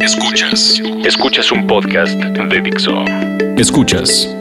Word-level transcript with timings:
Escuchas. 0.00 0.80
Escuchas 1.04 1.52
un 1.52 1.66
podcast 1.66 2.14
de 2.14 2.60
Dixo. 2.62 3.04
Escuchas. 3.58 4.34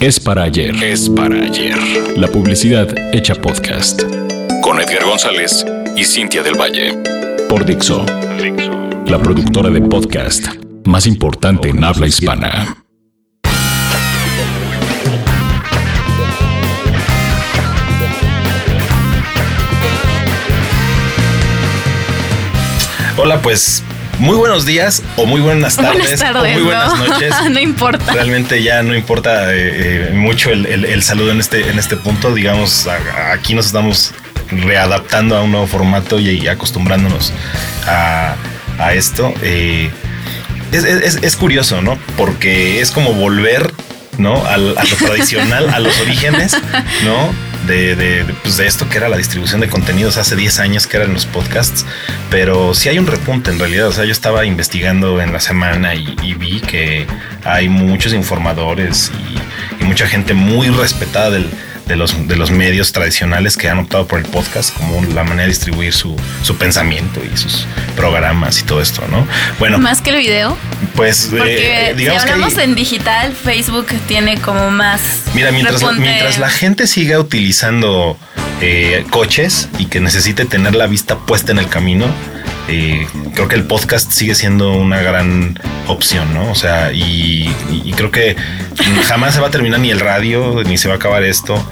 Es 0.00 0.18
para 0.18 0.42
ayer. 0.42 0.74
Es 0.82 1.08
para 1.08 1.36
ayer. 1.36 1.76
La 2.16 2.26
publicidad 2.26 2.88
hecha 3.14 3.36
podcast. 3.36 4.02
Con 4.60 4.80
Edgar 4.80 5.04
González 5.04 5.64
y 5.96 6.02
Cintia 6.02 6.42
del 6.42 6.60
Valle. 6.60 6.94
Por 7.48 7.64
Dixo. 7.64 8.04
La 9.06 9.20
productora 9.22 9.70
de 9.70 9.82
podcast 9.82 10.48
más 10.84 11.06
importante 11.06 11.68
en 11.68 11.84
habla 11.84 12.08
hispana. 12.08 12.76
Hola, 23.16 23.40
pues 23.42 23.84
muy 24.18 24.36
buenos 24.36 24.66
días 24.66 25.02
o 25.16 25.26
muy 25.26 25.40
buenas 25.40 25.76
tardes, 25.76 26.20
o 26.22 26.44
muy 26.44 26.62
buenas 26.62 26.98
noches. 27.08 27.34
no 27.50 27.60
importa. 27.60 28.12
Realmente 28.12 28.62
ya 28.62 28.82
no 28.82 28.94
importa 28.94 29.54
eh, 29.54 30.08
eh, 30.08 30.10
mucho 30.12 30.50
el, 30.50 31.02
saludo 31.02 31.30
en 31.30 31.40
este, 31.40 31.68
en 31.70 31.78
este 31.78 31.96
punto. 31.96 32.34
Digamos, 32.34 32.88
aquí 33.32 33.54
nos 33.54 33.66
estamos 33.66 34.12
readaptando 34.50 35.36
a 35.36 35.42
un 35.42 35.52
nuevo 35.52 35.66
formato 35.66 36.18
y, 36.18 36.46
acostumbrándonos 36.48 37.32
a, 37.86 38.36
esto. 38.92 39.32
Eh, 39.42 39.90
es, 40.72 41.36
curioso, 41.36 41.82
¿no? 41.82 41.98
Porque 42.16 42.80
es 42.80 42.90
como 42.90 43.12
volver, 43.14 43.72
¿no? 44.18 44.44
a 44.46 44.56
lo 44.56 44.74
tradicional, 44.98 45.70
a 45.70 45.80
los 45.80 45.98
orígenes, 46.00 46.56
¿no? 47.04 47.47
De, 47.68 48.24
pues 48.42 48.56
de, 48.56 48.66
esto 48.66 48.88
que 48.88 48.96
era 48.96 49.08
la 49.08 49.16
distribución 49.16 49.60
de 49.60 49.68
contenidos 49.68 50.16
hace 50.16 50.34
10 50.34 50.58
años 50.60 50.86
que 50.86 50.96
eran 50.96 51.12
los 51.12 51.26
podcasts, 51.26 51.84
pero 52.30 52.74
sí 52.74 52.88
hay 52.88 52.98
un 52.98 53.06
repunte 53.06 53.50
en 53.50 53.58
realidad. 53.58 53.88
O 53.88 53.92
sea, 53.92 54.04
yo 54.04 54.12
estaba 54.12 54.44
investigando 54.44 55.20
en 55.20 55.32
la 55.32 55.40
semana 55.40 55.94
y, 55.94 56.34
vi 56.34 56.60
que 56.60 57.06
hay 57.44 57.68
muchos 57.68 58.12
informadores 58.12 59.10
y 59.80 59.84
mucha 59.84 60.06
gente 60.06 60.34
muy 60.34 60.68
respetada 60.68 61.30
del, 61.30 61.50
de 61.88 61.96
los, 61.96 62.28
de 62.28 62.36
los 62.36 62.50
medios 62.50 62.92
tradicionales 62.92 63.56
que 63.56 63.68
han 63.68 63.78
optado 63.78 64.06
por 64.06 64.18
el 64.18 64.26
podcast 64.26 64.76
como 64.76 65.02
la 65.06 65.24
manera 65.24 65.42
de 65.42 65.48
distribuir 65.48 65.92
su, 65.92 66.14
su 66.42 66.56
pensamiento 66.56 67.20
y 67.24 67.36
sus 67.36 67.66
programas 67.96 68.60
y 68.60 68.64
todo 68.64 68.80
esto, 68.80 69.02
¿no? 69.10 69.26
Bueno. 69.58 69.78
Más 69.78 70.02
que 70.02 70.10
el 70.10 70.16
video. 70.16 70.56
Pues 70.94 71.30
eh, 71.32 71.94
digamos 71.96 72.22
si 72.22 72.28
hablamos 72.28 72.58
en 72.58 72.74
digital, 72.74 73.32
Facebook 73.32 73.86
tiene 74.06 74.38
como 74.40 74.70
más. 74.70 75.00
Mira, 75.34 75.50
mientras, 75.50 75.82
mientras 75.96 76.38
la 76.38 76.50
gente 76.50 76.86
siga 76.86 77.18
utilizando 77.18 78.18
eh, 78.60 79.04
coches 79.10 79.68
y 79.78 79.86
que 79.86 80.00
necesite 80.00 80.44
tener 80.44 80.74
la 80.74 80.86
vista 80.86 81.18
puesta 81.18 81.52
en 81.52 81.58
el 81.58 81.68
camino, 81.68 82.06
eh, 82.68 83.06
creo 83.34 83.48
que 83.48 83.56
el 83.56 83.64
podcast 83.64 84.12
sigue 84.12 84.34
siendo 84.34 84.72
una 84.72 85.00
gran 85.00 85.58
opción, 85.86 86.34
¿no? 86.34 86.50
O 86.50 86.54
sea, 86.54 86.92
y, 86.92 87.50
creo 87.96 88.10
que 88.10 88.36
jamás 89.04 89.34
se 89.34 89.40
va 89.40 89.48
a 89.48 89.50
terminar 89.50 89.80
ni 89.80 89.90
el 89.90 90.00
radio, 90.00 90.62
ni 90.64 90.76
se 90.76 90.88
va 90.88 90.94
a 90.94 90.96
acabar 90.98 91.24
esto. 91.24 91.64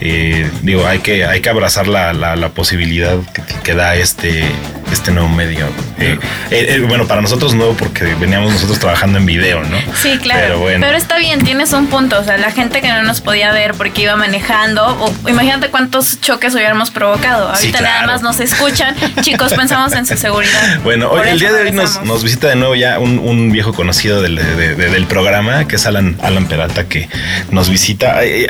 Eh, 0.00 0.50
digo, 0.62 0.86
hay 0.86 0.98
que, 0.98 1.24
hay 1.24 1.40
que 1.40 1.48
abrazar 1.48 1.86
la, 1.86 2.12
la, 2.12 2.48
posibilidad 2.50 3.16
que, 3.32 3.42
que, 3.62 3.74
da 3.74 3.94
este, 3.94 4.44
este 4.92 5.12
nuevo 5.12 5.28
medio. 5.28 5.66
Eh, 5.98 6.18
eh, 6.50 6.84
bueno, 6.86 7.06
para 7.06 7.20
nosotros 7.20 7.54
nuevo 7.54 7.74
porque 7.74 8.14
veníamos 8.14 8.52
nosotros 8.52 8.78
trabajando 8.78 9.18
en 9.18 9.26
video, 9.26 9.62
¿no? 9.62 9.76
Sí, 10.02 10.18
claro. 10.18 10.40
Pero, 10.42 10.58
bueno. 10.60 10.86
Pero 10.86 10.98
está 10.98 11.18
bien, 11.18 11.44
tienes 11.44 11.72
un 11.72 11.86
punto. 11.86 12.18
O 12.18 12.24
sea, 12.24 12.36
la 12.38 12.50
gente 12.50 12.80
que 12.80 12.88
no 12.88 13.02
nos 13.02 13.20
podía 13.20 13.52
ver 13.52 13.74
porque 13.74 14.02
iba 14.02 14.16
manejando, 14.16 14.86
o, 14.86 15.28
imagínate 15.28 15.68
cuántos 15.70 16.20
choques 16.20 16.54
hubiéramos 16.54 16.90
provocado. 16.90 17.48
Ahorita 17.48 17.80
nada 17.80 18.06
más 18.06 18.22
nos 18.22 18.40
escuchan. 18.40 18.94
Chicos, 19.22 19.54
pensamos 19.54 19.92
en 19.92 20.06
su 20.06 20.16
seguridad. 20.16 20.80
Bueno, 20.82 21.08
hoy, 21.10 21.28
el 21.28 21.38
día 21.38 21.52
de 21.52 21.62
hoy 21.62 21.72
nos, 21.72 22.02
nos, 22.02 22.22
visita 22.22 22.48
de 22.48 22.56
nuevo 22.56 22.74
ya 22.74 22.98
un, 22.98 23.18
un 23.18 23.52
viejo 23.52 23.72
conocido 23.72 24.22
del, 24.22 24.36
del, 24.36 25.06
programa, 25.06 25.66
que 25.66 25.76
es 25.76 25.86
Alan, 25.86 26.16
Alan 26.22 26.46
Peralta, 26.46 26.84
que 26.84 27.08
nos 27.50 27.68
visita. 27.68 28.24
Eh, 28.24 28.48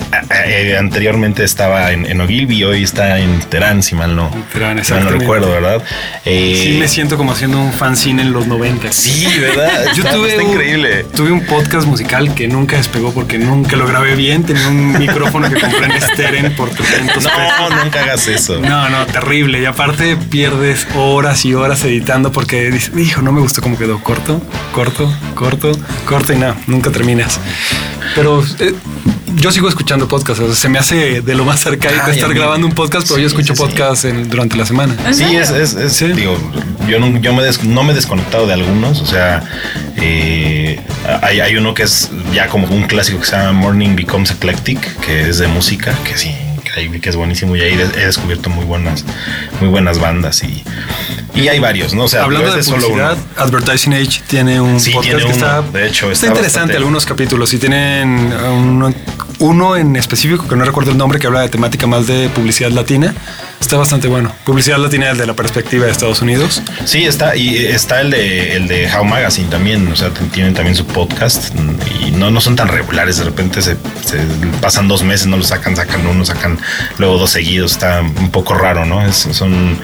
anteriormente 1.25 1.45
estaba 1.45 1.93
en, 1.93 2.07
en 2.07 2.21
Ogilvy, 2.21 2.65
hoy 2.65 2.83
está 2.83 3.19
en 3.19 3.41
Terán, 3.41 3.83
si 3.83 3.95
mal 3.95 4.15
no, 4.15 4.31
Terán, 4.53 4.77
mal 4.77 5.05
no 5.05 5.11
recuerdo, 5.11 5.51
¿verdad? 5.51 5.83
sí, 6.25 6.77
me 6.79 6.89
siento 6.89 7.17
como 7.17 7.33
haciendo 7.33 7.61
un 7.61 7.73
fanzine 7.73 8.23
en 8.23 8.33
los 8.33 8.47
90. 8.47 8.93
Sí, 8.93 9.27
¿verdad? 9.41 9.87
Yo 9.97 10.05
tuve 10.05 10.39
un, 10.39 10.51
increíble. 10.51 11.05
Tuve 11.05 11.33
un 11.33 11.45
podcast 11.47 11.87
musical 11.87 12.35
que 12.35 12.47
nunca 12.49 12.77
despegó 12.77 13.13
porque 13.13 13.39
nunca 13.39 13.77
lo 13.77 13.87
grabé 13.87 14.15
bien. 14.15 14.45
Tenía 14.45 14.69
un 14.69 14.99
micrófono 14.99 15.49
que 15.49 15.61
compré 15.61 15.87
en 15.87 16.01
Steren 16.01 16.55
por 16.57 16.71
300 16.71 17.23
no, 17.23 17.31
pesos. 17.31 17.71
No, 17.71 17.85
nunca 17.85 18.01
hagas 18.03 18.29
eso. 18.29 18.61
No, 18.61 18.89
no, 18.91 19.07
terrible. 19.07 19.61
Y 19.61 19.65
aparte 19.65 20.17
pierdes 20.17 20.87
horas 20.95 21.45
y 21.45 21.55
horas 21.55 21.85
editando 21.85 22.33
porque 22.33 22.71
dices, 22.71 22.93
hijo, 22.99 23.23
no 23.23 23.33
me 23.33 23.41
gustó 23.41 23.63
cómo 23.63 23.79
quedó. 23.79 24.01
Corto, 24.01 24.43
corto, 24.73 25.13
corto, 25.35 25.73
corto 26.05 26.33
y 26.33 26.37
nada, 26.37 26.57
nunca 26.67 26.91
terminas. 26.91 27.41
Pero 28.15 28.45
eh, 28.61 28.75
yo 29.37 29.51
sigo 29.51 29.69
escuchando 29.69 30.09
podcasts, 30.09 30.43
o 30.43 30.47
sea, 30.47 30.55
se 30.55 30.69
me 30.69 30.79
hace 30.79 31.21
de 31.21 31.35
lo 31.35 31.45
más 31.45 31.61
cerca 31.61 31.91
de 31.91 32.13
estar 32.13 32.33
grabando 32.33 32.67
un 32.67 32.73
podcast, 32.73 33.07
pero 33.09 33.21
yo 33.21 33.27
escucho 33.27 33.55
podcasts 33.55 34.07
durante 34.29 34.57
la 34.57 34.67
semana. 34.67 34.97
Sí, 35.13 35.25
es, 35.37 35.51
es, 35.51 35.99
digo, 36.17 36.37
yo, 36.89 37.01
no, 37.01 37.19
yo 37.19 37.33
me 37.33 37.45
no 37.65 37.83
me 37.85 37.93
he 37.93 37.95
desconectado 37.95 38.47
de 38.47 38.55
algunos, 38.55 39.01
o 39.01 39.07
sea, 39.07 39.43
eh, 39.97 40.81
hay, 41.23 41.41
hay, 41.41 41.57
uno 41.57 41.75
que 41.75 41.85
es 41.85 42.11
ya 42.33 42.49
como 42.49 42.67
un 42.69 42.85
clásico 42.85 43.21
que 43.21 43.27
se 43.27 43.33
llama 43.37 43.53
Morning 43.53 43.97
Becomes 43.97 44.31
Eclectic, 44.31 44.99
que 45.01 45.29
es 45.29 45.39
de 45.39 45.49
música, 45.49 45.97
que 46.05 46.17
sí, 46.17 46.35
que 47.01 47.09
es 47.09 47.17
buenísimo 47.17 47.55
y 47.57 47.61
ahí 47.61 47.73
he 47.73 48.07
descubierto 48.07 48.51
muy 48.51 48.65
buenas, 48.65 49.05
muy 49.61 49.69
buenas 49.69 49.99
bandas 49.99 50.43
y, 50.43 50.63
y 51.35 51.49
hay 51.49 51.59
varios, 51.59 51.95
¿no? 51.95 52.05
O 52.05 52.09
sea, 52.09 52.25
hablando 52.25 52.55
de 52.55 52.63
publicidad, 52.63 53.17
Advertising 53.37 53.95
Age 53.95 54.23
tiene 54.27 54.61
un 54.61 54.75
podcast 54.75 55.25
que 55.25 55.33
está, 55.33 55.63
de 55.63 55.87
hecho, 55.87 56.11
está, 56.11 56.27
interesante 56.27 56.77
algunos 56.77 57.05
capítulos 57.05 57.53
y 57.53 57.59
tienen 57.59 58.33
uno 59.39 59.77
en 59.77 59.97
específico 59.97 60.47
que 60.47 60.57
no 60.57 60.65
recuerdo 60.65 60.93
el 60.93 60.97
nombre 60.97 61.19
que 61.19 61.27
habla 61.27 61.41
de 61.41 61.49
temática 61.49 61.87
más 61.87 62.07
de 62.07 62.29
publicidad 62.29 62.71
latina 62.71 63.15
Está 63.65 63.79
bastante 63.79 64.09
bueno. 64.09 64.31
Publicidad 64.45 64.77
latina 64.77 65.09
desde 65.09 65.27
la 65.27 65.33
perspectiva 65.33 65.87
de 65.87 65.93
Estados 65.93 66.21
Unidos. 66.21 66.63
Sí, 66.85 67.05
está. 67.05 67.35
Y 67.35 67.57
está 67.57 68.03
el 68.03 68.11
de, 68.11 68.57
el 68.57 68.69
de 68.69 68.91
How 68.93 69.05
Magazine 69.05 69.49
también. 69.49 69.91
O 69.91 69.97
sea, 69.97 70.11
tienen 70.11 70.53
también 70.53 70.77
su 70.77 70.87
podcast 70.87 71.55
y 71.99 72.11
no, 72.11 72.31
no 72.31 72.43
son 72.43 72.57
tan 72.57 72.69
regulares. 72.69 73.17
De 73.17 73.25
repente 73.25 73.63
se, 73.63 73.77
pasan 74.61 74.87
dos 74.87 75.03
meses, 75.03 75.29
no 75.29 75.39
lo 75.39 75.45
sacan, 75.45 75.77
sacan 75.77 76.07
uno, 76.07 76.27
sacan 76.27 76.59
luego 76.99 77.17
dos 77.17 77.31
seguidos. 77.31 77.73
Está 77.73 78.03
un 78.03 78.31
poco 78.31 78.53
raro, 78.53 78.85
¿no? 78.85 79.11
son 79.15 79.79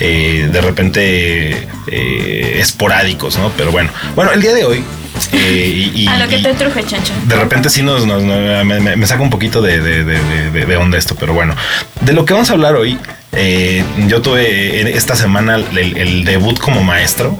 eh, 0.00 0.48
de 0.50 0.60
repente 0.62 0.95
eh, 0.96 2.58
esporádicos, 2.60 3.38
¿no? 3.38 3.50
Pero 3.56 3.72
bueno. 3.72 3.90
Bueno, 4.14 4.32
el 4.32 4.40
día 4.40 4.54
de 4.54 4.64
hoy 4.64 4.84
eh, 5.32 5.90
y, 5.94 6.06
a 6.06 6.18
lo 6.18 6.28
que 6.28 6.38
te 6.38 6.54
truje, 6.54 6.84
chancho. 6.84 7.12
De 7.26 7.36
repente 7.36 7.70
sí 7.70 7.82
nos, 7.82 8.06
me, 8.06 9.06
saca 9.06 9.22
un 9.22 9.30
poquito 9.30 9.62
de, 9.62 9.80
de, 9.80 10.76
onda 10.76 10.98
esto, 10.98 11.14
pero 11.18 11.32
bueno. 11.32 11.54
De 12.00 12.12
lo 12.12 12.24
que 12.24 12.34
vamos 12.34 12.50
a 12.50 12.52
hablar 12.52 12.76
hoy 12.76 12.98
eh, 13.36 13.84
yo 14.08 14.22
tuve 14.22 14.96
esta 14.96 15.14
semana 15.14 15.56
el, 15.56 16.24
debut 16.24 16.58
como 16.58 16.82
maestro, 16.82 17.38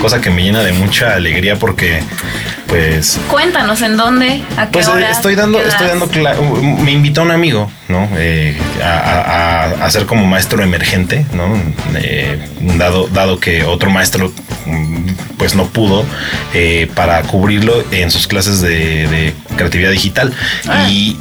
cosa 0.00 0.20
que 0.20 0.30
me 0.30 0.42
llena 0.42 0.62
de 0.62 0.72
mucha 0.72 1.14
alegría 1.14 1.56
porque, 1.56 2.00
pues. 2.66 3.20
Cuéntanos 3.28 3.82
en 3.82 3.98
dónde, 3.98 4.42
a 4.56 4.66
qué 4.66 4.72
Pues 4.72 4.88
eh, 4.88 5.06
estoy 5.10 5.34
dando, 5.34 5.60
estoy 5.60 5.88
dando, 5.88 6.08
me 6.82 6.92
invitó 6.92 7.22
un 7.22 7.30
amigo, 7.30 7.70
¿no? 7.88 8.08
Eh, 8.16 8.56
a, 8.82 9.84
a, 9.84 9.90
ser 9.90 10.06
como 10.06 10.26
maestro 10.26 10.62
emergente, 10.62 11.26
¿no? 11.34 11.60
dado, 12.78 13.08
dado 13.08 13.38
que 13.38 13.64
otro 13.64 13.90
maestro, 13.90 14.32
pues 15.36 15.54
no 15.54 15.66
pudo 15.66 16.06
para 16.94 17.20
cubrirlo 17.22 17.84
en 17.92 18.10
sus 18.10 18.26
clases 18.26 18.62
de, 18.62 19.34
creatividad 19.56 19.90
digital 19.90 20.32
ah. 20.68 20.88
y 20.88 21.18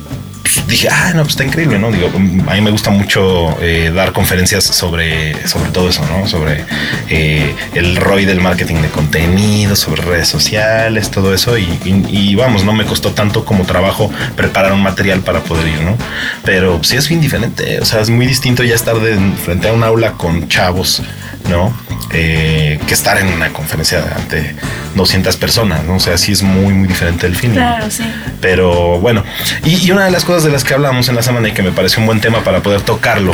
dije, 0.68 0.90
ah, 0.92 1.12
no, 1.16 1.24
pues 1.24 1.32
está 1.34 1.44
increíble, 1.44 1.80
¿no? 1.80 1.92
Digo, 1.92 2.12
a 2.14 2.54
mí 2.54 2.62
me 2.62 2.72
gusta 2.72 2.90
mucho 2.90 3.58
eh, 3.62 3.92
dar 3.94 4.14
conferencias 4.14 4.64
sobre, 4.64 5.48
sobre 5.48 5.72
todo 5.72 5.90
eso, 5.90 6.06
¿no? 6.06 6.28
Sobre 6.28 6.66
eh, 7.10 7.54
el 7.74 7.96
ROI 7.96 8.26
del 8.26 8.42
marketing 8.42 8.76
de 8.76 8.90
contenido, 8.90 9.76
sobre 9.76 10.02
redes 10.02 10.28
sociales, 10.28 11.12
todo 11.12 11.34
eso. 11.34 11.58
Y, 11.58 12.36
vamos, 12.36 12.64
no 12.64 12.74
me 12.74 12.86
costó 12.86 13.12
tanto 13.12 13.46
como 13.46 13.66
trabajo 13.66 14.12
preparar 14.36 14.74
un 14.74 14.84
material 14.84 15.22
para 15.22 15.40
poder 15.42 15.68
ir, 15.68 15.82
¿no? 15.82 15.98
Pero 16.44 16.84
sí 16.84 16.96
es 16.96 17.08
bien 17.08 17.22
diferente, 17.22 17.80
o 17.80 17.86
sea, 17.86 18.02
es 18.02 18.10
muy 18.10 18.26
distinto 18.26 18.64
ya 18.64 18.76
estar 18.76 19.00
de, 19.00 19.18
frente 19.44 19.70
a 19.70 19.74
un 19.74 19.84
aula 19.84 20.14
con 20.14 20.48
chavos, 20.50 21.02
¿no? 21.50 21.74
Eh, 22.12 22.80
que 22.88 22.94
estar 22.94 23.18
en 23.18 23.28
una 23.28 23.52
conferencia 23.52 24.04
ante 24.16 24.56
200 24.96 25.36
personas, 25.38 25.84
¿no? 25.84 25.96
O 25.96 26.00
sea, 26.00 26.18
sí 26.18 26.32
es 26.32 26.44
muy, 26.44 26.74
muy 26.74 26.88
diferente 26.88 27.26
el 27.26 27.36
fin. 27.36 27.54
Claro, 27.54 27.90
sí. 27.90 28.04
Pero 28.40 29.00
bueno, 29.00 29.24
y, 29.64 29.90
una 29.92 30.06
de 30.06 30.12
las 30.12 30.24
cosas 30.24 30.44
de 30.44 30.52
las 30.52 30.64
que 30.64 30.74
hablamos 30.74 31.10
en 31.10 31.16
la 31.16 31.24
semana 31.24 31.50
y 31.50 31.54
que 31.54 31.64
me 31.64 31.72
pareció 31.72 32.02
un 32.02 32.06
buen 32.06 32.22
tema 32.22 32.44
para 32.44 32.62
poder 32.62 32.82
tocarlo, 32.82 33.34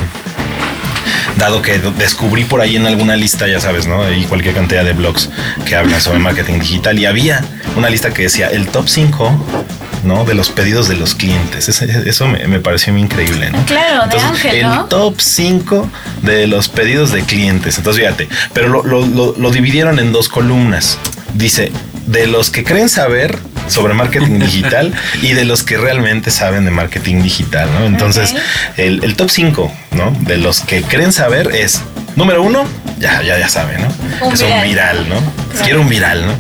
dado 1.38 1.62
que 1.62 1.80
descubrí 1.98 2.46
por 2.46 2.62
ahí 2.62 2.76
en 2.78 2.86
alguna 2.86 3.16
lista, 3.16 3.48
ya 3.48 3.60
sabes, 3.60 3.88
¿no? 3.88 4.10
Y 4.12 4.24
cualquier 4.26 4.56
cantidad 4.56 4.86
de 4.86 4.94
blogs 4.94 5.30
que 5.66 5.76
hablan 5.76 6.00
sobre 6.00 6.20
marketing 6.20 6.60
digital 6.60 6.98
y 6.98 7.06
había 7.06 7.44
una 7.76 7.90
lista 7.90 8.12
que 8.12 8.24
decía 8.24 8.50
el 8.50 8.68
top 8.68 8.88
5 8.88 9.68
¿no? 10.04 10.26
De 10.26 10.34
los 10.34 10.50
pedidos 10.50 10.88
de 10.88 10.96
los 10.96 11.16
clientes. 11.16 11.70
Eso, 11.70 12.28
me, 12.28 12.60
pareció 12.60 12.94
muy 12.94 13.02
increíble, 13.02 13.50
¿no? 13.52 13.64
Claro, 13.66 14.08
de 14.10 14.20
Ángel, 14.20 14.56
El 14.56 14.88
top 14.90 15.20
5 15.20 15.90
de 16.24 16.48
los 16.48 16.70
pedidos 16.70 17.12
de 17.12 17.24
clientes. 17.24 17.78
Entonces, 17.78 18.04
fíjate, 18.04 18.28
pero 18.54 18.84
lo, 18.84 19.52
dividieron 19.52 20.00
en 20.00 20.12
dos 20.12 20.30
columnas. 20.30 20.98
dice, 21.34 21.72
de 22.06 22.28
los 22.28 22.50
que 22.50 22.64
creen 22.64 22.90
saber 22.90 23.38
sobre 23.68 23.94
marketing 23.94 24.40
digital 24.40 24.94
y 25.22 25.34
de 25.34 25.46
los 25.46 25.64
que 25.64 25.78
realmente 25.78 26.32
saben 26.32 26.66
de 26.66 26.72
marketing 26.72 27.22
digital, 27.22 27.70
¿no? 27.80 27.86
Entonces, 27.86 28.36
el, 28.78 29.16
top 29.16 29.30
5, 29.30 29.72
¿no? 29.92 30.12
De 30.22 30.38
los 30.38 30.62
que 30.62 30.82
creen 30.82 31.14
saber 31.14 31.52
es, 31.54 31.82
número 32.16 32.42
uno, 32.42 32.66
ya, 33.00 33.22
ya, 33.22 33.38
ya 33.38 33.48
saben, 33.48 33.82
¿no? 33.82 34.34
es 34.34 34.42
un 34.42 34.62
viral, 34.64 35.08
¿no? 35.08 35.16
Quiero 35.64 35.82
un 35.82 35.90
viral, 35.90 36.26
¿no? 36.26 36.34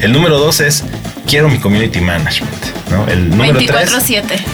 El 0.00 0.12
número 0.12 0.38
dos 0.38 0.60
es, 0.60 0.84
quiero 1.26 1.48
mi 1.48 1.58
community 1.58 2.00
management, 2.00 2.64
¿no? 2.90 3.06
El 3.08 3.30
número 3.30 3.58
3, 3.64 4.12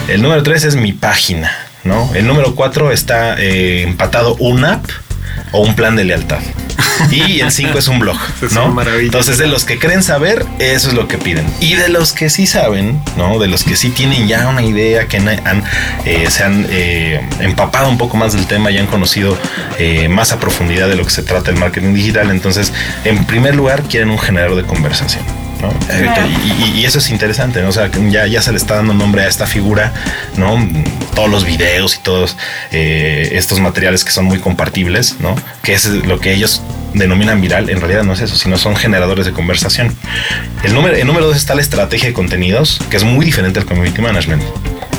el 0.09 0.21
número 0.21 0.43
3 0.43 0.63
es 0.65 0.75
mi 0.75 0.93
página, 0.93 1.51
¿no? 1.83 2.13
El 2.13 2.27
número 2.27 2.55
4 2.55 2.91
está 2.91 3.39
eh, 3.39 3.83
empatado 3.83 4.35
un 4.35 4.65
app 4.65 4.85
o 5.51 5.61
un 5.61 5.75
plan 5.75 5.95
de 5.95 6.03
lealtad. 6.03 6.39
Y 7.11 7.41
el 7.41 7.51
5 7.51 7.77
es 7.77 7.87
un 7.87 7.99
blog, 7.99 8.17
¿no? 8.51 8.75
Entonces, 8.99 9.37
de 9.37 9.47
los 9.47 9.65
que 9.65 9.79
creen 9.79 10.03
saber, 10.03 10.45
eso 10.59 10.89
es 10.89 10.93
lo 10.93 11.07
que 11.07 11.17
piden. 11.17 11.45
Y 11.59 11.75
de 11.75 11.89
los 11.89 12.13
que 12.13 12.29
sí 12.29 12.47
saben, 12.47 13.01
¿no? 13.17 13.39
De 13.39 13.47
los 13.47 13.63
que 13.63 13.75
sí 13.75 13.89
tienen 13.89 14.27
ya 14.27 14.47
una 14.47 14.63
idea, 14.63 15.07
que 15.07 15.17
han, 15.17 15.63
eh, 16.05 16.25
se 16.29 16.43
han 16.43 16.67
eh, 16.69 17.27
empapado 17.39 17.89
un 17.89 17.97
poco 17.97 18.17
más 18.17 18.33
del 18.33 18.45
tema 18.47 18.71
y 18.71 18.77
han 18.77 18.87
conocido 18.87 19.37
eh, 19.79 20.07
más 20.07 20.31
a 20.31 20.39
profundidad 20.39 20.87
de 20.87 20.95
lo 20.95 21.03
que 21.03 21.11
se 21.11 21.23
trata 21.23 21.51
el 21.51 21.57
marketing 21.57 21.93
digital, 21.93 22.29
entonces, 22.31 22.73
en 23.03 23.25
primer 23.25 23.55
lugar, 23.55 23.83
quieren 23.83 24.09
un 24.09 24.19
generador 24.19 24.55
de 24.55 24.63
conversación. 24.63 25.42
Y, 26.75 26.85
eso 26.85 26.99
es 26.99 27.09
interesante, 27.09 27.61
¿no? 27.61 27.69
O 27.69 27.71
sea, 27.71 27.89
ya, 28.09 28.27
ya 28.27 28.41
se 28.41 28.51
le 28.51 28.57
está 28.57 28.75
dando 28.75 28.93
nombre 28.93 29.23
a 29.23 29.27
esta 29.27 29.47
figura, 29.47 29.93
¿no? 30.37 30.67
Todos 31.15 31.29
los 31.29 31.45
videos 31.45 31.95
y 31.95 31.99
todos 31.99 32.37
eh, 32.71 33.29
estos 33.33 33.59
materiales 33.59 34.03
que 34.03 34.11
son 34.11 34.25
muy 34.25 34.39
compartibles, 34.39 35.19
¿no? 35.19 35.35
Que 35.61 35.73
es 35.73 35.85
lo 35.85 36.19
que 36.19 36.33
ellos 36.33 36.61
denominan 36.93 37.41
viral, 37.41 37.69
en 37.69 37.79
realidad 37.79 38.03
no 38.03 38.13
es 38.13 38.21
eso, 38.21 38.35
sino 38.35 38.57
son 38.57 38.75
generadores 38.75 39.25
de 39.25 39.31
conversación. 39.31 39.95
El 40.63 40.73
número, 40.73 40.95
el 40.95 41.07
número 41.07 41.27
dos 41.27 41.37
está 41.37 41.55
la 41.55 41.61
estrategia 41.61 42.07
de 42.07 42.13
contenidos, 42.13 42.79
que 42.89 42.97
es 42.97 43.03
muy 43.03 43.25
diferente 43.25 43.59
al 43.59 43.65
community 43.65 44.01
management. 44.01 44.43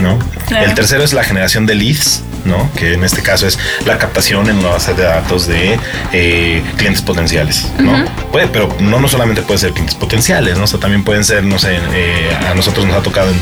¿no? 0.01 0.19
El 0.57 0.75
tercero 0.75 1.05
es 1.05 1.13
la 1.13 1.25
generación 1.25 1.67
de 1.67 1.75
leads, 1.75 2.23
¿no? 2.45 2.71
Que 2.77 2.95
en 2.95 3.05
este 3.05 3.23
caso 3.23 3.47
es 3.47 3.59
la 3.87 3.99
captación 3.99 4.49
en 4.49 4.59
una 4.59 4.71
base 4.71 4.95
de 4.95 5.03
datos 5.05 5.47
de 5.47 5.79
eh, 6.13 6.63
clientes 6.77 7.03
potenciales, 7.03 7.71
¿no? 7.79 8.05
Puede, 8.31 8.49
pero 8.49 8.75
no, 8.81 9.01
no 9.01 9.09
solamente 9.09 9.43
puede 9.43 9.59
ser 9.59 9.73
clientes 9.73 9.95
potenciales, 9.95 10.59
¿no? 10.59 10.65
O 10.65 10.67
sea, 10.67 10.81
también 10.81 11.05
pueden 11.05 11.25
ser, 11.25 11.45
no 11.45 11.59
sé, 11.59 11.79
eh, 11.95 12.37
a 12.49 12.55
nosotros 12.55 12.87
nos 12.87 12.97
ha 12.97 13.03
tocado 13.03 13.33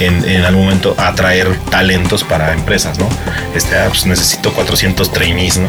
en, 0.00 0.28
en, 0.28 0.44
algún 0.44 0.64
momento 0.64 0.94
atraer 0.98 1.56
talentos 1.70 2.24
para 2.24 2.52
empresas, 2.52 2.98
¿no? 2.98 3.08
Este, 3.54 3.76
ah, 3.76 3.86
pues 3.88 4.06
necesito 4.06 4.52
400 4.52 5.12
trainees, 5.12 5.58
¿no? 5.58 5.68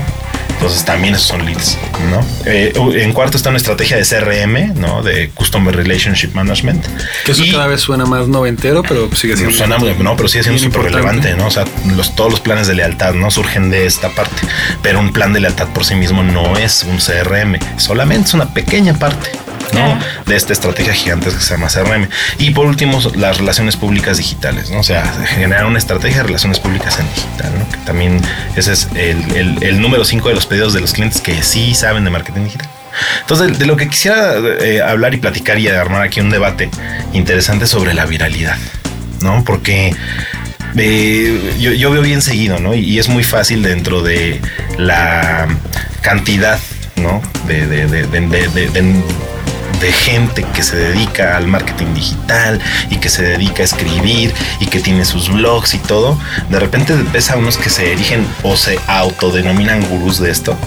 Entonces 0.64 0.86
también 0.86 1.14
esos 1.14 1.28
son 1.28 1.46
leads, 1.46 1.78
¿no? 2.10 2.26
Eh, 2.46 2.72
en 2.96 3.12
cuarto 3.12 3.36
está 3.36 3.50
una 3.50 3.58
estrategia 3.58 3.98
de 3.98 4.04
CRM, 4.04 4.80
¿no? 4.80 5.04
De 5.04 5.30
Customer 5.32 5.76
Relationship 5.76 6.30
Management. 6.34 6.86
Que 7.26 7.34
eso 7.34 7.44
cada 7.52 7.68
vez 7.68 7.82
suena 7.82 8.06
más 8.06 8.30
noventero, 8.30 8.82
pero 8.82 9.14
sigue 9.14 9.36
siendo... 9.36 9.54
Suena, 9.54 9.78
no, 9.78 10.16
pero 10.16 10.30
sigue 10.30 10.44
siendo 10.44 10.62
súper 10.62 10.84
relevante, 10.84 11.34
¿no? 11.36 11.48
O 11.48 11.52
sea, 11.52 11.66
los, 11.98 12.16
todos 12.16 12.32
los 12.32 12.40
planes 12.40 12.68
de 12.68 12.76
lealtad, 12.76 13.14
¿no? 13.14 13.30
Surgen 13.30 13.72
de 13.72 13.86
esta 13.86 14.08
parte. 14.08 14.48
Pero 14.82 15.02
un 15.02 15.12
plan 15.12 15.34
de 15.34 15.42
lealtad 15.42 15.68
por 15.68 15.84
sí 15.84 15.96
mismo 15.96 16.24
no 16.24 16.58
es 16.58 16.84
un 16.84 16.96
CRM, 16.96 17.58
solamente 17.76 18.30
es 18.30 18.34
una 18.34 18.54
pequeña 18.54 18.94
parte. 18.94 19.32
¿No? 19.74 20.00
De 20.26 20.36
esta 20.36 20.54
estrategia 20.54 20.94
gigantesca 20.94 21.40
que 21.40 21.46
se 21.46 21.54
llama 21.54 21.68
CRM. 21.68 22.08
Y 22.38 22.52
por 22.52 22.66
último, 22.66 23.00
las 23.16 23.38
relaciones 23.38 23.76
públicas 23.76 24.18
digitales, 24.18 24.70
¿no? 24.70 24.80
O 24.80 24.84
sea, 24.84 25.06
generar 25.28 25.66
una 25.66 25.80
estrategia 25.80 26.18
de 26.18 26.24
relaciones 26.24 26.60
públicas 26.60 27.00
en 27.00 27.08
digital, 27.10 27.52
¿no? 27.58 27.70
Que 27.70 27.78
también 27.86 28.22
ese 28.56 28.74
es 28.74 28.88
el, 28.96 29.82
número 29.82 30.06
5 30.06 30.30
de 30.30 30.36
los 30.36 30.46
pedidos 30.46 30.74
de 30.74 30.82
los 30.82 30.94
clientes 30.94 31.22
que 31.22 31.44
sí 31.44 31.74
saben 31.74 32.04
de 32.04 32.10
marketing 32.10 32.46
digital. 32.46 32.70
Entonces, 33.22 33.58
de, 33.58 33.66
lo 33.66 33.76
que 33.76 33.90
quisiera 33.90 34.36
eh, 34.62 34.82
hablar 34.82 35.14
y 35.14 35.18
platicar 35.18 35.58
y 35.58 35.68
armar 35.68 36.04
aquí 36.04 36.20
un 36.20 36.30
debate 36.30 36.70
interesante 37.12 37.66
sobre 37.66 37.94
la 37.94 38.06
viralidad, 38.06 38.58
¿no? 39.22 39.44
Porque 39.44 39.96
eh, 40.76 41.56
yo, 41.60 41.92
veo 41.92 42.02
bien 42.02 42.22
seguido, 42.22 42.60
¿no? 42.60 42.74
Y, 42.76 43.00
es 43.00 43.10
muy 43.10 43.24
fácil 43.24 43.64
dentro 43.64 44.02
de 44.02 44.40
la 44.78 45.48
cantidad, 46.02 46.60
¿no? 46.96 47.22
de, 47.48 47.68
de, 47.68 47.88
de, 47.88 48.08
de 48.08 49.04
gente 49.92 50.46
que 50.54 50.64
se 50.64 50.76
dedica 50.76 51.38
al 51.38 51.48
marketing 51.48 51.94
digital 51.94 52.60
y 52.90 52.98
que 52.98 53.10
se 53.10 53.24
dedica 53.24 53.62
a 53.62 53.66
escribir 53.66 54.34
y 54.60 54.68
que 54.68 54.80
tiene 54.80 55.06
sus 55.06 55.30
blogs 55.30 55.74
y 55.74 55.80
todo, 55.80 56.18
de 56.50 56.60
repente 56.60 56.94
ves 57.12 57.32
a 57.32 57.38
unos 57.38 57.58
que 57.58 57.70
se 57.70 57.92
erigen 57.92 58.26
o 58.44 58.56
se 58.56 58.80
autodenominan 58.88 59.88
gurús 59.90 60.20
de 60.20 60.32
esto, 60.32 60.58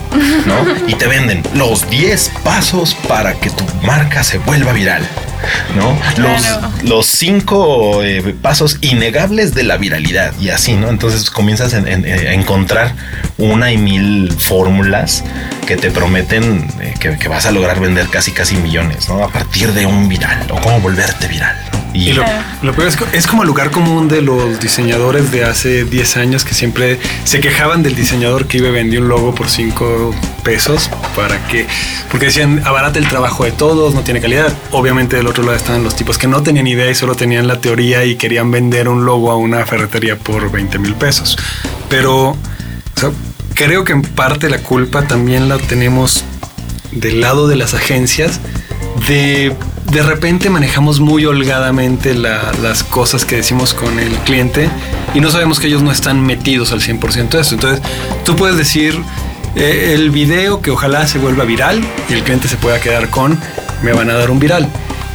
¿no? 0.45 0.65
Y 0.87 0.95
te 0.95 1.07
venden 1.07 1.43
los 1.53 1.89
10 1.89 2.31
pasos 2.43 2.95
para 3.07 3.33
que 3.33 3.49
tu 3.49 3.63
marca 3.83 4.23
se 4.23 4.37
vuelva 4.39 4.73
viral. 4.73 5.07
¿No? 5.75 5.97
Los, 6.17 6.83
los 6.83 7.05
cinco 7.05 8.03
eh, 8.03 8.35
pasos 8.41 8.77
innegables 8.81 9.53
de 9.53 9.63
la 9.63 9.77
viralidad 9.77 10.33
y 10.39 10.49
así, 10.49 10.73
¿no? 10.73 10.89
Entonces 10.89 11.29
comienzas 11.29 11.73
a 11.73 11.79
encontrar 12.33 12.93
una 13.37 13.71
y 13.71 13.77
mil 13.77 14.33
fórmulas 14.37 15.23
que 15.65 15.77
te 15.77 15.91
prometen 15.91 16.67
eh, 16.81 16.93
que, 16.99 17.27
vas 17.27 17.45
a 17.45 17.51
lograr 17.51 17.79
vender 17.79 18.07
casi 18.07 18.31
casi 18.31 18.55
millones, 18.55 19.09
¿no? 19.09 19.23
A 19.23 19.29
partir 19.29 19.73
de 19.73 19.85
un 19.85 20.07
viral 20.07 20.49
o 20.51 20.59
cómo 20.61 20.79
volverte 20.79 21.27
viral, 21.27 21.55
Y, 21.93 22.13
lo, 22.13 22.23
peor 22.73 22.87
es, 22.87 22.97
es, 23.13 23.27
como 23.27 23.43
el 23.43 23.47
lugar 23.47 23.71
común 23.71 24.07
de 24.07 24.21
los 24.21 24.59
diseñadores 24.59 25.31
de 25.31 25.45
hace 25.45 25.83
10 25.85 26.17
años 26.17 26.45
que 26.45 26.53
siempre 26.53 26.99
se 27.23 27.39
quejaban 27.39 27.81
del 27.81 27.95
diseñador 27.95 28.45
que 28.45 28.57
iba 28.57 28.69
a 28.69 28.71
vender 28.71 29.01
un 29.01 29.07
logo 29.07 29.33
por 29.33 29.49
5 29.49 30.13
pesos 30.43 30.89
para 31.15 31.47
que, 31.47 31.65
porque 32.11 32.27
decían, 32.27 32.61
abarata 32.65 32.99
el 32.99 33.07
trabajo 33.07 33.45
de 33.45 33.51
todos, 33.51 33.93
no 33.93 34.01
tiene 34.01 34.21
calidad. 34.21 34.53
Obviamente 34.71 35.15
del 35.15 35.27
otro 35.27 35.43
lado 35.43 35.55
estaban 35.55 35.83
los 35.83 35.95
tipos 35.95 36.17
que 36.17 36.27
no 36.27 36.43
tenían 36.43 36.67
idea 36.67 36.89
y 36.89 36.95
solo 36.95 37.15
tenían 37.15 37.47
la 37.47 37.59
teoría 37.59 38.05
y 38.05 38.15
querían 38.15 38.51
vender 38.51 38.87
un 38.87 39.05
logo 39.05 39.31
a 39.31 39.37
una 39.37 39.65
ferretería 39.65 40.17
por 40.17 40.51
20 40.51 40.79
mil 40.79 40.93
pesos. 40.95 41.37
Pero 41.89 42.37
creo 43.55 43.83
que 43.83 43.93
en 43.93 44.03
parte 44.03 44.49
la 44.49 44.59
culpa 44.59 45.07
también 45.07 45.49
la 45.49 45.57
tenemos 45.57 46.23
del 46.91 47.21
lado 47.21 47.47
de 47.47 47.55
las 47.55 47.73
agencias 47.73 48.39
de 49.07 49.53
de 49.91 50.01
repente 50.01 50.49
manejamos 50.49 50.99
muy 50.99 51.25
holgadamente 51.25 52.13
las 52.13 52.83
cosas 52.83 53.25
que 53.25 53.37
decimos 53.37 53.73
con 53.73 53.99
el 53.99 54.13
cliente 54.19 54.69
y 55.13 55.21
no 55.21 55.31
sabemos 55.31 55.59
que 55.59 55.67
ellos 55.67 55.81
no 55.81 55.91
están 55.91 56.21
metidos 56.21 56.71
al 56.71 56.81
100% 56.81 57.29
de 57.29 57.41
eso. 57.41 57.55
Entonces, 57.55 57.81
tú 58.25 58.35
puedes 58.35 58.57
decir, 58.57 59.01
eh, 59.55 59.93
el 59.95 60.11
video 60.11 60.61
que 60.61 60.71
ojalá 60.71 61.07
se 61.07 61.19
vuelva 61.19 61.45
viral 61.45 61.81
y 62.09 62.13
el 62.13 62.23
cliente 62.23 62.47
se 62.47 62.57
pueda 62.57 62.79
quedar 62.79 63.09
con, 63.09 63.39
me 63.81 63.93
van 63.93 64.09
a 64.09 64.13
dar 64.13 64.29
un 64.29 64.39
viral. 64.39 64.69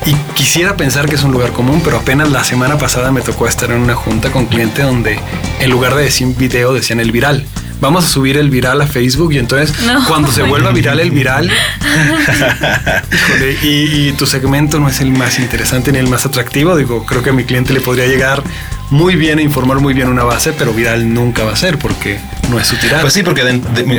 Y 0.05 0.15
quisiera 0.35 0.77
pensar 0.77 1.09
que 1.09 1.15
es 1.15 1.23
un 1.23 1.33
lugar 1.33 1.53
común, 1.53 1.81
pero 1.85 1.99
apenas 1.99 2.31
la 2.31 2.43
semana 2.43 2.77
pasada 2.77 3.13
me 3.13 3.21
tocó 3.21 3.47
estar 3.47 3.71
en 3.71 3.81
una 3.81 3.95
junta 3.95 4.33
con 4.33 4.47
cliente 4.47 4.83
donde 4.83 5.21
en 5.61 5.71
lugar 5.71 5.95
de 5.95 6.05
decir 6.05 6.27
video 6.37 6.73
decían 6.73 6.99
el 6.99 7.13
viral. 7.13 7.47
Vamos 7.83 8.05
a 8.05 8.09
subir 8.09 8.37
el 8.37 8.49
viral 8.49 8.81
a 8.81 8.87
Facebook 8.87 9.33
y 9.33 9.39
entonces 9.39 9.77
cuando 10.07 10.31
se 10.31 10.45
vuelva 10.45 10.71
viral 10.71 11.01
el 11.01 11.11
viral 11.11 11.51
y, 13.63 13.67
y, 13.67 14.13
tu 14.13 14.25
segmento 14.25 14.79
no 14.79 14.89
es 14.89 15.01
el 15.01 15.11
más 15.11 15.41
interesante 15.41 15.91
ni 15.91 15.99
el 15.99 16.07
más 16.07 16.25
atractivo, 16.25 16.77
digo, 16.77 17.05
creo 17.05 17.25
que 17.25 17.31
a 17.31 17.33
mi 17.33 17.43
cliente 17.43 17.73
le 17.73 17.81
podría 17.81 18.07
llegar 18.07 18.45
muy 18.91 19.17
bien 19.17 19.41
e 19.41 19.43
informar 19.43 19.81
muy 19.81 19.95
bien 19.95 20.09
una 20.09 20.23
base, 20.23 20.53
pero 20.53 20.73
viral 20.73 21.13
nunca 21.13 21.43
va 21.43 21.55
a 21.55 21.57
ser 21.57 21.77
porque 21.77 22.21
no 22.51 22.59
es 22.59 22.67
su 22.67 22.77
tirada. 22.77 23.01
Pues 23.03 23.15
sí, 23.15 23.23
porque 23.23 23.43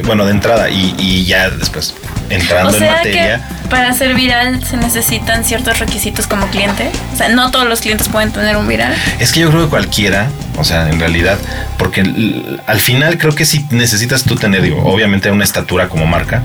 bueno, 0.06 0.26
de 0.26 0.32
entrada 0.32 0.70
y, 0.70 1.26
ya 1.26 1.50
después 1.50 1.94
entrando 2.30 2.76
en 2.76 2.86
materia. 2.86 3.48
para 3.70 3.94
ser 3.94 4.16
viral 4.16 4.64
se 4.64 4.78
necesitan 4.78 5.44
ciertos 5.44 5.80
requisitos 5.80 6.28
como 6.28 6.48
cliente. 6.48 6.90
O 7.14 7.18
sea, 7.18 7.30
no 7.30 7.52
todos 7.52 7.68
los 7.68 7.82
clientes 7.82 8.10
pueden 8.10 8.32
tener 8.32 8.58
un 8.58 8.68
viral. 8.68 8.94
Es 9.20 9.32
que 9.32 9.42
yo 9.42 9.50
creo 9.50 9.64
que 9.64 9.70
cualquiera, 9.70 10.28
o 10.58 10.64
sea, 10.64 10.90
en 10.90 11.00
realidad, 11.00 11.38
porque 11.78 12.02
al 12.66 12.80
final 12.80 13.18
creo 13.18 13.36
que 13.36 13.46
sí 13.46 13.66
necesitas 13.72 14.24
tú 14.24 14.36
tener, 14.36 14.62
digo, 14.62 14.82
obviamente 14.84 15.30
una 15.32 15.44
estatura 15.44 15.90
como 15.90 16.06
marca. 16.06 16.44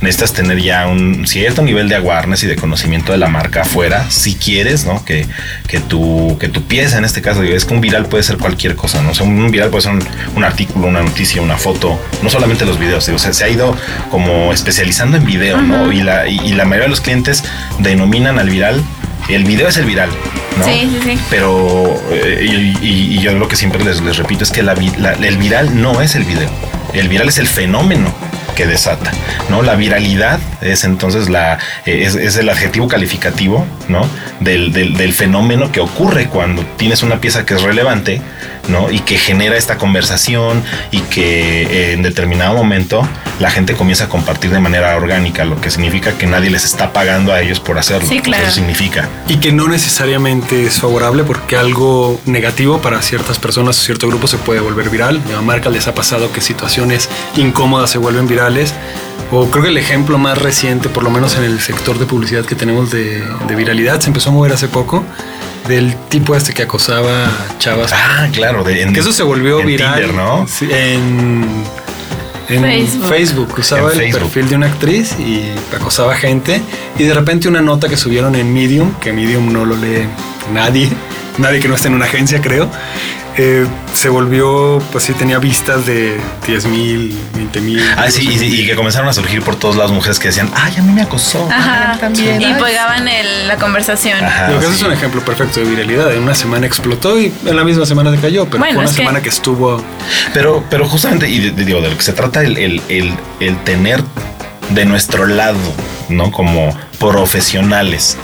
Necesitas 0.00 0.32
tener 0.32 0.60
ya 0.60 0.86
un 0.86 1.26
cierto 1.26 1.62
nivel 1.62 1.88
de 1.88 1.96
awareness 1.96 2.42
y 2.44 2.46
de 2.46 2.56
conocimiento 2.56 3.12
de 3.12 3.18
la 3.18 3.28
marca 3.28 3.62
afuera, 3.62 4.10
si 4.10 4.34
quieres, 4.34 4.84
¿no? 4.84 5.04
Que, 5.04 5.26
que 5.68 5.80
tu, 5.80 6.36
que 6.38 6.48
tu 6.48 6.62
pieza 6.62 6.98
en 6.98 7.04
este 7.04 7.22
caso, 7.22 7.42
es 7.42 7.64
que 7.64 7.74
un 7.74 7.80
viral 7.80 8.06
puede 8.06 8.22
ser 8.22 8.38
cualquier 8.38 8.76
cosa, 8.76 9.02
¿no? 9.02 9.10
O 9.10 9.14
sea, 9.14 9.26
un 9.26 9.50
viral 9.50 9.70
puede 9.70 9.82
ser 9.82 9.92
un, 10.34 10.44
artículo, 10.44 10.86
una 10.88 11.02
noticia, 11.02 11.40
una 11.42 11.56
foto, 11.56 12.00
no 12.22 12.30
solamente 12.30 12.64
los 12.64 12.78
videos, 12.78 13.08
o 13.08 13.18
sea, 13.18 13.32
se 13.32 13.44
ha 13.44 13.48
ido 13.48 13.76
como 14.10 14.52
especializando 14.52 15.16
en 15.16 15.24
video, 15.24 15.60
¿no? 15.60 15.92
Y 15.92 16.02
la, 16.02 16.28
y, 16.28 16.52
la 16.52 16.64
mayoría 16.64 16.84
de 16.84 16.90
los 16.90 17.00
clientes 17.00 17.44
denominan 17.78 18.38
al 18.38 18.50
viral, 18.50 18.82
el 19.28 19.44
video 19.44 19.68
es 19.68 19.76
el 19.76 19.84
viral, 19.84 20.10
¿no? 20.58 20.64
Sí, 20.64 20.88
sí, 20.90 20.98
sí. 21.02 21.18
Pero, 21.30 22.00
eh, 22.10 22.74
y, 22.80 23.18
yo 23.20 23.32
lo 23.34 23.48
que 23.48 23.56
siempre 23.56 23.84
les, 23.84 24.00
les 24.00 24.16
repito 24.16 24.44
es 24.44 24.50
que 24.50 24.62
la, 24.62 24.72
el 24.72 25.36
viral 25.36 25.80
no 25.80 26.00
es 26.00 26.14
el 26.16 26.24
video, 26.24 26.50
el 26.92 27.08
viral 27.08 27.28
es 27.28 27.38
el 27.38 27.46
fenómeno 27.46 28.12
que 28.54 28.66
desata, 28.66 29.12
¿no? 29.48 29.62
La 29.62 29.74
viralidad 29.74 30.38
es 30.60 30.84
entonces 30.84 31.28
la, 31.28 31.58
eh, 31.86 32.04
es, 32.06 32.36
el 32.36 32.48
adjetivo 32.48 32.88
calificativo, 32.88 33.66
¿no? 33.88 34.06
Del, 34.40 34.72
del, 34.72 35.14
fenómeno 35.14 35.70
que 35.72 35.80
ocurre 35.80 36.26
cuando 36.26 36.64
tienes 36.76 37.02
una 37.02 37.20
pieza 37.20 37.44
que 37.44 37.54
es 37.54 37.62
relevante, 37.62 38.20
¿no? 38.68 38.90
Y 38.90 39.00
que 39.00 39.18
genera 39.18 39.56
esta 39.56 39.78
conversación 39.78 40.62
y 40.90 41.00
que 41.00 41.62
eh, 41.62 41.92
en 41.92 42.02
determinado 42.02 42.54
momento 42.54 43.06
la 43.38 43.50
gente 43.50 43.74
comienza 43.74 44.04
a 44.04 44.08
compartir 44.08 44.50
de 44.50 44.60
manera 44.60 44.96
orgánica, 44.96 45.44
lo 45.44 45.60
que 45.60 45.70
significa 45.70 46.12
que 46.16 46.26
nadie 46.26 46.50
les 46.50 46.64
está 46.64 46.92
pagando 46.92 47.32
a 47.32 47.40
ellos 47.40 47.60
por 47.60 47.78
hacerlo. 47.78 48.08
Sí, 48.08 48.20
claro. 48.20 48.44
Eso 48.44 48.54
significa. 48.54 49.08
Y 49.28 49.36
que 49.36 49.52
no 49.52 49.68
necesariamente 49.68 50.66
es 50.66 50.78
favorable 50.78 51.24
porque 51.24 51.56
algo 51.56 52.20
negativo 52.26 52.80
para 52.80 53.02
ciertas 53.02 53.38
personas 53.38 53.78
o 53.78 53.82
cierto 53.82 54.06
grupo 54.08 54.26
se 54.26 54.38
puede 54.38 54.60
volver 54.60 54.90
viral. 54.90 55.20
A 55.36 55.42
marca 55.42 55.70
les 55.70 55.86
ha 55.88 55.94
pasado 55.94 56.32
que 56.32 56.40
situaciones 56.40 57.08
incómodas 57.36 57.90
se 57.90 57.98
vuelven 57.98 58.26
virales. 58.26 58.74
O 59.30 59.48
creo 59.50 59.64
que 59.64 59.70
el 59.70 59.78
ejemplo 59.78 60.18
más 60.18 60.38
reciente, 60.38 60.90
por 60.90 61.02
lo 61.02 61.10
menos 61.10 61.36
en 61.36 61.44
el 61.44 61.58
sector 61.60 61.98
de 61.98 62.04
publicidad 62.04 62.44
que 62.44 62.54
tenemos 62.54 62.90
de, 62.90 63.24
de 63.48 63.54
viralidad, 63.56 64.00
se 64.00 64.08
empezó 64.08 64.28
a 64.28 64.32
mover 64.32 64.52
hace 64.52 64.68
poco 64.68 65.04
del 65.68 65.94
tipo 66.08 66.34
este 66.34 66.52
que 66.52 66.62
acosaba 66.62 67.26
a 67.26 67.58
chavas. 67.58 67.92
Ah, 67.94 68.28
claro. 68.32 68.64
De, 68.64 68.92
que 68.92 69.00
eso 69.00 69.12
se 69.12 69.22
volvió 69.22 69.60
en 69.60 69.66
viral. 69.66 69.94
Tinder, 69.94 70.14
¿no? 70.14 70.46
Sí, 70.48 70.68
en, 70.70 71.44
en 72.48 72.62
Facebook. 72.62 73.08
Facebook. 73.08 73.54
Usaba 73.58 73.92
En 73.92 73.98
el 73.98 73.98
Facebook. 73.98 74.20
perfil 74.22 74.48
de 74.48 74.56
una 74.56 74.66
actriz 74.66 75.14
y 75.18 75.52
acosaba 75.74 76.14
gente. 76.14 76.60
Y 76.98 77.04
de 77.04 77.14
repente 77.14 77.48
una 77.48 77.62
nota 77.62 77.88
que 77.88 77.96
subieron 77.96 78.34
en 78.34 78.52
Medium, 78.52 78.92
que 78.94 79.12
Medium 79.12 79.52
no 79.52 79.64
lo 79.64 79.76
lee 79.76 80.06
nadie, 80.52 80.88
nadie 81.38 81.60
que 81.60 81.68
no 81.68 81.74
esté 81.74 81.88
en 81.88 81.94
una 81.94 82.04
agencia, 82.06 82.40
creo. 82.40 82.68
Eh, 83.36 83.66
se 83.94 84.08
volvió, 84.08 84.78
pues 84.92 85.04
sí, 85.04 85.12
tenía 85.14 85.38
vistas 85.38 85.86
de 85.86 86.18
10 86.46 86.66
mil, 86.66 87.16
20 87.34 87.60
mil. 87.60 87.82
Ah, 87.96 88.10
sí, 88.10 88.28
y, 88.28 88.44
y 88.62 88.66
que 88.66 88.74
comenzaron 88.74 89.08
a 89.08 89.12
surgir 89.12 89.42
por 89.42 89.56
todos 89.56 89.76
lados 89.76 89.92
mujeres 89.92 90.18
que 90.18 90.28
decían, 90.28 90.50
ay, 90.54 90.74
a 90.78 90.82
mí 90.82 90.92
me 90.92 91.02
acosó. 91.02 91.48
Ajá. 91.50 91.96
También. 91.98 92.40
Y 92.40 92.44
ay". 92.44 92.62
pegaban 92.62 93.08
el- 93.08 93.48
la 93.48 93.56
conversación. 93.56 94.22
Ajá, 94.24 94.48
Digo 94.48 94.60
que 94.60 94.66
ese 94.66 94.74
sí. 94.76 94.80
es 94.82 94.86
un 94.86 94.92
ejemplo 94.92 95.24
perfecto 95.24 95.60
de 95.60 95.66
viralidad. 95.66 96.12
En 96.12 96.22
una 96.22 96.34
semana 96.34 96.66
explotó 96.66 97.18
y 97.18 97.32
en 97.46 97.56
la 97.56 97.64
misma 97.64 97.86
semana 97.86 98.10
se 98.10 98.18
cayó, 98.18 98.44
pero 98.46 98.58
Bueno, 98.58 98.74
fue 98.74 98.82
una 98.82 98.90
es 98.90 98.96
semana 98.96 99.20
que 99.22 99.28
estuvo 99.28 99.82
Pero, 100.34 100.64
pero 100.70 100.86
justamente, 100.86 101.28
y 101.28 101.38
de, 101.38 101.50
de- 101.52 101.64
digo, 101.64 101.80
de 101.80 101.90
lo 101.90 101.96
que 101.96 102.02
se 102.02 102.12
trata 102.12 102.42
el, 102.42 102.56
el, 102.58 102.82
el, 102.88 103.14
el 103.40 103.56
tener 103.64 104.02
de 104.70 104.84
nuestro 104.84 105.26
lado, 105.26 105.58
¿no? 106.08 106.30
Como 106.32 106.76
profesionales, 106.98 108.16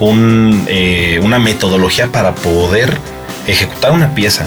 un, 0.00 0.64
eh, 0.68 1.20
una 1.22 1.38
metodología 1.38 2.08
para 2.08 2.34
poder 2.34 2.96
ejecutar 3.50 3.92
una 3.92 4.14
pieza 4.14 4.44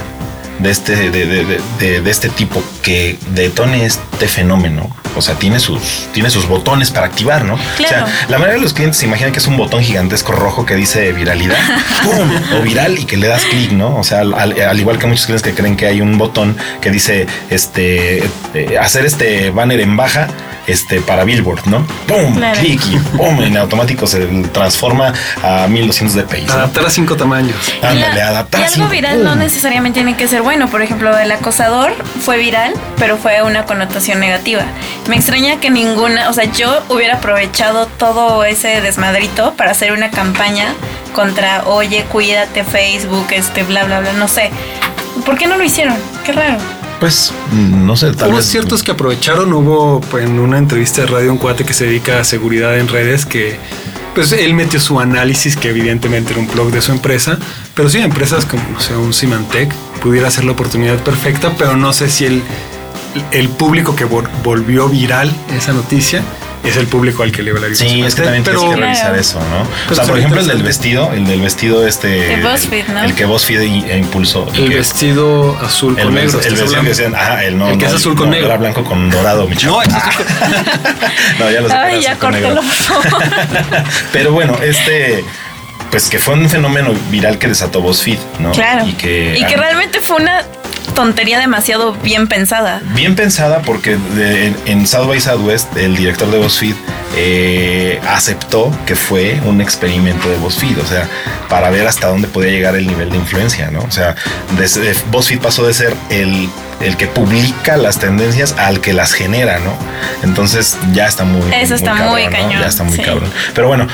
de 0.59 0.69
este, 0.69 0.95
de, 1.09 1.25
de- 1.25 1.59
de- 1.79 2.01
de- 2.01 2.09
este 2.11 2.29
tipo 2.29 2.63
que 2.81 3.17
detone 3.31 3.85
este 3.85 4.27
fenómeno. 4.27 4.89
O 5.15 5.21
sea, 5.21 5.35
tiene 5.35 5.59
sus, 5.59 6.07
tiene 6.11 6.31
sus 6.31 6.47
botones 6.47 6.89
para 6.89 7.05
activar, 7.05 7.45
¿no? 7.45 7.55
Claro. 7.77 8.05
O 8.05 8.07
sea, 8.07 8.25
la 8.29 8.37
mayoría 8.39 8.55
de 8.55 8.61
los 8.61 8.73
clientes 8.73 8.97
se 8.97 9.05
imaginan 9.05 9.31
que 9.31 9.37
es 9.39 9.45
un 9.45 9.57
botón 9.57 9.83
gigantesco 9.83 10.31
rojo 10.31 10.65
que 10.65 10.75
dice 10.75 11.11
viralidad, 11.13 11.55
¡pum! 12.03 12.31
o 12.57 12.61
viral 12.63 12.97
y 12.97 13.05
que 13.05 13.17
le 13.17 13.27
das 13.27 13.43
clic, 13.45 13.71
¿no? 13.73 13.95
O 13.97 14.03
sea, 14.03 14.21
al 14.21 14.79
igual 14.79 14.97
que 14.97 15.05
muchos 15.05 15.25
clientes 15.25 15.43
que 15.47 15.53
creen 15.55 15.75
que 15.77 15.85
hay 15.85 16.01
un 16.01 16.17
botón 16.17 16.57
que 16.81 16.89
dice 16.89 17.27
este 17.51 18.23
eh, 18.55 18.77
hacer 18.79 19.05
este 19.05 19.51
banner 19.51 19.81
en 19.81 19.95
baja 19.97 20.27
este 20.67 21.01
para 21.01 21.23
Billboard, 21.23 21.67
¿no? 21.67 21.85
¡Pum! 22.07 22.35
Claro. 22.35 22.59
Clic 22.59 22.81
y 22.87 22.97
¡pum! 23.17 23.41
En 23.41 23.57
automático 23.57 24.07
se 24.07 24.25
transforma 24.51 25.13
a 25.41 25.67
1200 25.67 26.15
dpi. 26.15 26.41
¿no? 26.43 26.53
adaptar 26.53 26.85
a 26.85 26.89
cinco 26.89 27.15
tamaños. 27.15 27.55
Ándale, 27.81 28.21
adaptar 28.21 28.61
Y 28.61 28.73
algo 28.73 28.89
viral 28.89 29.23
no 29.23 29.35
necesariamente 29.35 29.93
tiene 29.93 30.15
que 30.15 30.27
ser 30.27 30.41
bueno. 30.41 30.67
Por 30.69 30.81
ejemplo, 30.81 31.17
el 31.17 31.31
acosador 31.31 31.93
fue 32.21 32.37
viral, 32.37 32.73
pero 32.97 33.17
fue 33.17 33.41
una 33.43 33.65
connotación 33.65 34.19
negativa. 34.19 34.63
Me 35.07 35.15
extraña 35.15 35.59
que 35.59 35.69
ninguna, 35.69 36.29
o 36.29 36.33
sea, 36.33 36.45
yo 36.45 36.83
hubiera 36.89 37.15
aprovechado 37.15 37.85
todo 37.85 38.43
ese 38.43 38.81
desmadrito 38.81 39.53
para 39.53 39.71
hacer 39.71 39.91
una 39.91 40.09
campaña 40.09 40.73
contra, 41.13 41.63
oye, 41.65 42.03
cuídate 42.11 42.63
Facebook, 42.63 43.27
este, 43.31 43.63
bla, 43.63 43.83
bla, 43.83 43.99
bla, 43.99 44.13
no 44.13 44.27
sé. 44.27 44.51
¿Por 45.25 45.37
qué 45.37 45.47
no 45.47 45.57
lo 45.57 45.63
hicieron? 45.63 45.95
Qué 46.25 46.31
raro. 46.31 46.57
Pues 47.03 47.33
no 47.51 47.97
sé, 47.97 48.13
tal 48.13 48.29
Hubo 48.29 48.37
vez 48.37 48.45
ciertos 48.45 48.81
que 48.81 48.91
aprovecharon, 48.91 49.51
hubo 49.51 49.99
pues, 49.99 50.23
en 50.23 50.39
una 50.39 50.57
entrevista 50.57 51.01
de 51.01 51.07
radio 51.07 51.33
un 51.33 51.37
cuate 51.37 51.65
que 51.65 51.73
se 51.73 51.85
dedica 51.85 52.21
a 52.21 52.23
seguridad 52.23 52.79
en 52.79 52.87
redes 52.87 53.25
que 53.25 53.57
pues 54.15 54.31
él 54.31 54.53
metió 54.53 54.79
su 54.79 55.01
análisis 55.01 55.57
que 55.57 55.67
evidentemente 55.71 56.31
era 56.31 56.39
un 56.39 56.47
blog 56.47 56.71
de 56.71 56.81
su 56.81 56.93
empresa, 56.93 57.37
pero 57.75 57.89
sí 57.89 57.97
empresas 57.97 58.45
como 58.45 58.63
no 58.71 58.79
sé, 58.79 58.95
un 58.95 59.11
Symantec 59.13 59.73
pudiera 60.01 60.31
ser 60.31 60.45
la 60.45 60.53
oportunidad 60.53 60.95
perfecta, 61.03 61.51
pero 61.57 61.75
no 61.75 61.91
sé 61.91 62.09
si 62.09 62.23
el, 62.23 62.41
el 63.31 63.49
público 63.49 63.97
que 63.97 64.07
vol- 64.07 64.29
volvió 64.41 64.87
viral 64.87 65.29
esa 65.53 65.73
noticia 65.73 66.21
es 66.63 66.77
el 66.77 66.87
público 66.87 67.23
al 67.23 67.31
que 67.31 67.43
le 67.43 67.51
hablaría. 67.51 67.75
Sí, 67.75 68.01
es 68.01 68.15
que 68.15 68.21
también 68.21 68.43
tienes 68.43 68.61
que 68.61 68.75
revisar 68.75 69.03
Claro. 69.07 69.15
eso, 69.19 69.39
¿no? 69.39 69.67
Pues 69.87 69.91
o 69.91 69.95
sea, 69.95 70.05
por 70.05 70.17
ejemplo, 70.17 70.39
el 70.41 70.47
del 70.47 70.63
vestido, 70.63 71.11
el 71.13 71.25
del 71.25 71.41
vestido 71.41 71.85
este... 71.85 72.07
De 72.07 72.37
BuzzFeed, 72.41 72.87
¿no? 72.87 73.03
El 73.03 73.13
que 73.15 73.25
BuzzFeed 73.25 73.61
e 73.89 73.97
impulsó. 73.97 74.47
el 74.53 74.69
que- 74.69 74.75
vestido 74.77 75.57
azul 75.61 75.97
El, 75.97 76.05
con 76.05 76.13
negro. 76.15 76.39
el 76.39 76.45
¿estás 76.45 76.59
vestido 76.61 76.81
que 76.81 76.89
decían, 76.89 77.15
ajá, 77.15 77.43
el 77.43 77.57
no, 77.57 77.69
El 77.69 77.77
que 77.77 77.83
no, 77.85 77.89
es 77.91 77.95
azul 77.97 78.15
con 78.15 78.25
no, 78.27 78.31
negro. 78.31 78.47
Era 78.47 78.57
blanco 78.57 78.83
con 78.83 79.09
dorado, 79.09 79.47
mi 79.47 79.55
chavo. 79.57 79.81
No, 81.39 81.49
ya 81.51 81.61
lo 81.61 81.69
sé. 81.69 81.75
Ay, 81.75 82.01
ya 82.01 82.15
córtelo. 82.17 82.61
Pero 84.13 84.31
bueno, 84.31 84.57
este, 84.61 85.23
pues 85.91 86.09
que 86.09 86.19
fue 86.19 86.33
un 86.35 86.49
fenómeno 86.49 86.93
viral 87.09 87.37
que 87.37 87.47
desató 87.47 87.81
BuzzFeed, 87.81 88.19
¿no? 88.39 88.51
Claro. 88.51 88.85
Y 88.87 88.93
que, 88.93 89.37
y 89.37 89.45
que 89.45 89.57
realmente 89.57 89.99
fue 89.99 90.17
una 90.17 90.43
tontería 90.93 91.39
demasiado 91.39 91.93
bien 91.93 92.27
pensada. 92.27 92.81
Bien 92.95 93.15
pensada 93.15 93.61
porque 93.61 93.97
de- 94.15 94.53
en, 94.65 94.87
South 94.87 95.07
by 95.07 95.19
Southwest 95.19 95.75
el 95.77 95.95
director 95.95 96.29
de 96.31 96.37
BuzzFeed 96.39 96.75
eh, 97.15 97.99
aceptó 98.07 98.71
que 98.85 98.95
fue 98.95 99.39
un 99.45 99.61
experimento 99.61 100.29
de 100.29 100.37
BuzzFeed, 100.37 100.79
o 100.79 100.85
sea, 100.85 101.07
para 101.49 101.69
ver 101.69 101.87
hasta 101.87 102.07
dónde 102.07 102.27
podía 102.27 102.51
llegar 102.51 102.75
el 102.75 102.87
nivel 102.87 103.09
de 103.11 103.17
influencia, 103.17 103.69
¿no? 103.71 103.81
O 103.81 103.91
sea, 103.91 104.15
desde, 104.57 104.93
BuzzFeed 105.11 105.39
pasó 105.39 105.65
de 105.67 105.73
ser 105.73 105.93
el, 106.09 106.49
el 106.81 106.97
que 106.97 107.07
publica 107.07 107.77
las 107.77 107.99
tendencias 107.99 108.55
al 108.57 108.81
que 108.81 108.93
las 108.93 109.13
genera, 109.13 109.59
¿no? 109.59 109.73
Entonces 110.23 110.77
ya 110.93 111.05
está 111.05 111.23
muy... 111.23 111.41
Eso 111.53 111.75
está 111.75 111.93
muy 111.93 112.25
¿no? 112.25 112.31
cañón, 112.31 112.61
Ya 112.61 112.67
está 112.67 112.83
muy 112.83 112.97
sí. 112.97 113.03
cabrón. 113.03 113.29
Pero 113.53 113.67
bueno, 113.67 113.87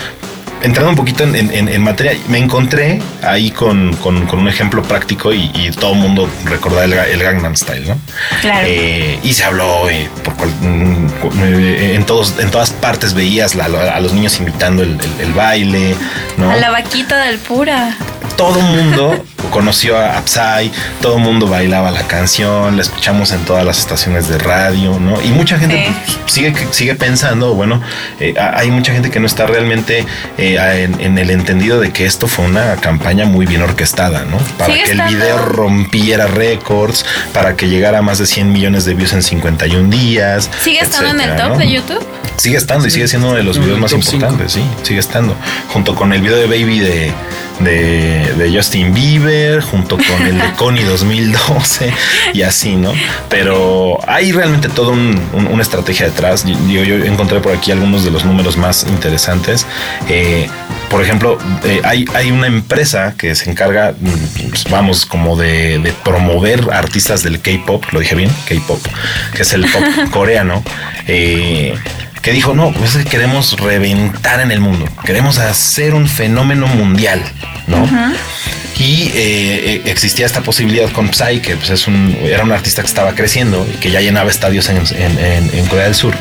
entrando 0.61 0.89
un 0.91 0.95
poquito 0.95 1.23
en, 1.23 1.35
en- 1.35 1.67
en 1.69 1.81
materia, 1.81 2.13
me 2.27 2.37
encontré 2.37 3.01
ahí 3.23 3.51
con, 3.51 3.95
con- 3.97 4.25
con 4.27 4.39
un 4.39 4.47
ejemplo 4.47 4.81
práctico 4.83 5.33
y, 5.33 5.51
y 5.53 5.71
todo 5.71 5.93
el 5.93 5.99
mundo 5.99 6.29
recordará 6.45 6.85
el, 6.85 6.93
el 6.93 7.23
Gangnam 7.23 7.55
Style, 7.55 7.87
¿no? 7.87 7.97
Claro. 8.41 8.67
Eh, 8.69 9.19
y 9.23 9.33
se 9.33 9.43
habló 9.45 9.89
eh, 9.89 10.09
por 10.23 10.35
cual- 10.35 10.53
mm, 10.61 11.07
cu- 11.21 11.31
eh, 11.43 11.93
en 11.95 12.05
todos 12.05 12.35
en 12.39 12.49
todas 12.51 12.71
partes 12.71 13.13
veías 13.13 13.55
la- 13.55 13.65
a 13.65 13.99
los 13.99 14.13
niños 14.13 14.39
imitando 14.39 14.83
el, 14.83 14.91
el- 14.99 15.21
el 15.27 15.33
baile, 15.33 15.95
¿no? 16.37 16.51
A 16.51 16.55
la 16.57 16.71
vaquita 16.71 17.17
del 17.25 17.37
pura. 17.39 17.95
Todo 18.39 18.61
mundo 18.61 19.21
conoció 19.51 19.97
a 19.97 20.21
Psy, 20.25 20.71
todo 21.01 21.17
el 21.17 21.23
mundo 21.23 21.45
bailaba 21.45 21.91
la 21.91 22.07
canción, 22.07 22.77
la 22.77 22.81
escuchamos 22.81 23.33
en 23.33 23.43
todas 23.43 23.65
las 23.65 23.79
estaciones 23.79 24.29
de 24.29 24.37
radio, 24.37 24.97
¿no? 24.97 25.21
Y 25.21 25.27
mucha 25.31 25.59
gente 25.59 25.87
Sí. 26.05 26.15
pues, 26.21 26.31
sigue, 26.31 26.53
sigue 26.71 26.95
pensando, 26.95 27.53
bueno, 27.53 27.81
eh, 28.21 28.35
hay 28.39 28.71
mucha 28.71 28.93
gente 28.93 29.11
que 29.11 29.19
no 29.19 29.25
está 29.25 29.45
realmente 29.45 30.05
eh, 30.37 30.57
en, 30.85 31.01
en 31.01 31.17
el 31.17 31.31
entendido 31.31 31.81
de 31.81 31.91
que 31.91 32.05
esto 32.05 32.29
fue 32.29 32.45
una 32.45 32.77
campaña 32.77 33.25
muy 33.25 33.45
bien 33.45 33.61
orquestada, 33.61 34.23
¿no? 34.23 34.37
Para 34.57 34.71
Sigue 34.73 34.85
que 34.85 34.91
el 34.93 35.01
video 35.01 35.37
rompiera 35.39 36.27
récords, 36.27 37.05
para 37.33 37.57
que 37.57 37.67
llegara 37.67 37.97
a 37.97 38.01
más 38.01 38.19
de 38.19 38.25
100 38.25 38.53
millones 38.53 38.85
de 38.85 38.93
views 38.93 39.11
en 39.11 39.21
51 39.21 39.89
días. 39.89 40.49
¿Sigue 40.61 40.79
estando 40.79 41.09
en 41.09 41.29
el 41.29 41.35
top 41.35 41.49
¿no? 41.49 41.57
de 41.57 41.69
YouTube? 41.69 42.07
Sigue 42.37 42.55
estando 42.55 42.87
y 42.87 42.91
sigue 42.91 43.09
siendo 43.09 43.27
uno 43.27 43.35
de 43.35 43.43
los 43.43 43.59
videos 43.59 43.79
más 43.79 43.91
importantes, 43.91 44.53
sí, 44.53 44.63
sigue 44.83 45.01
estando. 45.01 45.35
Junto 45.73 45.93
con 45.93 46.13
el 46.13 46.21
video 46.21 46.37
de 46.37 46.47
Baby 46.47 46.79
de, 46.79 47.13
de, 47.59 48.33
de 48.37 48.51
Justin 48.55 48.93
Bieber, 48.93 49.61
junto 49.61 49.97
con 49.97 50.21
el 50.25 50.37
de 50.39 50.51
Connie 50.57 50.83
2012 50.83 51.91
y 52.33 52.41
así, 52.41 52.75
¿no? 52.75 52.93
Pero 53.29 53.99
hay 54.07 54.31
realmente 54.31 54.69
toda 54.69 54.89
un- 54.91 55.21
un- 55.33 55.47
una 55.47 55.61
estrategia 55.63 56.05
detrás. 56.07 56.45
Yo, 56.45 56.81
encontré 57.05 57.39
por 57.39 57.55
aquí 57.55 57.71
algunos 57.71 58.03
de 58.03 58.11
los 58.11 58.25
números 58.25 58.57
más 58.57 58.85
interesantes. 58.89 59.65
Eh, 60.07 60.47
por 60.89 61.03
ejemplo, 61.03 61.37
eh, 61.65 61.81
hay, 61.83 62.05
hay 62.15 62.31
una 62.31 62.47
empresa 62.47 63.13
que 63.17 63.35
se 63.35 63.49
encarga, 63.51 63.93
pues, 64.49 64.63
vamos, 64.71 65.05
como 65.05 65.35
de, 65.37 65.77
de 65.79 65.91
promover 66.03 66.67
artistas 66.71 67.21
del 67.21 67.39
K-pop, 67.41 67.83
lo 67.91 67.99
dije 67.99 68.15
bien, 68.15 68.31
K-pop, 68.47 68.79
que 69.35 69.43
es 69.43 69.53
el 69.53 69.61
pop 69.69 69.83
coreano. 70.11 70.63
eh, 71.07 71.75
que 72.21 72.31
dijo, 72.31 72.53
no, 72.53 72.71
pues 72.73 72.95
es 72.95 73.03
que 73.05 73.09
queremos 73.11 73.57
reventar 73.59 74.39
en 74.41 74.51
el 74.51 74.59
mundo, 74.59 74.85
queremos 75.05 75.37
hacer 75.39 75.93
un 75.93 76.07
fenómeno 76.07 76.67
mundial, 76.67 77.21
¿no? 77.67 77.85
Y 78.77 79.03
eh, 79.07 79.11
eh, 79.15 79.81
existía 79.85 80.25
esta 80.25 80.41
posibilidad 80.41 80.89
con 80.91 81.13
Psy, 81.13 81.39
que 81.41 81.55
pues, 81.57 81.69
es 81.69 81.87
un, 81.87 82.17
era 82.23 82.43
un 82.43 82.51
artista 82.51 82.81
que 82.81 82.87
estaba 82.87 83.13
creciendo 83.13 83.65
y 83.71 83.75
que 83.77 83.91
ya 83.91 83.99
llenaba 84.01 84.29
estadios 84.29 84.69
en, 84.69 84.77
en- 84.77 85.19
en- 85.19 85.49
en 85.53 85.65
Corea 85.67 85.85
del 85.85 85.95
Sur. 85.95 86.13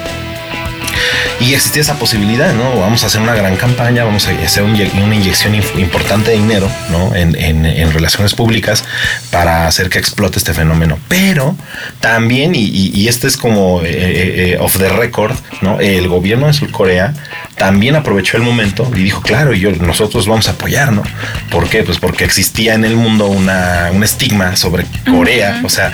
Y 1.41 1.55
existía 1.55 1.83
esa 1.83 1.99
posibilidad, 1.99 2.53
¿no? 2.53 2.81
Vamos 2.81 3.05
a 3.05 3.07
hacer 3.07 3.21
una 3.21 3.35
gran 3.35 3.57
campaña, 3.57 4.03
vamos 4.03 4.27
a 4.27 4.33
hacer 4.45 4.65
una 4.65 5.15
inyección 5.15 5.55
importante 5.55 6.33
de 6.33 6.37
dinero, 6.39 6.69
¿no? 6.91 7.15
En, 7.15 7.93
relaciones 7.93 8.35
públicas 8.35 8.85
para 9.31 9.67
hacer 9.67 9.89
que 9.89 9.99
explote 9.99 10.39
este 10.39 10.53
fenómeno. 10.53 10.99
Pero 11.09 11.57
también, 12.01 12.53
y, 12.55 13.07
este 13.09 13.29
es 13.29 13.37
como 13.37 13.83
eh, 13.83 13.89
eh, 13.89 14.53
eh, 14.53 14.57
off 14.59 14.79
the 14.79 14.89
record, 14.89 15.37
¿no? 15.61 15.81
El 15.81 16.09
gobierno 16.09 16.49
de 16.49 16.53
Sur 16.53 16.71
Corea 16.73 17.15
también 17.57 17.97
aprovechó 17.97 18.37
el 18.37 18.43
momento 18.43 18.91
y 18.95 19.03
dijo, 19.03 19.21
claro, 19.21 19.53
yo, 19.53 19.71
nosotros 19.71 20.27
vamos 20.27 20.49
a 20.49 20.53
apoyar, 20.53 20.93
¿no? 20.93 21.03
¿Por 21.51 21.69
qué? 21.69 21.83
Pues 21.85 21.99
porque 21.99 22.25
existía 22.25 22.75
en 22.75 22.85
el 22.85 22.97
mundo 22.97 23.27
una, 23.27 23.91
un 23.93 24.03
estigma 24.03 24.57
sobre 24.57 24.87
Corea. 25.09 25.61
O 25.65 25.69
sea, 25.69 25.93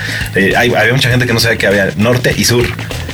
había 0.57 0.93
mucha 0.93 1.11
gente 1.11 1.27
que 1.27 1.35
no 1.35 1.41
sabía 1.41 1.59
que 1.59 1.67
había 1.67 1.91
norte 1.97 2.35
y 2.37 2.45
sur. 2.45 2.67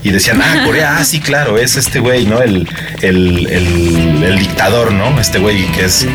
Y 0.03 0.11
decían, 0.11 0.41
ah, 0.43 0.63
Corea, 0.65 0.97
ah, 0.97 1.05
sí, 1.05 1.21
claro, 1.21 1.59
es 1.59 1.77
este 1.77 2.01
güey, 2.01 2.20
¿no? 2.27 2.41
El, 2.41 2.69
el, 3.03 3.47
el, 3.47 4.39
dictador, 4.39 4.93
¿no? 4.93 5.21
Este 5.21 5.39
güey 5.39 5.67
que 5.73 5.85
es, 5.85 6.07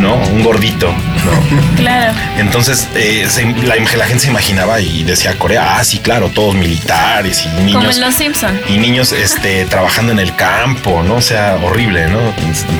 ¿no? 0.00 0.14
Un 0.14 0.42
gordito, 0.42 0.92
¿no? 0.92 1.62
Claro. 1.76 2.12
Entonces, 2.38 2.88
eh, 2.94 3.26
la, 3.64 3.74
la, 3.76 4.06
gente 4.06 4.20
se 4.20 4.30
imaginaba 4.30 4.80
y 4.80 5.02
decía, 5.04 5.36
Corea, 5.38 5.78
ah, 5.78 5.84
sí, 5.84 5.98
claro, 5.98 6.28
todos 6.28 6.54
militares 6.54 7.44
y 7.44 7.48
niños. 7.60 7.76
Como 7.76 7.90
en 7.90 8.00
Los 8.00 8.14
Simpson. 8.14 8.60
Y 8.68 8.78
niños 8.78 9.12
este, 9.12 9.64
trabajando 9.70 10.12
en 10.12 10.18
el 10.18 10.36
campo, 10.36 11.02
¿no? 11.02 11.16
O 11.16 11.20
sea, 11.20 11.58
horrible, 11.62 12.06
¿no? 12.08 12.18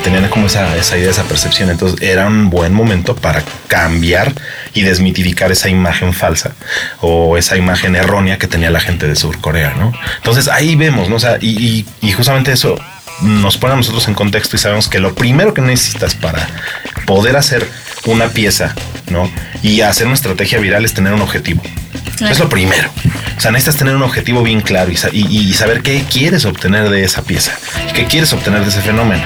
Tenían 0.04 0.28
como 0.28 0.46
esa, 0.46 0.76
esa 0.76 0.96
idea, 0.96 1.10
esa 1.10 1.24
percepción. 1.24 1.70
Entonces, 1.70 2.00
era 2.00 2.26
un 2.26 2.50
buen 2.50 2.72
momento 2.74 3.16
para 3.16 3.42
cambiar 3.66 4.32
y 4.74 4.82
desmitificar 4.82 5.50
esa 5.50 5.68
imagen 5.68 6.12
falsa 6.12 6.52
o 7.00 7.36
esa 7.36 7.56
imagen 7.56 7.96
errónea 7.96 8.38
que 8.38 8.46
tenía 8.46 8.70
la 8.70 8.80
gente 8.80 9.08
de 9.08 9.16
Sur 9.16 9.40
Corea, 9.40 9.74
¿no? 9.76 9.92
Entonces, 10.18 10.48
ahí 10.48 10.76
vemos, 10.76 11.08
¿no? 11.08 11.16
O 11.16 11.20
sea, 11.20 11.38
y, 11.40 11.86
y, 12.00 12.12
justamente 12.12 12.52
eso 12.52 12.71
nos 13.22 13.56
pone 13.56 13.74
a 13.74 13.76
nosotros 13.76 14.06
en 14.08 14.14
contexto 14.14 14.56
y 14.56 14.58
sabemos 14.58 14.88
que 14.88 14.98
lo 14.98 15.14
primero 15.14 15.54
que 15.54 15.62
necesitas 15.62 16.14
para 16.14 16.46
poder 17.06 17.36
hacer 17.36 17.66
una 18.06 18.28
pieza, 18.28 18.74
¿no? 19.10 19.30
Y 19.62 19.80
hacer 19.80 20.06
una 20.06 20.14
estrategia 20.14 20.58
viral 20.58 20.84
es 20.84 20.94
tener 20.94 21.12
un 21.12 21.22
objetivo. 21.22 21.62
Es 22.20 22.38
lo 22.38 22.49
primero. 22.49 22.90
O 23.37 23.40
sea, 23.40 23.50
necesitas 23.50 23.78
tener 23.78 23.96
un 23.96 24.02
objetivo 24.02 24.42
bien 24.42 24.61
claro 24.61 24.92
y, 25.12 25.26
y, 25.26 25.52
saber 25.54 25.82
qué 25.82 26.04
quieres 26.08 26.44
obtener 26.44 26.88
de 26.90 27.02
esa 27.02 27.22
pieza 27.22 27.52
y 27.88 27.92
qué 27.92 28.04
quieres 28.04 28.32
obtener 28.32 28.62
de 28.62 28.68
ese 28.68 28.80
fenómeno. 28.80 29.25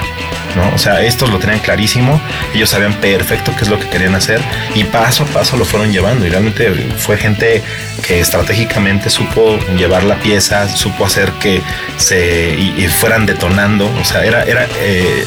¿no? 0.55 0.73
O 0.73 0.77
sea, 0.79 1.03
estos 1.03 1.29
lo 1.29 1.37
tenían 1.37 1.59
clarísimo, 1.59 2.19
ellos 2.55 2.69
sabían 2.69 2.93
perfecto 2.95 3.51
qué 3.55 3.63
es 3.63 3.69
lo 3.69 3.79
que 3.79 3.87
querían 3.89 4.15
hacer 4.15 4.41
y 4.73 4.85
paso 4.85 5.23
a 5.23 5.27
paso 5.27 5.55
lo 5.55 5.65
fueron 5.65 5.91
llevando 5.91 6.25
y 6.25 6.29
realmente 6.29 6.71
fue 6.97 7.17
gente 7.17 7.61
que 8.07 8.19
estratégicamente 8.19 9.11
supo 9.11 9.59
llevar 9.77 10.03
la 10.03 10.15
pieza, 10.15 10.67
supo 10.67 11.05
hacer 11.05 11.31
que 11.33 11.61
se 11.97 12.55
y, 12.57 12.87
fueran 12.87 13.27
detonando, 13.27 13.85
o 14.01 14.05
sea, 14.05 14.25
era, 14.25 14.43
era 14.43 14.65
eh, 14.79 15.25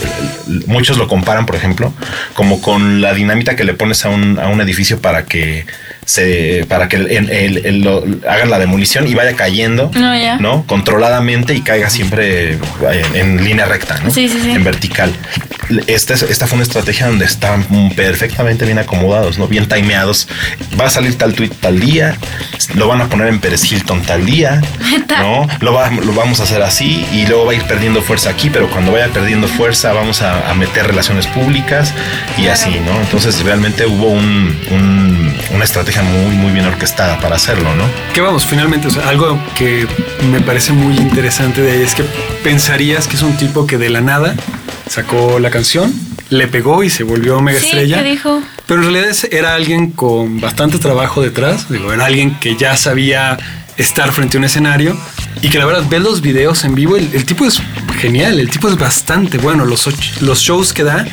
muchos 0.67 0.97
lo 0.97 1.07
comparan, 1.07 1.47
por 1.47 1.55
ejemplo, 1.55 1.93
como 2.35 2.61
con 2.61 3.01
la 3.01 3.15
dinámica 3.15 3.55
que 3.55 3.65
le 3.65 3.75
pones 3.75 4.05
a 4.05 4.09
un, 4.09 4.39
a 4.41 4.49
un 4.49 4.61
edificio 4.61 5.01
para 5.01 5.27
que 5.27 5.65
se 6.11 6.67
para 6.69 6.89
que 6.89 6.97
el, 6.97 8.21
hagan 8.29 8.51
la 8.51 8.59
demolición 8.59 9.07
y 9.07 9.15
vaya 9.15 9.37
cayendo, 9.37 9.91
no, 10.41 10.65
Controladamente 10.67 11.55
y 11.55 11.61
caiga 11.61 11.89
siempre 11.89 12.59
en, 13.15 13.45
línea 13.45 13.67
recta, 13.67 13.99
¿no? 14.03 14.11
En 14.17 14.65
vertical. 14.65 15.13
Esta, 15.87 16.15
esta 16.15 16.47
fue 16.47 16.57
una 16.57 16.65
estrategia 16.65 17.07
donde 17.07 17.25
están 17.25 17.65
perfectamente 17.95 18.65
bien 18.65 18.79
acomodados, 18.79 19.39
¿no? 19.39 19.47
Bien 19.47 19.69
timeados. 19.69 20.29
Va 20.79 20.87
a 20.87 20.91
salir 20.91 21.17
tal 21.17 21.35
tweet 21.35 21.51
tal 21.61 21.81
día, 21.81 22.17
lo 22.75 22.89
van 22.89 23.01
a 23.01 23.09
poner 23.09 23.29
en 23.29 23.41
Pérez 23.41 23.71
Hilton 23.71 24.03
tal 24.03 24.25
día, 24.25 24.61
¿no? 25.19 25.47
Lo, 25.61 25.73
lo 25.73 26.13
vamos 26.15 26.41
a 26.41 26.45
hacer 26.45 26.63
así 26.63 27.07
y 27.13 27.27
luego 27.27 27.47
va 27.47 27.53
a 27.53 27.55
ir 27.55 27.63
perdiendo 27.65 28.03
fuerza 28.03 28.31
aquí, 28.31 28.51
pero 28.51 28.71
cuando 28.71 28.93
vaya 28.93 29.09
perdiendo 29.09 29.49
fuerza 29.49 29.93
vamos 29.93 30.23
a, 30.23 30.53
meter 30.55 30.87
relaciones 30.87 31.27
públicas 31.27 31.95
y 32.37 32.49
así, 32.49 32.71
¿no? 32.85 33.01
Entonces 33.01 33.43
realmente 33.43 33.87
hubo 33.87 34.09
una 34.09 35.65
estrategia 35.65 36.03
muy, 36.03 36.37
muy 36.37 36.53
bien 36.53 36.67
orquestada 36.67 37.19
para 37.19 37.37
hacerlo, 37.37 37.75
¿no? 37.77 37.85
Que 38.13 38.21
vamos, 38.21 38.45
finalmente, 38.45 38.89
algo 39.07 39.41
que 39.55 39.87
me 40.31 40.41
parece 40.41 40.73
muy 40.73 40.97
interesante 40.99 41.63
de 41.63 41.73
ahí 41.73 41.83
es 41.83 41.95
que 41.95 42.05
pensarías 42.43 43.07
que 43.07 43.17
es 43.17 43.23
un 43.23 43.37
tipo 43.37 43.67
que 43.67 43.79
de 43.79 43.89
la 43.89 44.01
nada 44.01 44.35
sacó 44.91 45.39
la 45.39 45.51
canción, 45.51 45.95
le 46.31 46.49
pegó 46.49 46.83
y 46.83 46.91
se 46.91 47.05
volvió 47.05 47.41
mega 47.41 47.59
estrella. 47.59 48.03
dijo? 48.03 48.43
Pero 48.67 48.83
en 48.83 48.93
realidad 48.93 49.17
era 49.31 49.55
alguien 49.55 49.93
con 49.93 50.41
bastante 50.41 50.79
trabajo 50.79 51.23
detrás, 51.23 51.71
digo, 51.71 51.93
era 51.93 52.07
alguien 52.07 52.39
que 52.41 52.57
ya 52.57 52.77
sabía 52.77 53.39
estar 53.77 54.13
frente 54.13 54.37
a 54.37 54.39
un 54.39 54.45
escenario 54.45 54.99
y 55.43 55.49
que 55.49 55.59
la 55.59 55.65
verdad 55.65 55.85
ver 55.89 56.01
los 56.01 56.21
videos 56.21 56.65
en 56.65 56.75
vivo, 56.75 56.97
el, 56.97 57.25
tipo 57.25 57.47
es 57.47 57.63
genial, 58.01 58.41
el 58.41 58.51
tipo 58.51 58.69
es 58.69 58.77
bastante 58.77 59.39
bueno, 59.39 59.65
los, 59.65 59.89
los 60.23 60.39
shows 60.41 60.73
que 60.73 60.85
da 60.85 61.05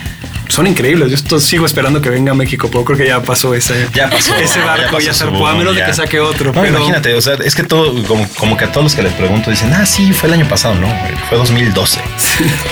son 0.49 0.67
increíbles. 0.67 1.09
Yo 1.09 1.15
esto, 1.15 1.39
sigo 1.39 1.65
esperando 1.65 2.01
que 2.01 2.09
venga 2.09 2.31
a 2.31 2.35
México, 2.35 2.69
pero 2.71 2.83
creo 2.85 2.97
que 2.97 3.07
ya 3.07 3.21
pasó 3.21 3.53
ese, 3.53 3.87
ya 3.93 4.09
pasó, 4.09 4.33
ese 4.35 4.59
barco, 4.59 4.99
ya, 4.99 5.11
a 5.11 5.53
menos 5.53 5.75
de 5.75 5.83
que 5.83 5.93
saque 5.93 6.19
otro. 6.19 6.51
pero... 6.53 6.67
Imagínate, 6.67 7.13
o 7.13 7.21
sea, 7.21 7.33
es 7.33 7.55
que 7.55 7.63
todo, 7.63 7.93
como, 8.37 8.57
que 8.57 8.65
a 8.65 8.71
todos 8.71 8.85
los 8.85 8.95
que 8.95 9.03
les 9.03 9.13
pregunto 9.13 9.51
dicen, 9.51 9.73
ah, 9.73 9.85
sí, 9.85 10.13
fue 10.13 10.27
el 10.29 10.35
año 10.35 10.47
pasado, 10.47 10.75
no, 10.75 10.87
fue 11.29 11.37
2012. 11.37 11.99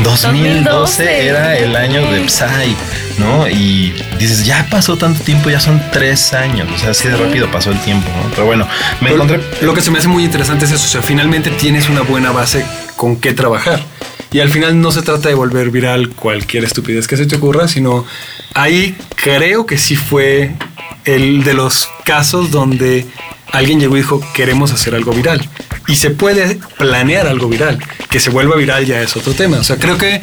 2012 0.04 1.28
era 1.28 1.58
el 1.58 1.76
año 1.76 2.10
de 2.10 2.28
Psy, 2.30 2.76
¿no? 3.18 3.48
Y 3.48 3.94
dices, 4.20 4.46
ya 4.46 4.66
pasó 4.70 4.98
tanto 4.98 5.24
tiempo, 5.24 5.50
ya 5.50 5.60
son 5.60 5.82
tres 5.92 6.34
años, 6.34 6.68
o 6.74 6.78
sea, 6.78 6.92
así 6.92 7.08
de 7.08 7.18
rápido 7.18 7.50
pasó 7.52 7.72
el 7.72 7.80
tiempo, 7.80 8.08
¿no? 8.16 8.30
Pero 8.32 8.46
bueno, 8.46 8.68
me 9.02 9.12
encontré. 9.12 9.42
Lo 9.62 9.74
que 9.74 9.82
se 9.82 9.92
me 9.92 10.00
hace 10.00 10.08
muy 10.08 10.24
interesante 10.24 10.66
es 10.66 10.72
eso, 10.72 10.86
o 10.86 10.90
sea, 10.90 11.02
finalmente 11.02 11.52
tienes 11.52 11.90
una 11.90 12.02
buena 12.02 12.32
base 12.32 12.66
con 12.96 13.18
qué 13.18 13.34
trabajar. 13.34 13.95
Y 14.36 14.42
al 14.42 14.50
final 14.50 14.82
no 14.82 14.92
se 14.92 15.02
trata 15.02 15.30
de 15.30 15.34
volver 15.34 15.70
viral 15.70 16.10
cualquier 16.10 16.66
estupidez 16.66 17.08
que 17.08 17.16
se 17.16 17.26
te 17.26 17.38
ocurra, 17.38 17.70
sino 17.70 18.06
ahí 18.54 18.94
creo 19.16 19.66
que 19.66 19.78
sí 19.78 19.96
fue 19.96 20.52
el 21.06 21.46
de 21.46 21.54
los 21.54 21.88
casos 22.04 22.52
donde 22.52 23.06
alguien 23.54 23.80
llegó 23.80 23.96
y 23.96 24.02
dijo, 24.02 24.22
queremos 24.34 24.74
hacer 24.74 24.94
algo 24.94 25.14
viral. 25.14 25.50
Y 25.88 25.96
se 25.96 26.10
puede 26.10 26.60
planear 26.78 27.28
algo 27.28 27.48
viral. 27.48 27.80
Que 28.10 28.20
se 28.20 28.30
vuelva 28.30 28.58
viral 28.58 28.86
ya 28.86 29.02
es 29.02 29.16
otro 29.16 29.32
tema. 29.32 29.56
O 29.60 29.64
sea, 29.64 29.78
creo 29.78 29.98
que 29.98 30.20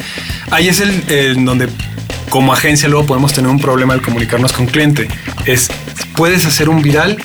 ahí 0.51 0.67
es 0.67 0.79
el, 0.79 1.43
donde 1.43 1.69
como 2.29 2.53
agencia 2.53 2.87
luego 2.87 3.07
podemos 3.07 3.33
tener 3.33 3.49
un 3.49 3.59
problema 3.59 3.95
al 3.95 4.03
comunicarnos 4.03 4.53
con 4.53 4.67
cliente. 4.67 5.07
Es, 5.47 5.71
puedes 6.15 6.45
hacer 6.45 6.69
un 6.69 6.83
viral 6.83 7.17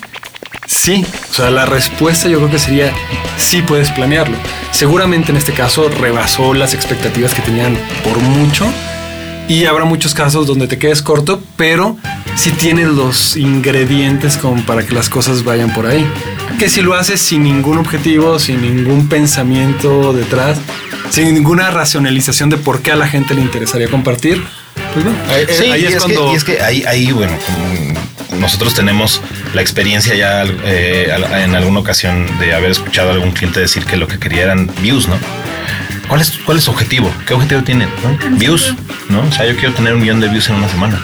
Sí, 0.68 1.04
o 1.30 1.34
sea, 1.34 1.50
la 1.50 1.64
respuesta 1.64 2.28
yo 2.28 2.38
creo 2.38 2.50
que 2.50 2.58
sería 2.58 2.92
sí 3.38 3.62
puedes 3.62 3.90
planearlo. 3.90 4.36
Seguramente 4.70 5.30
en 5.30 5.38
este 5.38 5.52
caso 5.52 5.88
rebasó 5.88 6.52
las 6.52 6.74
expectativas 6.74 7.32
que 7.32 7.40
tenían 7.40 7.76
por 8.04 8.18
mucho 8.18 8.70
y 9.48 9.64
habrá 9.64 9.86
muchos 9.86 10.12
casos 10.12 10.46
donde 10.46 10.68
te 10.68 10.78
quedes 10.78 11.00
corto, 11.00 11.42
pero 11.56 11.96
si 12.36 12.50
tienes 12.52 12.88
los 12.88 13.34
ingredientes 13.36 14.36
como 14.36 14.62
para 14.66 14.84
que 14.84 14.94
las 14.94 15.08
cosas 15.08 15.42
vayan 15.42 15.72
por 15.72 15.86
ahí. 15.86 16.06
Que 16.58 16.68
si 16.68 16.82
lo 16.82 16.94
haces 16.94 17.22
sin 17.22 17.44
ningún 17.44 17.78
objetivo, 17.78 18.38
sin 18.38 18.60
ningún 18.60 19.08
pensamiento 19.08 20.12
detrás, 20.12 20.58
sin 21.10 21.32
ninguna 21.32 21.70
racionalización 21.70 22.50
de 22.50 22.58
por 22.58 22.82
qué 22.82 22.92
a 22.92 22.96
la 22.96 23.08
gente 23.08 23.34
le 23.34 23.40
interesaría 23.40 23.88
compartir, 23.88 24.44
pues 24.92 25.04
bueno, 25.04 25.18
ahí, 25.30 25.84
es, 25.86 25.96
cuando... 25.96 26.32
y 26.32 26.36
es 26.36 26.44
que 26.44 26.60
ahí, 26.60 26.84
ahí 26.86 27.10
bueno, 27.12 27.32
nosotros 28.38 28.74
tenemos 28.74 29.22
la 29.54 29.60
experiencia 29.60 30.14
ya 30.14 30.44
eh, 30.64 31.10
en 31.44 31.54
alguna 31.54 31.80
ocasión 31.80 32.26
de 32.38 32.54
haber 32.54 32.70
escuchado 32.70 33.10
a 33.10 33.12
algún 33.14 33.32
cliente 33.32 33.60
decir 33.60 33.84
que 33.84 33.96
lo 33.96 34.06
que 34.06 34.18
quería 34.18 34.42
eran 34.44 34.70
views, 34.80 35.08
¿no? 35.08 35.16
¿Cuál 36.08 36.22
es, 36.22 36.38
cuál 36.44 36.58
es 36.58 36.64
su 36.64 36.70
objetivo? 36.70 37.12
¿Qué 37.26 37.34
objetivo 37.34 37.62
tienen? 37.62 37.88
Views, 38.32 38.74
¿no? 39.10 39.20
O 39.20 39.32
sea, 39.32 39.46
yo 39.46 39.56
quiero 39.56 39.74
tener 39.74 39.94
un 39.94 40.00
millón 40.00 40.20
de 40.20 40.28
views 40.28 40.48
en 40.48 40.56
una 40.56 40.68
semana. 40.68 41.00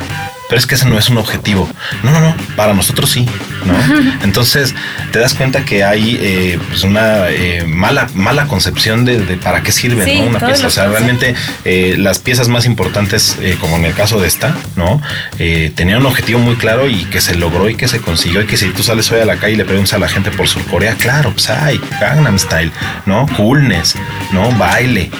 Pero 0.48 0.58
es 0.58 0.66
que 0.66 0.74
ese 0.74 0.86
no 0.86 0.98
es 0.98 1.08
un 1.08 1.18
objetivo. 1.18 1.68
No, 2.02 2.10
no, 2.10 2.20
no. 2.20 2.36
Para 2.56 2.74
nosotros 2.74 3.10
sí. 3.10 3.26
¿no? 3.64 3.74
Entonces 4.22 4.74
te 5.10 5.18
das 5.18 5.34
cuenta 5.34 5.64
que 5.64 5.84
hay 5.84 6.18
eh, 6.20 6.58
pues 6.68 6.84
una 6.84 7.30
eh, 7.30 7.64
mala, 7.66 8.08
mala 8.14 8.46
concepción 8.46 9.04
de, 9.04 9.18
para 9.42 9.62
qué 9.62 9.72
sirve 9.72 10.06
¿no? 10.14 10.24
una 10.24 10.40
pieza. 10.40 10.66
O 10.66 10.70
sea, 10.70 10.86
realmente 10.88 11.34
eh, 11.64 11.96
las 11.98 12.18
piezas 12.18 12.48
más 12.48 12.66
importantes, 12.66 13.38
como 13.60 13.76
en 13.76 13.86
el 13.86 13.94
caso 13.94 14.20
de 14.20 14.28
esta, 14.28 14.54
¿no? 14.76 15.00
tenían 15.36 16.00
un 16.00 16.06
objetivo 16.06 16.38
muy 16.38 16.56
claro 16.56 16.88
y 16.88 17.04
que 17.06 17.20
se 17.20 17.34
logró 17.34 17.68
y 17.68 17.74
que 17.74 17.88
se 17.88 18.00
consiguió. 18.00 18.42
Y 18.42 18.46
que 18.46 18.56
si 18.56 18.68
tú 18.68 18.82
sales 18.82 19.10
hoy 19.12 19.20
a 19.20 19.24
la 19.24 19.36
calle 19.36 19.54
y 19.54 19.56
le 19.56 19.64
preguntas 19.64 19.94
a 19.94 19.98
la 19.98 20.08
gente 20.08 20.30
por 20.30 20.48
Surcorea, 20.48 20.94
claro, 20.94 21.32
Psy, 21.36 21.78
pues 21.78 22.00
Gangnam 22.00 22.38
Style, 22.38 22.72
¿no? 23.06 23.26
Coolness, 23.36 23.94
¿no? 24.32 24.50
Baile. 24.52 25.10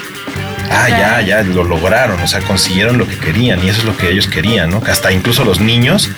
Ah, 0.71 0.89
ya, 0.89 1.21
ya, 1.21 1.43
lo 1.43 1.63
lograron, 1.63 2.19
o 2.21 2.27
sea, 2.27 2.41
consiguieron 2.41 2.97
lo 2.97 3.07
que 3.07 3.17
querían 3.17 3.63
y 3.63 3.69
eso 3.69 3.79
es 3.79 3.85
lo 3.85 3.97
que 3.97 4.09
ellos 4.09 4.27
querían, 4.27 4.69
¿no? 4.69 4.81
Hasta 4.87 5.11
incluso 5.11 5.43
los 5.45 5.59
niños 5.59 6.09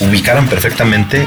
ubicaron 0.00 0.46
perfectamente 0.48 1.26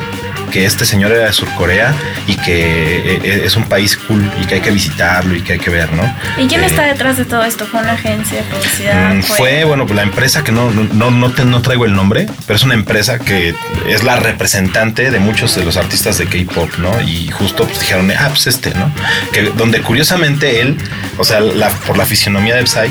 que 0.51 0.65
este 0.65 0.85
señor 0.85 1.11
era 1.11 1.25
de 1.25 1.33
Surcorea 1.33 1.93
y 2.25 2.35
que 2.35 2.97
eh, 2.97 3.21
eh, 3.23 3.41
es 3.45 3.55
un 3.55 3.65
país 3.65 3.97
cool 3.97 4.29
y 4.41 4.45
que 4.45 4.55
hay 4.55 4.61
que 4.61 4.71
visitarlo 4.71 5.35
y 5.35 5.41
que 5.41 5.53
hay 5.53 5.59
que 5.59 5.69
ver, 5.69 5.91
¿no? 5.93 6.03
¿Y 6.37 6.47
quién 6.47 6.63
está 6.63 6.85
detrás 6.85 7.17
de 7.17 7.25
todo 7.25 7.43
esto? 7.43 7.65
¿Fue 7.65 7.81
una 7.81 7.93
agencia 7.93 8.37
de 8.37 8.43
publicidad? 8.43 9.15
Mm, 9.15 9.23
fue, 9.23 9.63
bueno, 9.63 9.85
la 9.93 10.03
empresa 10.03 10.43
que 10.43 10.51
no, 10.51 10.71
no, 10.71 11.11
no, 11.11 11.31
te, 11.31 11.45
no 11.45 11.61
traigo 11.61 11.85
el 11.85 11.93
nombre, 11.93 12.27
pero 12.45 12.57
es 12.57 12.63
una 12.63 12.73
empresa 12.73 13.19
que 13.19 13.53
es 13.87 14.03
la 14.03 14.17
representante 14.17 15.11
de 15.11 15.19
muchos 15.19 15.55
de 15.55 15.65
los 15.65 15.77
artistas 15.77 16.17
de 16.17 16.25
K-pop, 16.25 16.69
¿no? 16.79 17.01
Y 17.01 17.29
justo 17.29 17.65
pues, 17.65 17.79
dijeron, 17.79 18.11
ah, 18.11 18.27
pues 18.29 18.47
este, 18.47 18.73
¿no? 18.73 18.91
Que 19.31 19.43
donde 19.57 19.81
curiosamente 19.81 20.61
él, 20.61 20.77
o 21.17 21.23
sea, 21.23 21.39
la, 21.39 21.69
por 21.69 21.97
la 21.97 22.05
fisionomía 22.05 22.55
de 22.55 22.65
Psy, 22.65 22.89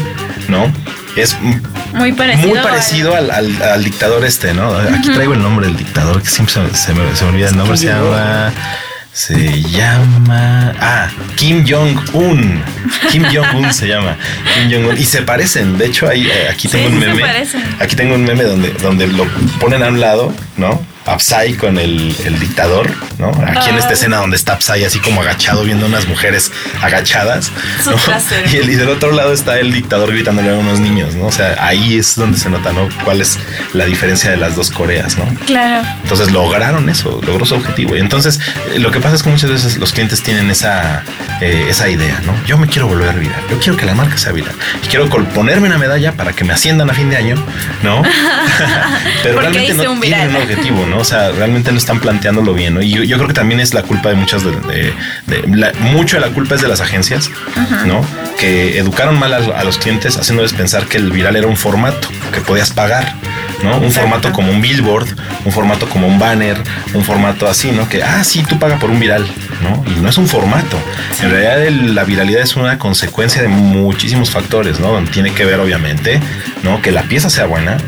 ¿no? 0.49 0.73
Es 1.17 1.37
muy 1.95 2.13
parecido, 2.13 2.49
muy 2.49 2.59
parecido 2.59 3.17
al, 3.17 3.31
al, 3.31 3.83
dictador 3.83 4.25
este, 4.25 4.53
¿no? 4.53 4.77
Aquí 4.77 5.11
traigo 5.11 5.33
el 5.33 5.43
nombre 5.43 5.67
del 5.67 5.77
dictador, 5.77 6.23
que 6.23 6.29
siempre 6.29 6.55
se, 6.75 6.93
me, 6.93 7.03
olvida 7.29 7.49
el 7.49 7.57
nombre, 7.57 7.77
se 7.77 7.87
llama... 7.87 8.53
Se 9.13 9.63
llama. 9.63 10.75
Ah, 10.79 11.09
Kim 11.37 11.65
Jong-un. 11.67 12.63
Kim 13.11 13.25
Jong-un 13.25 13.73
se 13.73 13.89
llama. 13.89 14.15
Kim 14.55 14.71
Jong-un. 14.71 14.95
Y 14.95 15.05
se 15.05 15.23
parecen. 15.23 15.79
De 15.79 15.87
hecho, 15.87 16.07
ahí, 16.07 16.27
eh, 16.27 16.49
aquí 16.51 16.69
tengo 16.69 16.89
un 16.89 16.99
meme. 16.99 17.25
Aquí 17.81 17.97
tengo 17.97 18.15
un 18.15 18.25
meme 18.25 18.45
donde, 18.45 18.73
donde 18.75 19.07
lo 19.07 19.27
ponen 19.59 19.83
a 19.83 19.89
un 19.89 20.03
lado, 20.03 20.35
¿no? 20.59 20.85
A 21.07 21.17
con 21.59 21.79
el, 21.79 22.15
dictador, 22.41 22.91
¿no? 23.19 23.29
Aquí 23.29 23.71
en 23.71 23.77
esta 23.77 23.93
escena 23.93 24.19
donde 24.19 24.37
está 24.37 24.61
Psy 24.61 24.85
así 24.85 24.99
como 24.99 25.23
agachado 25.23 25.63
viendo 25.65 25.87
unas 25.87 26.07
mujeres 26.07 26.53
agachadas. 26.83 27.51
Y, 28.53 28.57
el, 28.57 28.71
y 28.71 28.75
del 28.75 28.89
otro 28.89 29.13
lado 29.13 29.33
está 29.33 29.59
el 29.59 29.73
dictador 29.73 30.13
gritándole 30.13 30.51
a 30.51 30.55
unos 30.55 30.81
niños, 30.81 31.15
¿no? 31.15 31.27
O 31.27 31.33
sea, 31.33 31.57
ahí 31.61 31.99
es 31.99 32.15
donde 32.17 32.39
se 32.39 32.51
nota, 32.51 32.73
¿no? 32.73 32.89
Cuál 33.05 33.21
es 33.21 33.39
la 33.73 33.85
diferencia 33.85 34.31
de 34.31 34.37
las 34.37 34.55
dos 34.55 34.71
Coreas, 34.71 35.17
¿no? 35.19 35.25
Claro. 35.47 35.87
Entonces 36.03 36.31
lograron 36.33 36.89
eso, 36.89 37.21
logró 37.25 37.45
su 37.45 37.55
objetivo. 37.55 37.97
Y 37.97 38.01
entonces 38.01 38.41
eh, 38.73 38.79
lo 38.79 38.91
que 38.91 39.01
pasa 39.01 39.17
es 39.17 39.23
que 39.23 39.31
muchas 39.31 39.51
veces 39.51 39.79
los 39.79 39.93
clientes 39.93 40.23
tienen 40.23 40.51
esa, 40.51 41.03
eh, 41.41 41.67
esa 41.69 41.89
idea, 41.89 42.21
¿no? 42.25 42.33
Yo 42.47 42.59
me 42.59 42.67
quiero 42.67 42.89
volver 42.89 43.19
viral, 43.19 43.41
yo 43.51 43.59
quiero 43.59 43.77
que 43.77 43.87
la 43.87 43.95
marca 43.95 44.19
sea 44.19 44.33
viral. 44.33 44.55
Y 44.85 44.87
quiero 44.87 45.09
ponerme 45.09 45.69
una 45.69 45.79
medalla 45.79 46.13
para 46.13 46.33
que 46.33 46.45
me 46.45 46.53
asciendan 46.53 46.91
a 46.91 46.95
fin 46.95 47.11
de 47.11 47.17
año, 47.17 47.37
¿no? 47.83 48.03
Pero 49.23 49.41
realmente 49.41 49.75
no 49.75 50.01
tienen 50.01 50.31
un 50.31 50.37
objetivo, 50.37 50.87
¿no? 50.87 50.96
O 50.99 51.05
sea, 51.05 51.31
realmente 51.31 51.73
no 51.73 51.79
están 51.79 52.01
planteándolo 52.01 52.55
bien, 52.55 52.75
¿no? 52.75 52.83
Y 52.83 52.91
yo, 52.91 53.17
creo 53.17 53.29
que 53.29 53.35
también 53.35 53.61
es 53.61 53.75
la 53.75 53.83
culpa 53.83 54.09
de 54.09 54.15
muchas 54.15 54.43
de, 54.45 54.93
mucho 55.81 56.17
de 56.17 56.27
la 56.27 56.33
culpa 56.33 56.55
es 56.55 56.63
de 56.63 56.69
las 56.69 56.81
agencias, 56.81 57.31
¿no? 57.87 58.01
Que 58.39 58.79
educaron 58.79 59.19
mal 59.19 59.33
a, 59.33 59.65
los 59.65 59.79
clientes 59.79 60.17
haciéndoles 60.17 60.53
pensar 60.53 60.87
que 60.87 60.99
el 60.99 61.11
viral 61.11 61.37
era 61.37 61.47
un 61.47 61.57
formato 61.57 62.09
que 62.33 62.41
podías 62.41 62.71
pagar, 62.71 63.15
¿no? 63.63 63.79
Un 63.79 63.93
formato 63.93 64.33
como 64.33 64.51
un 64.51 64.61
billboard, 64.61 65.09
un 65.45 65.53
formato 65.53 65.89
como 65.89 66.07
un 66.07 66.19
banner, 66.19 66.57
un 66.95 67.05
formato 67.05 67.47
así, 67.49 67.73
¿no? 67.73 67.89
Que, 67.89 68.03
ah, 68.03 68.25
sí, 68.25 68.43
tú 68.49 68.59
pagas 68.59 68.81
por 68.81 68.91
un 68.91 69.01
viral, 69.01 69.27
¿no? 69.63 69.85
Y 69.91 70.01
no 70.01 70.09
es 70.09 70.19
un 70.19 70.27
formato. 70.27 70.79
En 71.23 71.31
realidad 71.31 71.71
la 71.71 72.05
viralidad 72.05 72.43
es 72.43 72.57
una 72.57 72.79
consecuencia 72.79 73.43
de 73.43 73.49
muchísimos 73.49 74.31
factores, 74.31 74.81
¿no? 74.81 74.99
Tiene 75.05 75.33
que 75.33 75.45
ver, 75.45 75.61
obviamente, 75.61 76.21
¿no? 76.63 76.81
Que 76.83 76.93
la 76.93 77.03
pieza 77.03 77.31
sea 77.31 77.47
buena, 77.47 77.79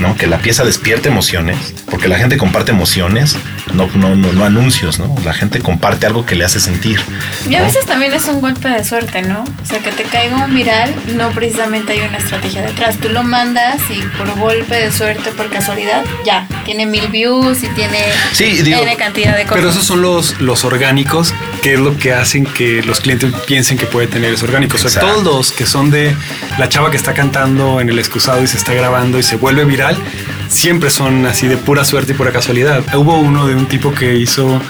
¿no? 0.00 0.16
Que 0.16 0.26
la 0.26 0.38
pieza 0.38 0.64
despierte 0.64 1.08
emociones, 1.08 1.74
porque 1.90 2.08
la 2.08 2.16
gente 2.16 2.36
comparte 2.36 2.72
emociones, 2.72 3.36
no, 3.72 3.88
no, 3.94 4.14
no, 4.14 4.44
anuncios, 4.44 4.98
¿no? 4.98 5.14
La 5.24 5.32
gente 5.32 5.60
comparte 5.60 6.06
algo 6.06 6.26
que 6.26 6.34
le 6.34 6.44
hace 6.44 6.60
sentir. 6.60 7.00
Y 7.48 7.54
a 7.54 7.62
veces 7.62 7.86
también 7.86 8.12
es 8.12 8.24
un 8.26 8.40
golpe 8.40 8.68
de 8.68 8.84
suerte, 8.84 9.22
¿no? 9.22 9.42
O 9.42 9.66
sea, 9.66 9.78
que 9.78 9.90
te 9.90 10.04
caiga 10.04 10.44
un 10.44 10.54
viral, 10.54 10.94
no 11.14 11.30
precisamente 11.30 11.92
hay 11.92 12.00
una 12.00 12.18
estrategia 12.18 12.62
detrás. 12.62 12.96
Tú 12.98 13.08
lo 13.08 13.22
mandas 13.22 13.80
y 13.90 14.00
por 14.16 14.38
golpe 14.38 14.74
de 14.74 14.92
suerte, 14.92 15.30
por 15.32 15.50
casualidad, 15.50 16.04
ya, 16.24 16.46
tiene 16.64 16.86
mil 16.86 17.08
views 17.08 17.62
y 17.62 17.68
tiene, 17.68 17.98
sí, 18.32 18.62
cantidad 18.98 19.36
de 19.36 19.44
cosas. 19.44 19.56
Pero 19.56 19.70
esos 19.70 19.84
son 19.84 20.02
los, 20.02 20.40
los 20.40 20.64
orgánicos, 20.64 21.32
que 21.64 21.72
es 21.72 21.80
lo 21.80 21.96
que 21.96 22.12
hacen 22.12 22.44
que 22.44 22.82
los 22.82 23.00
clientes 23.00 23.32
piensen 23.46 23.78
que 23.78 23.86
puede 23.86 24.06
tener 24.06 24.34
esos 24.34 24.42
orgánicos. 24.42 24.84
O 24.84 24.88
sea, 24.90 25.00
todos 25.00 25.24
los 25.24 25.50
que 25.50 25.64
son 25.64 25.90
de 25.90 26.14
la 26.58 26.68
chava 26.68 26.90
que 26.90 26.98
está 26.98 27.14
cantando 27.14 27.80
en 27.80 27.88
el 27.88 27.98
excusado 27.98 28.42
y 28.42 28.46
se 28.46 28.58
está 28.58 28.74
grabando 28.74 29.18
y 29.18 29.22
se 29.22 29.36
vuelve 29.36 29.64
viral, 29.64 29.96
siempre 30.50 30.90
son 30.90 31.24
así 31.24 31.46
de 31.46 31.56
pura 31.56 31.86
suerte 31.86 32.12
y 32.12 32.16
pura 32.16 32.32
casualidad. 32.32 32.84
Hubo 32.94 33.18
uno 33.18 33.46
de 33.46 33.54
un 33.54 33.64
tipo 33.64 33.94
que 33.94 34.14
hizo 34.14 34.60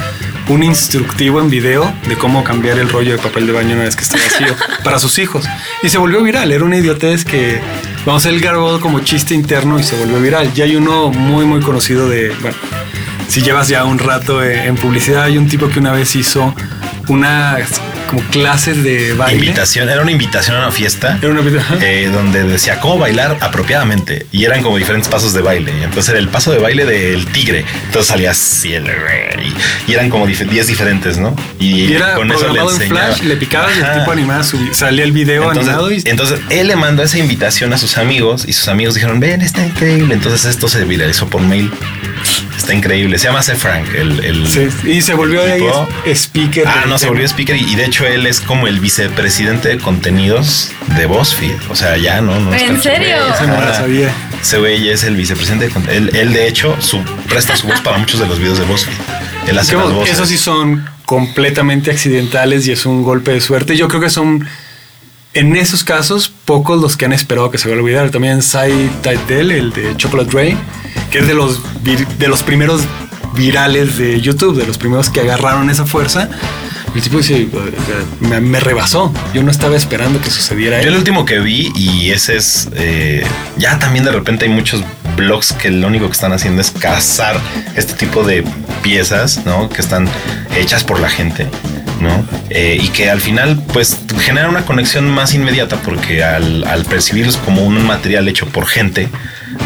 un 0.46 0.62
instructivo 0.62 1.40
en 1.40 1.50
video 1.50 1.92
de 2.06 2.14
cómo 2.14 2.44
cambiar 2.44 2.78
el 2.78 2.88
rollo 2.88 3.10
de 3.10 3.18
papel 3.18 3.48
de 3.48 3.52
baño 3.54 3.74
una 3.74 3.82
vez 3.82 3.96
que 3.96 4.02
está 4.02 4.16
vacío 4.16 4.54
para 4.84 5.00
sus 5.00 5.18
hijos. 5.18 5.46
Y 5.82 5.88
se 5.88 5.98
volvió 5.98 6.22
viral. 6.22 6.52
Era 6.52 6.64
una 6.64 6.76
idiotez 6.76 7.24
que, 7.24 7.60
vamos, 8.06 8.24
a 8.24 8.28
él 8.28 8.38
grabó 8.40 8.78
como 8.78 9.00
chiste 9.00 9.34
interno 9.34 9.80
y 9.80 9.82
se 9.82 9.96
volvió 9.96 10.20
viral. 10.20 10.54
Ya 10.54 10.62
hay 10.62 10.76
uno 10.76 11.10
muy, 11.10 11.44
muy 11.44 11.60
conocido 11.60 12.08
de, 12.08 12.30
bueno, 12.40 12.56
si 13.26 13.42
llevas 13.42 13.66
ya 13.66 13.82
un 13.84 13.98
rato 13.98 14.44
en 14.44 14.76
publicidad, 14.76 15.24
hay 15.24 15.38
un 15.38 15.48
tipo 15.48 15.68
que 15.68 15.80
una 15.80 15.90
vez 15.90 16.14
hizo 16.14 16.54
una 17.08 17.58
como 18.08 18.22
clases 18.30 18.82
de 18.82 19.14
baile. 19.14 19.46
Invitación, 19.46 19.88
era 19.88 20.02
una 20.02 20.10
invitación 20.10 20.56
a 20.56 20.60
una 20.60 20.70
fiesta 20.70 21.18
era 21.20 21.30
una 21.30 21.42
eh, 21.80 22.10
donde 22.12 22.44
decía 22.44 22.80
cómo 22.80 22.98
bailar 22.98 23.38
apropiadamente 23.40 24.26
y 24.32 24.44
eran 24.44 24.62
como 24.62 24.76
diferentes 24.76 25.08
pasos 25.08 25.32
de 25.32 25.42
baile. 25.42 25.72
Y 25.78 25.84
entonces 25.84 26.10
era 26.10 26.18
el 26.18 26.28
paso 26.28 26.52
de 26.52 26.58
baile 26.58 26.84
del 26.84 27.26
tigre. 27.26 27.64
Entonces 27.86 28.06
salía 28.06 28.30
así 28.30 28.74
el 28.74 28.84
y, 29.86 29.92
eran 29.92 30.10
como 30.10 30.26
10 30.26 30.66
diferentes, 30.66 31.18
¿no? 31.18 31.34
Y, 31.58 31.92
era 31.92 32.14
con 32.14 32.30
eso 32.30 32.48
le 32.52 32.60
en 32.60 32.90
flash, 32.90 33.22
le 33.22 33.36
picabas 33.36 33.72
y 33.76 33.80
el 33.80 33.98
tipo 33.98 34.10
animado 34.10 34.44
salía 34.72 35.04
el 35.04 35.12
video 35.12 35.50
animado. 35.50 35.90
Y... 35.92 36.02
Entonces 36.04 36.40
él 36.50 36.68
le 36.68 36.76
mandó 36.76 37.02
esa 37.02 37.18
invitación 37.18 37.72
a 37.72 37.78
sus 37.78 37.98
amigos 37.98 38.44
y 38.46 38.52
sus 38.52 38.68
amigos 38.68 38.94
dijeron, 38.94 39.20
ven, 39.20 39.40
está 39.42 39.64
increíble. 39.64 40.14
Entonces 40.14 40.44
esto 40.44 40.68
se 40.68 40.84
viralizó 40.84 41.28
por 41.28 41.40
mail. 41.42 41.70
Está 42.64 42.74
increíble. 42.74 43.18
Se 43.18 43.26
llama 43.26 43.42
C. 43.42 43.54
Frank. 43.56 43.86
El, 43.94 44.48
sí, 44.48 44.68
y 44.88 45.02
se 45.02 45.12
volvió 45.12 45.42
speaker. 46.06 46.66
Ah, 46.66 46.84
no, 46.88 46.98
se 46.98 47.08
volvió 47.08 47.26
speaker 47.26 47.54
y, 47.56 47.74
de 47.74 47.84
hecho 47.84 48.06
él 48.06 48.26
es 48.26 48.40
como 48.40 48.66
el 48.66 48.80
vicepresidente 48.80 49.68
de 49.68 49.76
contenidos 49.76 50.72
de 50.96 51.04
BuzzFeed. 51.04 51.56
O 51.68 51.76
sea, 51.76 51.98
ya 51.98 52.22
no. 52.22 52.40
no 52.40 52.54
¿En 52.54 52.80
serio? 52.80 53.16
Ese 53.34 53.46
no 53.46 53.60
lo 53.60 53.74
sabía. 53.74 54.10
Ese 54.40 54.56
güey 54.56 54.88
es 54.88 55.04
el 55.04 55.14
vicepresidente. 55.14 55.68
De, 55.68 55.94
él, 55.94 56.16
él, 56.16 56.32
de 56.32 56.48
hecho, 56.48 56.74
su, 56.80 57.02
presta 57.28 57.54
su 57.54 57.66
voz 57.66 57.82
para 57.82 57.98
muchos 57.98 58.18
de 58.18 58.26
los 58.26 58.38
videos 58.38 58.58
de 58.58 58.64
BuzzFeed. 58.64 58.94
Él 59.48 59.58
hace 59.58 59.76
las 59.76 59.92
voces. 59.92 60.14
Esos 60.14 60.30
sí 60.30 60.38
son 60.38 60.88
completamente 61.04 61.90
accidentales 61.90 62.66
y 62.66 62.72
es 62.72 62.86
un 62.86 63.02
golpe 63.02 63.32
de 63.32 63.42
suerte. 63.42 63.76
Yo 63.76 63.88
creo 63.88 64.00
que 64.00 64.08
son 64.08 64.48
en 65.34 65.54
esos 65.54 65.84
casos, 65.84 66.32
pocos 66.46 66.80
los 66.80 66.96
que 66.96 67.04
han 67.04 67.12
esperado 67.12 67.50
que 67.50 67.58
se 67.58 67.68
va 67.68 67.74
a 67.74 67.78
olvidar. 67.78 68.08
También 68.10 68.40
Sai 68.40 68.90
Taitel, 69.02 69.50
el 69.50 69.70
de 69.74 69.94
Chocolate 69.98 70.30
Ray, 70.30 70.56
que 71.10 71.18
es 71.18 71.26
de 71.26 71.34
los, 71.34 71.60
de 71.82 72.28
los 72.28 72.42
primeros 72.42 72.82
virales 73.34 73.98
de 73.98 74.20
YouTube, 74.20 74.56
de 74.56 74.66
los 74.66 74.78
primeros 74.78 75.10
que 75.10 75.20
agarraron 75.20 75.70
esa 75.70 75.84
fuerza. 75.84 76.28
El 76.94 77.02
tipo 77.02 77.18
dice, 77.18 77.48
me, 78.20 78.60
rebasó. 78.60 79.12
Yo 79.32 79.42
no 79.42 79.50
estaba 79.50 79.76
esperando 79.76 80.20
que 80.20 80.30
sucediera. 80.30 80.80
Yo 80.80 80.90
el 80.90 80.96
último 80.96 81.24
que 81.24 81.40
vi, 81.40 81.72
y 81.74 82.10
ese 82.10 82.36
es, 82.36 82.68
eh, 82.76 83.24
ya 83.56 83.80
también 83.80 84.04
de 84.04 84.12
repente 84.12 84.44
hay 84.44 84.52
muchos 84.52 84.84
blogs 85.16 85.52
que 85.52 85.70
lo 85.70 85.88
único 85.88 86.06
que 86.06 86.12
están 86.12 86.32
haciendo 86.32 86.60
es 86.60 86.70
cazar 86.70 87.40
este 87.74 87.94
tipo 87.94 88.22
de 88.22 88.44
piezas, 88.82 89.44
¿no? 89.44 89.68
Que 89.68 89.80
están 89.80 90.08
hechas 90.56 90.84
por 90.84 91.00
la 91.00 91.08
gente. 91.08 91.48
¿no? 92.00 92.26
Eh, 92.50 92.78
y 92.80 92.88
que 92.88 93.08
al 93.08 93.20
final, 93.20 93.62
pues, 93.72 93.98
genera 94.18 94.48
una 94.48 94.66
conexión 94.66 95.08
más 95.08 95.32
inmediata 95.32 95.76
porque 95.76 96.22
al, 96.22 96.64
al 96.64 96.84
percibirlos 96.84 97.36
como 97.38 97.64
un 97.64 97.84
material 97.86 98.28
hecho 98.28 98.46
por 98.46 98.66
gente, 98.66 99.08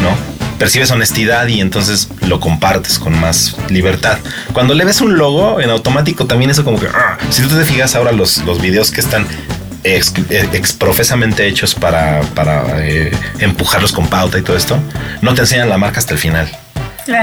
¿no? 0.01 0.15
Percibes 0.59 0.91
honestidad 0.91 1.47
y 1.47 1.61
entonces 1.61 2.09
lo 2.27 2.39
compartes 2.39 2.99
con 2.99 3.19
más 3.19 3.55
libertad. 3.69 4.19
Cuando 4.53 4.75
le 4.75 4.85
ves 4.85 5.01
un 5.01 5.17
logo 5.17 5.59
en 5.59 5.69
automático 5.69 6.25
también 6.25 6.51
eso 6.51 6.63
como 6.63 6.79
que, 6.79 6.87
ah, 6.87 7.17
si 7.31 7.41
tú 7.41 7.57
te 7.57 7.65
fijas 7.65 7.95
ahora 7.95 8.11
los, 8.11 8.39
los 8.45 8.61
videos 8.61 8.91
que 8.91 9.01
están 9.01 9.25
ex, 9.83 10.11
profesamente 10.73 11.47
hechos 11.47 11.73
para, 11.73 12.21
para 12.35 12.85
eh, 12.85 13.11
empujarlos 13.39 13.91
con 13.91 14.07
pauta 14.07 14.37
y 14.37 14.41
todo 14.41 14.57
esto, 14.57 14.77
no 15.21 15.33
te 15.33 15.41
enseñan 15.41 15.69
la 15.69 15.77
marca 15.77 15.99
hasta 15.99 16.13
el 16.13 16.19
final. 16.19 16.49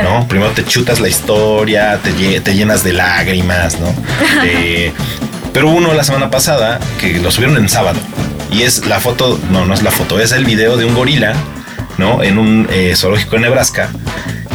¿no? 0.02 0.26
Primero 0.26 0.50
te 0.50 0.64
chutas 0.64 0.98
la 0.98 1.06
historia, 1.06 2.00
te, 2.02 2.40
te 2.40 2.54
llenas 2.54 2.82
de 2.82 2.92
lágrimas, 2.92 3.78
¿no? 3.78 3.94
Eh, 4.44 4.92
pero 5.52 5.68
uno 5.68 5.94
la 5.94 6.04
semana 6.04 6.30
pasada 6.30 6.80
que 7.00 7.18
lo 7.18 7.30
subieron 7.30 7.56
en 7.56 7.68
sábado 7.68 7.98
y 8.50 8.62
es 8.62 8.86
la 8.86 9.00
foto, 9.00 9.40
no, 9.50 9.64
no 9.64 9.74
es 9.74 9.82
la 9.82 9.90
foto, 9.90 10.20
es 10.20 10.32
el 10.32 10.44
video 10.44 10.76
de 10.76 10.84
un 10.84 10.94
gorila 10.94 11.34
¿no? 11.98 12.22
En 12.22 12.38
un 12.38 12.68
eh, 12.70 12.94
zoológico 12.96 13.36
en 13.36 13.42
Nebraska 13.42 13.90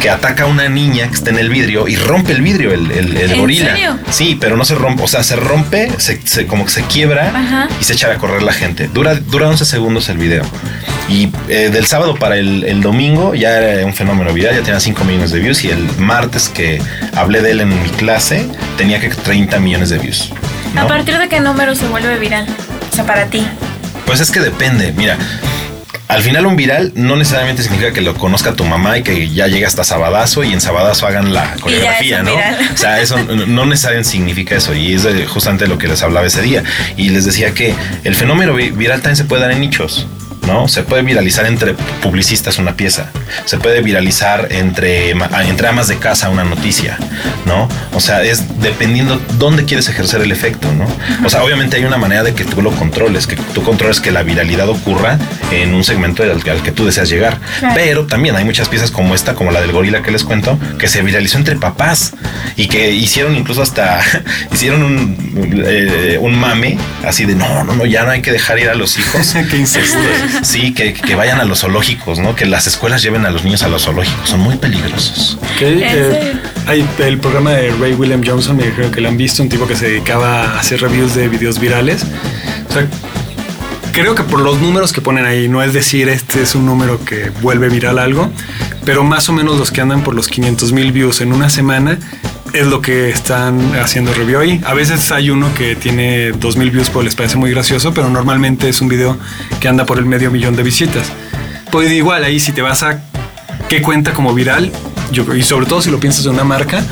que 0.02 0.10
ataca 0.10 0.44
a 0.44 0.46
una 0.46 0.68
niña 0.68 1.06
que 1.06 1.14
está 1.14 1.30
en 1.30 1.38
el 1.38 1.48
vidrio 1.48 1.86
y 1.86 1.94
rompe 1.94 2.32
el 2.32 2.42
vidrio, 2.42 2.72
el, 2.72 2.90
el, 2.90 3.36
gorila. 3.36 3.76
Sí, 4.10 4.36
pero 4.40 4.56
no 4.56 4.64
se 4.64 4.74
rompe, 4.74 5.04
o 5.04 5.06
sea, 5.06 5.22
se 5.22 5.36
rompe, 5.36 5.92
se, 5.98 6.46
como 6.48 6.64
que 6.64 6.72
se 6.72 6.82
quiebra 6.82 7.32
y 7.80 7.84
se 7.84 7.92
echa 7.92 8.10
a 8.10 8.18
correr 8.18 8.42
la 8.42 8.52
gente. 8.52 8.88
Dura, 8.88 9.14
dura 9.14 9.48
11 9.48 9.64
segundos 9.64 10.08
el 10.08 10.18
video. 10.18 10.42
Y 11.08 11.28
eh, 11.48 11.70
del 11.72 11.86
sábado 11.86 12.16
para 12.16 12.36
el, 12.36 12.80
domingo 12.82 13.36
ya 13.36 13.58
era 13.58 13.86
un 13.86 13.94
fenómeno 13.94 14.32
viral, 14.32 14.56
ya 14.56 14.62
tenía 14.62 14.80
5 14.80 15.04
millones 15.04 15.30
de 15.30 15.38
views 15.38 15.62
y 15.64 15.70
el 15.70 15.88
martes 15.98 16.48
que 16.48 16.82
hablé 17.14 17.40
de 17.40 17.52
él 17.52 17.60
en 17.60 17.68
mi 17.68 17.88
clase 17.90 18.48
tenía 18.76 18.98
que 18.98 19.08
30 19.08 19.60
millones 19.60 19.90
de 19.90 19.98
views. 19.98 20.32
¿A 20.76 20.88
partir 20.88 21.16
de 21.16 21.28
qué 21.28 21.38
número 21.38 21.76
se 21.76 21.86
vuelve 21.86 22.18
viral? 22.18 22.46
O 22.90 22.94
sea, 22.94 23.06
para 23.06 23.26
ti. 23.26 23.46
Pues 24.04 24.18
es 24.18 24.32
que 24.32 24.40
depende, 24.40 24.92
mira 24.96 25.16
al 26.12 26.22
final 26.22 26.44
un 26.44 26.56
viral 26.56 26.92
no 26.94 27.16
necesariamente 27.16 27.62
significa 27.62 27.92
que 27.92 28.02
lo 28.02 28.14
conozca 28.14 28.52
tu 28.52 28.64
mamá 28.64 28.98
y 28.98 29.02
que 29.02 29.30
ya 29.30 29.46
llegue 29.46 29.64
hasta 29.64 29.82
Sabadazo 29.82 30.44
y 30.44 30.52
en 30.52 30.60
Sabadazo 30.60 31.06
hagan 31.06 31.32
la 31.32 31.54
coreografía, 31.58 32.22
¿no? 32.22 32.34
O 32.34 32.76
sea, 32.76 33.00
eso 33.00 33.16
no 33.18 33.64
necesariamente 33.64 34.10
significa 34.10 34.54
eso 34.54 34.74
y 34.74 34.92
es 34.92 35.06
justamente 35.28 35.66
lo 35.66 35.78
que 35.78 35.88
les 35.88 36.02
hablaba 36.02 36.26
ese 36.26 36.42
día. 36.42 36.64
Y 36.98 37.08
les 37.08 37.24
decía 37.24 37.54
que 37.54 37.74
el 38.04 38.14
fenómeno 38.14 38.54
viral 38.54 39.00
también 39.00 39.16
se 39.16 39.24
puede 39.24 39.42
dar 39.42 39.52
en 39.52 39.60
nichos. 39.60 40.06
¿No? 40.52 40.68
Se 40.68 40.82
puede 40.82 41.02
viralizar 41.02 41.46
entre 41.46 41.74
publicistas 42.02 42.58
una 42.58 42.76
pieza, 42.76 43.10
se 43.46 43.56
puede 43.56 43.80
viralizar 43.80 44.48
entre, 44.50 45.10
entre 45.10 45.68
amas 45.68 45.88
de 45.88 45.96
casa 45.96 46.28
una 46.28 46.44
noticia, 46.44 46.98
¿no? 47.46 47.68
O 47.94 48.00
sea, 48.00 48.22
es 48.22 48.60
dependiendo 48.60 49.20
dónde 49.38 49.64
quieres 49.64 49.88
ejercer 49.88 50.20
el 50.20 50.30
efecto, 50.30 50.68
¿no? 50.72 50.86
O 51.24 51.30
sea, 51.30 51.42
obviamente 51.42 51.76
hay 51.76 51.84
una 51.84 51.96
manera 51.96 52.22
de 52.22 52.34
que 52.34 52.44
tú 52.44 52.60
lo 52.60 52.70
controles, 52.72 53.26
que 53.26 53.36
tú 53.36 53.62
controles 53.62 54.00
que 54.00 54.10
la 54.10 54.22
viralidad 54.22 54.68
ocurra 54.68 55.18
en 55.50 55.72
un 55.74 55.84
segmento 55.84 56.22
al, 56.22 56.42
que 56.42 56.72
tú 56.72 56.84
deseas 56.84 57.08
llegar. 57.08 57.38
Pero 57.74 58.06
también 58.06 58.36
hay 58.36 58.44
muchas 58.44 58.68
piezas 58.68 58.90
como 58.90 59.14
esta, 59.14 59.34
como 59.34 59.50
la 59.52 59.60
del 59.60 59.72
gorila 59.72 60.02
que 60.02 60.10
les 60.10 60.24
cuento, 60.24 60.58
que 60.78 60.88
se 60.88 61.02
viralizó 61.02 61.38
entre 61.38 61.56
papás 61.56 62.12
y 62.56 62.68
que 62.68 62.90
hicieron 62.90 63.36
incluso 63.36 63.62
hasta, 63.62 64.00
hicieron 64.52 64.82
un, 64.82 65.64
eh, 65.66 66.18
un 66.20 66.38
mame 66.38 66.76
así 67.06 67.24
de, 67.24 67.34
no, 67.34 67.64
no, 67.64 67.74
no, 67.74 67.86
ya 67.86 68.04
no 68.04 68.10
hay 68.10 68.20
que 68.20 68.32
dejar 68.32 68.58
ir 68.58 68.68
a 68.68 68.74
los 68.74 68.98
hijos. 68.98 69.34
Qué 69.50 69.56
incesto. 69.56 69.98
Sí, 70.42 70.74
que, 70.74 71.14
vayan 71.14 71.40
a 71.40 71.44
los 71.44 71.60
zoológicos, 71.60 72.18
¿no? 72.18 72.34
Que 72.34 72.46
las 72.46 72.66
escuelas 72.66 73.02
lleven 73.02 73.24
a 73.24 73.30
los 73.30 73.44
niños 73.44 73.62
a 73.62 73.68
los 73.68 73.84
zoológicos. 73.84 74.28
Son 74.28 74.40
muy 74.40 74.56
peligrosos. 74.56 75.38
Eh, 75.60 76.34
hay 76.66 76.86
el 76.98 77.18
programa 77.18 77.52
de 77.52 77.70
Ray 77.70 77.94
William 77.94 78.22
Johnson, 78.26 78.56
me 78.56 78.70
creo 78.70 78.90
que 78.90 79.00
lo 79.00 79.08
han 79.08 79.16
visto, 79.16 79.42
un 79.42 79.48
tipo 79.48 79.66
que 79.66 79.76
se 79.76 79.88
dedicaba 79.88 80.44
a 80.44 80.58
hacer 80.58 80.80
reviews 80.80 81.14
de 81.14 81.28
videos 81.28 81.60
virales. 81.60 82.04
O 82.68 82.72
sea, 82.72 82.86
creo 83.92 84.14
que 84.16 84.24
por 84.24 84.40
los 84.40 84.60
números 84.60 84.92
que 84.92 85.00
ponen 85.00 85.26
ahí, 85.26 85.48
no 85.48 85.62
es 85.62 85.72
decir 85.72 86.08
este 86.08 86.42
es 86.42 86.56
un 86.56 86.66
número 86.66 87.04
que 87.04 87.30
vuelve 87.40 87.68
viral 87.68 87.98
algo, 87.98 88.30
pero 88.84 89.04
más 89.04 89.28
o 89.28 89.32
menos 89.32 89.58
los 89.58 89.70
que 89.70 89.80
andan 89.80 90.02
por 90.02 90.14
los 90.14 90.26
500 90.26 90.72
mil 90.72 90.90
views 90.90 91.20
en 91.20 91.32
una 91.32 91.50
semana 91.50 91.98
es 92.52 92.66
lo 92.66 92.80
que 92.82 93.08
están 93.10 93.74
haciendo 93.76 94.12
review 94.12 94.40
ahí. 94.40 94.60
A 94.64 94.74
veces 94.74 95.10
hay 95.10 95.30
uno 95.30 95.52
que 95.54 95.74
tiene 95.74 96.32
2000 96.32 96.70
views 96.70 96.90
porque 96.90 97.06
les 97.06 97.14
parece 97.14 97.36
muy 97.36 97.50
gracioso, 97.50 97.94
pero 97.94 98.08
normalmente 98.08 98.68
es 98.68 98.80
un 98.80 98.88
video 98.88 99.18
que 99.60 99.68
anda 99.68 99.86
por 99.86 99.98
el 99.98 100.04
medio 100.04 100.30
millón 100.30 100.56
de 100.56 100.62
visitas. 100.62 101.12
Pues 101.70 101.90
igual 101.90 102.24
ahí 102.24 102.38
si 102.40 102.52
te 102.52 102.62
vas 102.62 102.82
a 102.82 103.00
qué 103.68 103.80
cuenta 103.80 104.12
como 104.12 104.34
viral, 104.34 104.70
y 105.36 105.42
sobre 105.42 105.66
todo 105.66 105.82
si 105.82 105.90
lo 105.90 105.98
piensas 106.00 106.24
de 106.24 106.30
una 106.30 106.44
marca, 106.44 106.82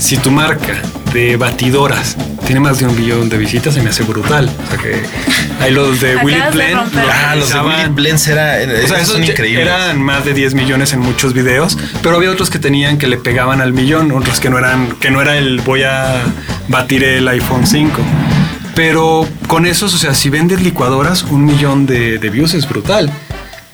si 0.00 0.16
tu 0.16 0.30
marca 0.30 0.80
de 1.12 1.36
batidoras 1.36 2.16
tiene 2.48 2.60
más 2.60 2.78
de 2.78 2.86
un 2.86 2.96
billón 2.96 3.28
de 3.28 3.36
visitas, 3.36 3.74
se 3.74 3.82
me 3.82 3.90
hace 3.90 4.04
brutal. 4.04 4.50
O 4.64 4.70
sea 4.70 4.78
que 4.78 5.02
hay 5.60 5.70
los 5.70 6.00
de 6.00 6.16
Willy 6.16 6.40
Blend. 6.50 6.80
Ah, 7.12 7.36
los 7.36 7.52
de 7.52 7.60
Willy 7.60 7.88
Blend 7.90 8.18
era, 8.26 8.56
o 8.84 8.88
sea, 8.88 9.00
esos 9.00 9.18
Eran 9.20 10.00
más 10.00 10.24
de 10.24 10.32
10 10.32 10.54
millones 10.54 10.94
en 10.94 11.00
muchos 11.00 11.34
videos, 11.34 11.76
pero 12.02 12.16
había 12.16 12.30
otros 12.30 12.48
que 12.48 12.58
tenían 12.58 12.96
que 12.96 13.06
le 13.06 13.18
pegaban 13.18 13.60
al 13.60 13.74
millón, 13.74 14.12
otros 14.12 14.40
que 14.40 14.48
no 14.48 14.58
eran, 14.58 14.92
que 14.92 15.10
no 15.10 15.20
era 15.20 15.36
el 15.36 15.60
voy 15.60 15.82
a 15.82 16.22
batir 16.68 17.04
el 17.04 17.28
iPhone 17.28 17.66
5. 17.66 18.00
Pero 18.74 19.28
con 19.46 19.66
esos, 19.66 19.92
o 19.92 19.98
sea, 19.98 20.14
si 20.14 20.30
vendes 20.30 20.62
licuadoras, 20.62 21.24
un 21.24 21.44
millón 21.44 21.84
de, 21.84 22.16
de 22.16 22.30
views 22.30 22.54
es 22.54 22.66
brutal. 22.66 23.12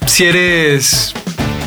Si 0.05 0.25
eres 0.25 1.15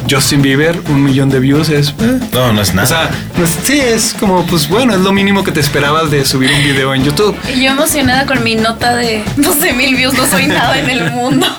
Justin 0.09 0.41
Bieber, 0.41 0.79
un 0.89 1.03
millón 1.03 1.29
de 1.29 1.39
views 1.39 1.69
es. 1.69 1.89
Eh. 1.89 2.19
No, 2.33 2.53
no 2.53 2.61
es 2.61 2.73
nada. 2.73 2.85
O 2.85 2.87
sea, 2.87 3.09
pues, 3.35 3.57
sí, 3.63 3.79
es 3.79 4.15
como, 4.19 4.45
pues 4.45 4.67
bueno, 4.67 4.93
es 4.93 5.01
lo 5.01 5.11
mínimo 5.11 5.43
que 5.43 5.51
te 5.51 5.59
esperabas 5.59 6.09
de 6.09 6.25
subir 6.25 6.51
un 6.51 6.63
video 6.63 6.93
en 6.93 7.03
YouTube. 7.03 7.37
Y 7.53 7.63
yo 7.63 7.71
emocionada 7.71 8.25
con 8.25 8.43
mi 8.43 8.55
nota 8.55 8.95
de 8.95 9.23
12 9.37 9.73
mil 9.73 9.95
views, 9.95 10.13
no 10.13 10.25
soy 10.27 10.47
nada 10.47 10.77
en 10.79 10.89
el 10.89 11.11
mundo. 11.11 11.45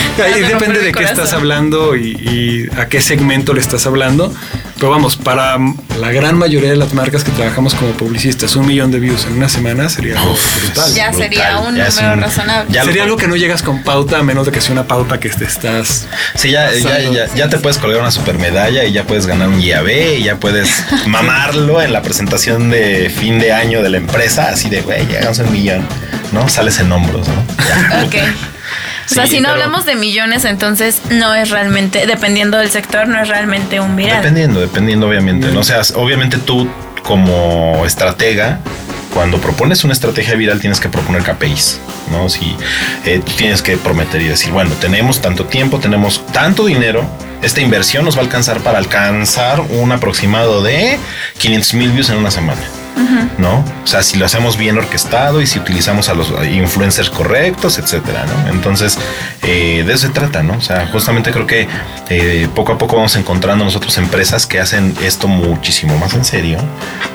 Ahí 0.24 0.42
depende 0.42 0.80
de 0.80 0.92
qué 0.92 1.04
estás 1.04 1.32
hablando 1.32 1.96
y, 1.96 2.10
y, 2.10 2.68
a 2.78 2.86
qué 2.86 3.00
segmento 3.00 3.52
le 3.52 3.60
estás 3.60 3.86
hablando. 3.86 4.32
Pero 4.76 4.90
vamos, 4.90 5.16
para 5.16 5.58
la 6.00 6.10
gran 6.10 6.36
mayoría 6.36 6.70
de 6.70 6.76
las 6.76 6.92
marcas 6.92 7.22
que 7.22 7.30
trabajamos 7.30 7.74
como 7.76 7.92
publicistas, 7.92 8.56
un 8.56 8.66
millón 8.66 8.90
de 8.90 8.98
views 8.98 9.26
en 9.26 9.34
una 9.34 9.48
semana 9.48 9.88
sería 9.88 10.18
algo 10.18 10.34
brutal. 10.60 10.92
Ya 10.92 11.12
sería 11.12 11.58
un 11.58 11.78
número 11.78 12.16
razonable. 12.16 12.82
sería 12.82 13.04
algo 13.04 13.16
que 13.16 13.28
no 13.28 13.36
llegas 13.36 13.62
con 13.62 13.84
pauta, 13.84 14.18
a 14.18 14.22
menos 14.24 14.44
de 14.46 14.50
que 14.50 14.60
sea 14.60 14.72
una 14.72 14.88
pauta 14.88 15.20
que 15.20 15.28
te 15.28 15.44
estás. 15.44 16.08
Sí, 16.34 16.50
ya, 16.50 16.72
ya, 16.74 17.32
ya, 17.32 17.48
te 17.48 17.58
puedes 17.58 17.78
colgar 17.78 18.00
una 18.00 18.10
super 18.10 18.38
medalla 18.38 18.84
y 18.84 18.92
ya 18.92 19.04
puedes 19.04 19.26
ganar 19.26 19.50
un 19.50 19.60
IAB 19.60 20.16
y 20.18 20.24
ya 20.24 20.36
puedes 20.36 20.68
mamarlo 21.06 21.80
en 21.80 21.92
la 21.92 22.02
presentación 22.02 22.70
de 22.70 23.08
fin 23.08 23.38
de 23.38 23.52
año 23.52 23.82
de 23.82 23.90
la 23.90 23.98
empresa, 23.98 24.48
así 24.48 24.68
de, 24.68 24.80
güey, 24.80 25.06
llegamos 25.06 25.38
a 25.38 25.44
un 25.44 25.52
millón, 25.52 25.86
¿no? 26.32 26.48
Sales 26.48 26.80
en 26.80 26.90
hombros, 26.90 27.28
¿no? 27.28 28.04
ok. 28.04 28.16
O 29.10 29.14
sea, 29.14 29.26
si 29.26 29.40
no 29.40 29.50
hablamos 29.50 29.84
de 29.84 29.94
millones, 29.94 30.44
entonces 30.44 31.00
no 31.10 31.34
es 31.34 31.50
realmente, 31.50 32.06
dependiendo 32.06 32.58
del 32.58 32.70
sector, 32.70 33.08
no 33.08 33.20
es 33.20 33.28
realmente 33.28 33.80
un 33.80 33.96
viral. 33.96 34.22
Dependiendo, 34.22 34.60
dependiendo 34.60 35.08
obviamente. 35.08 35.50
¿no? 35.52 35.60
O 35.60 35.64
sea, 35.64 35.80
obviamente 35.94 36.38
tú 36.38 36.68
como 37.02 37.84
estratega, 37.84 38.60
cuando 39.12 39.38
propones 39.38 39.84
una 39.84 39.92
estrategia 39.92 40.34
viral 40.34 40.60
tienes 40.60 40.80
que 40.80 40.88
proponer 40.88 41.22
KPIs, 41.22 41.80
¿no? 42.10 42.28
Si 42.28 42.56
eh, 43.04 43.20
tienes 43.36 43.60
que 43.60 43.76
prometer 43.76 44.22
y 44.22 44.28
decir, 44.28 44.52
bueno, 44.52 44.70
tenemos 44.80 45.20
tanto 45.20 45.44
tiempo, 45.46 45.78
tenemos 45.78 46.26
tanto 46.28 46.64
dinero, 46.64 47.04
esta 47.42 47.60
inversión 47.60 48.04
nos 48.04 48.16
va 48.16 48.20
a 48.20 48.24
alcanzar 48.24 48.60
para 48.60 48.78
alcanzar 48.78 49.60
un 49.60 49.92
aproximado 49.92 50.62
de 50.62 50.98
500 51.38 51.74
mil 51.74 51.90
views 51.90 52.08
en 52.10 52.16
una 52.16 52.30
semana. 52.30 52.60
¿No? 53.38 53.64
O 53.84 53.86
sea, 53.86 54.02
si 54.02 54.18
lo 54.18 54.26
hacemos 54.26 54.56
bien 54.56 54.78
orquestado 54.78 55.40
y 55.40 55.46
si 55.46 55.58
utilizamos 55.58 56.08
a 56.08 56.14
los 56.14 56.32
influencers 56.46 57.10
correctos, 57.10 57.78
etcétera, 57.78 58.24
¿no? 58.26 58.50
Entonces, 58.50 58.98
eh, 59.42 59.84
de 59.86 59.92
eso 59.92 60.06
se 60.06 60.12
trata, 60.12 60.42
¿no? 60.42 60.54
O 60.54 60.60
sea, 60.60 60.86
justamente 60.86 61.30
creo 61.30 61.46
que 61.46 61.68
eh, 62.08 62.48
poco 62.54 62.72
a 62.72 62.78
poco 62.78 62.96
vamos 62.96 63.16
encontrando 63.16 63.64
nosotros 63.64 63.96
empresas 63.98 64.46
que 64.46 64.60
hacen 64.60 64.94
esto 65.02 65.28
muchísimo 65.28 65.98
más 65.98 66.14
en 66.14 66.24
serio, 66.24 66.58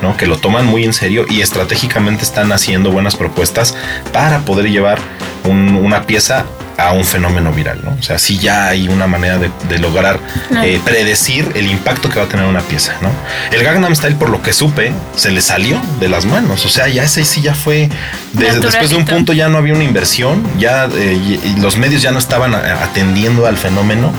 ¿no? 0.02 0.16
Que 0.16 0.26
lo 0.26 0.38
toman 0.38 0.66
muy 0.66 0.84
en 0.84 0.92
serio 0.92 1.26
y 1.28 1.40
estratégicamente 1.40 2.24
están 2.24 2.52
haciendo 2.52 2.90
buenas 2.90 3.16
propuestas 3.16 3.74
para 4.12 4.40
poder 4.40 4.70
llevar 4.70 4.98
una 5.44 6.02
pieza 6.02 6.44
a 6.78 6.92
un 6.92 7.04
fenómeno 7.04 7.52
viral, 7.52 7.80
¿no? 7.84 7.96
O 7.98 8.02
sea, 8.02 8.18
sí 8.20 8.38
ya 8.38 8.68
hay 8.68 8.88
una 8.88 9.08
manera 9.08 9.38
de, 9.38 9.78
lograr 9.78 10.20
eh, 10.62 10.80
predecir 10.84 11.50
el 11.56 11.66
impacto 11.66 12.08
que 12.08 12.20
va 12.20 12.26
a 12.26 12.28
tener 12.28 12.46
una 12.46 12.60
pieza, 12.60 12.94
¿no? 13.02 13.10
El 13.52 13.64
Gangnam 13.64 13.94
Style, 13.94 14.14
por 14.14 14.30
lo 14.30 14.40
que 14.42 14.52
supe, 14.52 14.92
se 15.16 15.32
le 15.32 15.40
salió 15.40 15.80
de 15.98 16.08
las 16.08 16.24
manos. 16.24 16.64
O 16.64 16.68
sea, 16.68 16.86
ya 16.88 17.02
ese 17.02 17.24
sí 17.24 17.42
ya 17.42 17.54
fue. 17.54 17.90
después 18.32 18.90
de 18.90 18.96
un 18.96 19.04
punto 19.04 19.32
ya 19.32 19.48
no 19.48 19.58
había 19.58 19.74
una 19.74 19.84
inversión, 19.84 20.42
ya 20.56 20.88
eh, 20.94 21.38
los 21.58 21.76
medios 21.78 22.00
ya 22.00 22.12
no 22.12 22.20
estaban 22.20 22.54
atendiendo 22.54 23.46
al 23.46 23.56
fenómeno, 23.56 24.12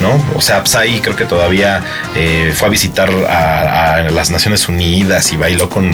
¿no? 0.00 0.24
O 0.36 0.40
sea, 0.40 0.64
Psy 0.64 1.00
creo 1.00 1.16
que 1.16 1.24
todavía 1.24 1.82
eh, 2.14 2.52
fue 2.54 2.68
a 2.68 2.70
visitar 2.70 3.10
a 3.10 4.08
las 4.10 4.30
Naciones 4.30 4.68
Unidas 4.68 5.32
y 5.32 5.36
bailó 5.36 5.68
con 5.68 5.90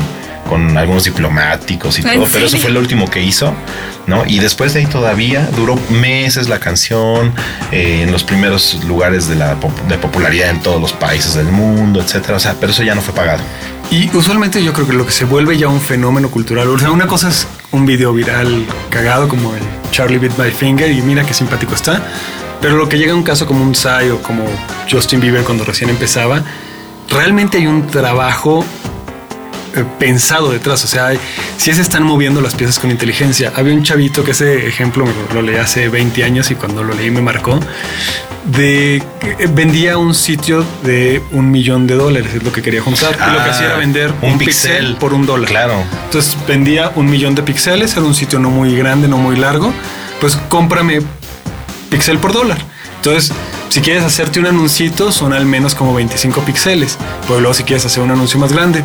con 0.51 0.77
algunos 0.77 1.05
diplomáticos 1.05 2.01
y 2.01 2.03
todo, 2.03 2.27
pero 2.31 2.47
eso 2.47 2.59
fue 2.59 2.71
lo 2.71 2.81
último 2.81 3.09
que 3.09 3.23
hizo, 3.23 3.55
¿no? 4.09 4.27
Y 4.27 4.41
después 4.41 4.75
de 4.75 4.81
ahí 4.81 4.87
todavía 4.87 5.49
duró 5.57 5.79
meses 5.89 6.49
la 6.49 6.59
canción 6.59 7.33
eh, 7.71 8.03
en 8.03 8.11
los 8.11 8.25
primeros 8.25 8.83
lugares 8.85 9.29
de 9.29 9.37
la 9.37 9.57
de 9.89 9.97
popularidad 9.97 10.51
en 10.51 10.61
todos 10.61 10.81
los 10.81 10.93
países 10.93 11.35
del 11.35 11.47
mundo, 11.47 12.01
etcétera. 12.03 12.37
O 12.37 12.41
sea, 12.41 12.57
pero 12.59 12.73
eso 12.73 12.83
ya 12.83 12.97
no 12.97 13.01
fue 13.01 13.15
pagado. 13.15 13.43
Y 13.93 14.11
usualmente 14.15 14.63
yo 14.63 14.73
creo 14.73 14.89
que 14.89 14.93
lo 14.93 15.07
que 15.07 15.13
se 15.13 15.25
vuelve 15.25 15.57
ya 15.57 15.69
un 15.69 15.81
fenómeno 15.81 16.31
cultural, 16.31 16.69
o 16.69 16.79
sea, 16.79 16.91
una 16.91 17.07
cosa 17.07 17.29
es 17.29 17.47
un 17.71 17.87
video 17.87 18.13
viral 18.13 18.67
cagado 18.91 19.29
como 19.29 19.55
el 19.55 19.63
Charlie 19.93 20.19
Beat 20.19 20.37
My 20.37 20.51
Finger 20.51 20.91
y 20.91 21.01
mira 21.03 21.25
qué 21.25 21.33
simpático 21.33 21.75
está, 21.75 22.03
pero 22.61 22.77
lo 22.77 22.89
que 22.89 22.99
llega 22.99 23.13
a 23.13 23.17
un 23.17 23.23
caso 23.23 23.47
como 23.47 23.63
un 23.65 23.75
Psy 23.75 24.11
o 24.13 24.21
como 24.21 24.45
Justin 24.91 25.21
Bieber 25.21 25.45
cuando 25.45 25.65
recién 25.65 25.91
empezaba, 25.91 26.43
realmente 27.09 27.59
hay 27.59 27.67
un 27.67 27.87
trabajo 27.87 28.65
pensado 29.99 30.51
detrás. 30.51 30.85
O 30.85 30.89
sea, 30.89 31.13
si 31.57 31.73
se 31.73 31.83
están 31.83 32.03
moviendo 32.03 32.41
las 32.41 32.55
piezas 32.55 32.79
con 32.79 32.91
inteligencia. 32.91 33.53
Había 33.57 33.75
un 33.75 33.83
chavito 33.83 34.25
que 34.25 34.33
ese 34.33 34.67
ejemplo 34.67 35.05
lo 35.33 35.43
leí 35.43 35.57
hace 35.57 35.89
20 35.89 36.25
años 36.25 36.51
y 36.51 36.55
cuando 36.55 36.83
lo 36.83 36.95
leí 36.95 37.11
me 37.11 37.23
marcó. 37.23 37.59
De 38.45 39.03
que 39.21 39.47
vendía 39.49 39.99
un 39.99 40.15
sitio 40.15 40.65
de 40.83 41.23
un 41.33 41.51
millón 41.51 41.87
de 41.87 41.95
dólares, 41.95 42.35
es 42.35 42.43
lo 42.43 42.53
que 42.53 42.63
quería 42.63 42.83
juntar. 42.83 43.15
y 43.15 43.33
lo 43.33 43.45
que 43.45 43.51
hacía 43.51 43.67
era 43.67 43.77
ah, 43.77 43.79
vender 43.79 44.15
un, 44.23 44.39
pixel 44.39 44.97
por 44.97 45.13
un 45.13 45.27
dólar. 45.27 45.49
Claro. 45.49 45.85
Entonces 46.05 46.37
vendía 46.49 46.91
un 46.97 47.11
millón 47.11 47.35
de 47.35 47.43
píxeles, 47.43 47.93
era 47.93 48.03
un 48.03 48.15
sitio 48.15 48.39
no 48.39 48.51
muy 48.51 48.75
grande, 48.77 49.09
no 49.09 49.19
muy 49.19 49.37
largo. 49.37 49.73
Pues 50.21 50.37
cómprame 50.49 51.01
pixel 51.91 52.19
por 52.19 52.33
dólar. 52.33 52.59
Entonces, 52.97 53.33
si 53.71 53.81
quieres 53.81 54.03
hacerte 54.03 54.41
un 54.41 54.47
anuncito, 54.47 55.13
son 55.13 55.33
al 55.33 55.47
menos 55.47 55.75
como 55.75 55.95
25 55.95 56.43
píxeles. 56.43 56.99
Pero 57.27 57.41
luego, 57.41 57.55
si 57.55 57.63
quieres 57.63 57.87
hacer 57.87 58.03
un 58.03 58.11
anuncio 58.11 58.39
más 58.39 58.53
grande, 58.53 58.83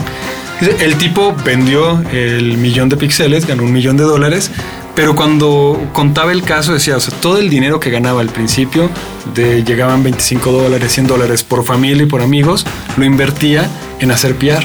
el 0.79 0.95
tipo 0.97 1.35
vendió 1.43 2.01
el 2.11 2.57
millón 2.57 2.87
de 2.87 2.95
píxeles, 2.95 3.47
ganó 3.47 3.63
un 3.63 3.73
millón 3.73 3.97
de 3.97 4.03
dólares, 4.03 4.51
pero 4.95 5.15
cuando 5.15 5.89
contaba 5.91 6.31
el 6.31 6.43
caso 6.43 6.71
decía, 6.73 6.95
o 6.95 6.99
sea, 6.99 7.13
todo 7.19 7.39
el 7.39 7.49
dinero 7.49 7.79
que 7.79 7.89
ganaba 7.89 8.21
al 8.21 8.29
principio, 8.29 8.89
de, 9.33 9.63
llegaban 9.63 10.03
25 10.03 10.51
dólares, 10.51 10.93
100 10.93 11.07
dólares 11.07 11.43
por 11.43 11.65
familia 11.65 12.03
y 12.03 12.05
por 12.05 12.21
amigos, 12.21 12.65
lo 12.95 13.05
invertía 13.05 13.69
en 13.99 14.11
hacer 14.11 14.35
PR. 14.35 14.63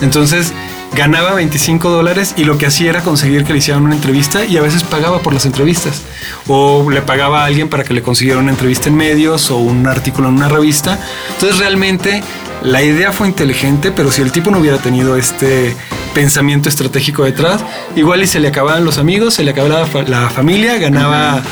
Entonces, 0.00 0.52
ganaba 0.94 1.34
25 1.34 1.90
dólares 1.90 2.34
y 2.36 2.44
lo 2.44 2.58
que 2.58 2.66
hacía 2.66 2.90
era 2.90 3.02
conseguir 3.02 3.44
que 3.44 3.52
le 3.52 3.58
hicieran 3.58 3.84
una 3.84 3.94
entrevista 3.94 4.44
y 4.44 4.56
a 4.56 4.62
veces 4.62 4.84
pagaba 4.84 5.20
por 5.20 5.34
las 5.34 5.44
entrevistas. 5.46 6.02
O 6.46 6.88
le 6.90 7.02
pagaba 7.02 7.42
a 7.42 7.46
alguien 7.46 7.68
para 7.68 7.84
que 7.84 7.94
le 7.94 8.02
consiguiera 8.02 8.40
una 8.40 8.50
entrevista 8.50 8.88
en 8.88 8.96
medios 8.96 9.50
o 9.50 9.56
un 9.56 9.86
artículo 9.86 10.28
en 10.28 10.34
una 10.34 10.48
revista. 10.48 10.98
Entonces 11.34 11.58
realmente 11.58 12.22
la 12.62 12.82
idea 12.82 13.12
fue 13.12 13.28
inteligente, 13.28 13.92
pero 13.92 14.10
si 14.10 14.22
el 14.22 14.32
tipo 14.32 14.50
no 14.50 14.58
hubiera 14.58 14.78
tenido 14.78 15.16
este 15.16 15.76
pensamiento 16.14 16.68
estratégico 16.68 17.24
detrás, 17.24 17.62
igual 17.96 18.22
y 18.22 18.26
se 18.26 18.40
le 18.40 18.48
acababan 18.48 18.84
los 18.84 18.98
amigos, 18.98 19.34
se 19.34 19.42
le 19.42 19.50
acababa 19.50 19.86
la, 20.06 20.30
familia, 20.30 20.78
ganaba 20.78 21.42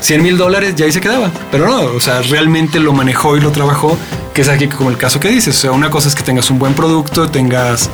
100 0.00 0.22
mil 0.22 0.36
dólares 0.36 0.74
y 0.76 0.82
ahí 0.82 0.92
se 0.92 1.00
quedaba. 1.00 1.30
Pero 1.50 1.66
no, 1.66 1.80
o 1.96 2.00
sea, 2.00 2.22
realmente 2.22 2.78
lo 2.78 2.92
manejó 2.92 3.36
y 3.36 3.40
lo 3.40 3.50
trabajó, 3.52 3.96
que 4.36 4.42
es 4.42 4.48
aquí 4.50 4.68
como 4.68 4.90
el 4.90 4.98
caso 4.98 5.18
que 5.18 5.28
dices. 5.30 5.56
O 5.56 5.58
sea, 5.58 5.72
una 5.72 5.88
cosa 5.88 6.08
es 6.08 6.14
que 6.14 6.22
tengas 6.22 6.50
un 6.50 6.58
buen 6.58 6.74
producto, 6.74 7.30
tengas 7.30 7.88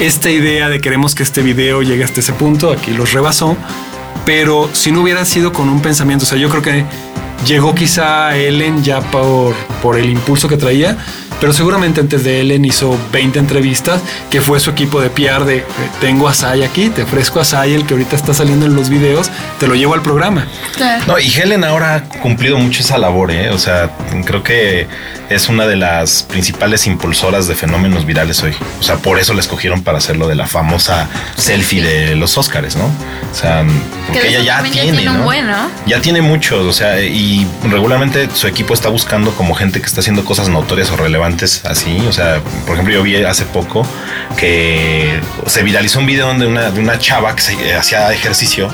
esta 0.00 0.28
idea 0.28 0.68
de 0.68 0.80
queremos 0.80 1.14
que 1.14 1.22
este 1.22 1.42
video 1.42 1.80
llegue 1.80 2.02
hasta 2.02 2.18
ese 2.18 2.32
punto, 2.32 2.72
aquí 2.72 2.90
los 2.90 3.12
rebasó, 3.12 3.56
pero 4.24 4.68
si 4.72 4.90
no 4.90 5.02
hubiera 5.02 5.24
sido 5.24 5.52
con 5.52 5.68
un 5.68 5.80
pensamiento, 5.80 6.24
o 6.24 6.26
sea, 6.26 6.38
yo 6.38 6.50
creo 6.50 6.60
que 6.60 6.84
llegó 7.46 7.72
quizá 7.72 8.36
Ellen 8.36 8.82
ya 8.82 9.00
por, 9.12 9.54
por 9.80 9.96
el 9.96 10.10
impulso 10.10 10.48
que 10.48 10.56
traía, 10.56 10.98
pero 11.40 11.52
seguramente 11.52 12.00
antes 12.00 12.24
de 12.24 12.40
Ellen 12.40 12.64
hizo 12.64 12.98
20 13.12 13.38
entrevistas, 13.38 14.00
que 14.30 14.40
fue 14.40 14.60
su 14.60 14.70
equipo 14.70 15.00
de 15.00 15.10
PR 15.10 15.44
de 15.44 15.64
tengo 16.00 16.28
a 16.28 16.34
Sai 16.34 16.62
aquí, 16.62 16.88
te 16.90 17.02
ofrezco 17.02 17.40
a 17.40 17.44
Sai, 17.44 17.74
el 17.74 17.86
que 17.86 17.94
ahorita 17.94 18.16
está 18.16 18.34
saliendo 18.34 18.66
en 18.66 18.74
los 18.74 18.88
videos, 18.88 19.30
te 19.58 19.66
lo 19.66 19.74
llevo 19.74 19.94
al 19.94 20.02
programa. 20.02 20.46
No, 21.06 21.18
y 21.18 21.32
Helen 21.32 21.64
ahora 21.64 21.94
ha 21.94 22.02
cumplido 22.02 22.58
mucho 22.58 22.80
esa 22.82 22.98
labor, 22.98 23.30
¿eh? 23.30 23.50
o 23.50 23.58
sea, 23.58 23.90
creo 24.24 24.42
que 24.42 24.86
es 25.28 25.48
una 25.48 25.66
de 25.66 25.76
las 25.76 26.22
principales 26.22 26.86
impulsoras 26.86 27.48
de 27.48 27.54
fenómenos 27.54 28.06
virales 28.06 28.42
hoy. 28.42 28.52
O 28.78 28.82
sea, 28.82 28.96
por 28.96 29.18
eso 29.18 29.34
la 29.34 29.40
escogieron 29.40 29.82
para 29.82 29.98
hacerlo 29.98 30.28
de 30.28 30.34
la 30.34 30.46
famosa 30.46 31.08
selfie 31.36 31.82
de 31.82 32.16
los 32.16 32.38
Oscars, 32.38 32.76
¿no? 32.76 32.84
O 32.84 33.34
sea, 33.34 33.64
porque 34.06 34.28
ella 34.28 34.40
ya 34.40 34.62
tiene, 34.62 35.02
ya 35.02 35.12
¿no? 35.12 35.70
Ya 35.86 36.00
tiene 36.00 36.22
muchos, 36.22 36.64
o 36.64 36.72
sea, 36.72 37.00
y 37.02 37.46
regularmente 37.64 38.28
su 38.32 38.46
equipo 38.46 38.74
está 38.74 38.88
buscando 38.88 39.32
como 39.32 39.54
gente 39.54 39.80
que 39.80 39.86
está 39.86 40.00
haciendo 40.00 40.24
cosas 40.24 40.48
notorias 40.48 40.90
o 40.90 40.96
relevantes 40.96 41.25
así. 41.64 41.98
O 42.08 42.12
sea, 42.12 42.40
por 42.66 42.74
ejemplo, 42.74 42.94
yo 42.94 43.02
vi 43.02 43.16
hace 43.16 43.44
poco 43.44 43.86
que 44.36 45.20
se 45.46 45.62
viralizó 45.62 45.98
un 46.00 46.06
video 46.06 46.32
de 46.34 46.46
una, 46.46 46.70
de 46.70 46.80
una 46.80 46.98
chava 46.98 47.34
que 47.34 47.42
se, 47.42 47.74
hacía 47.74 48.12
ejercicio, 48.12 48.68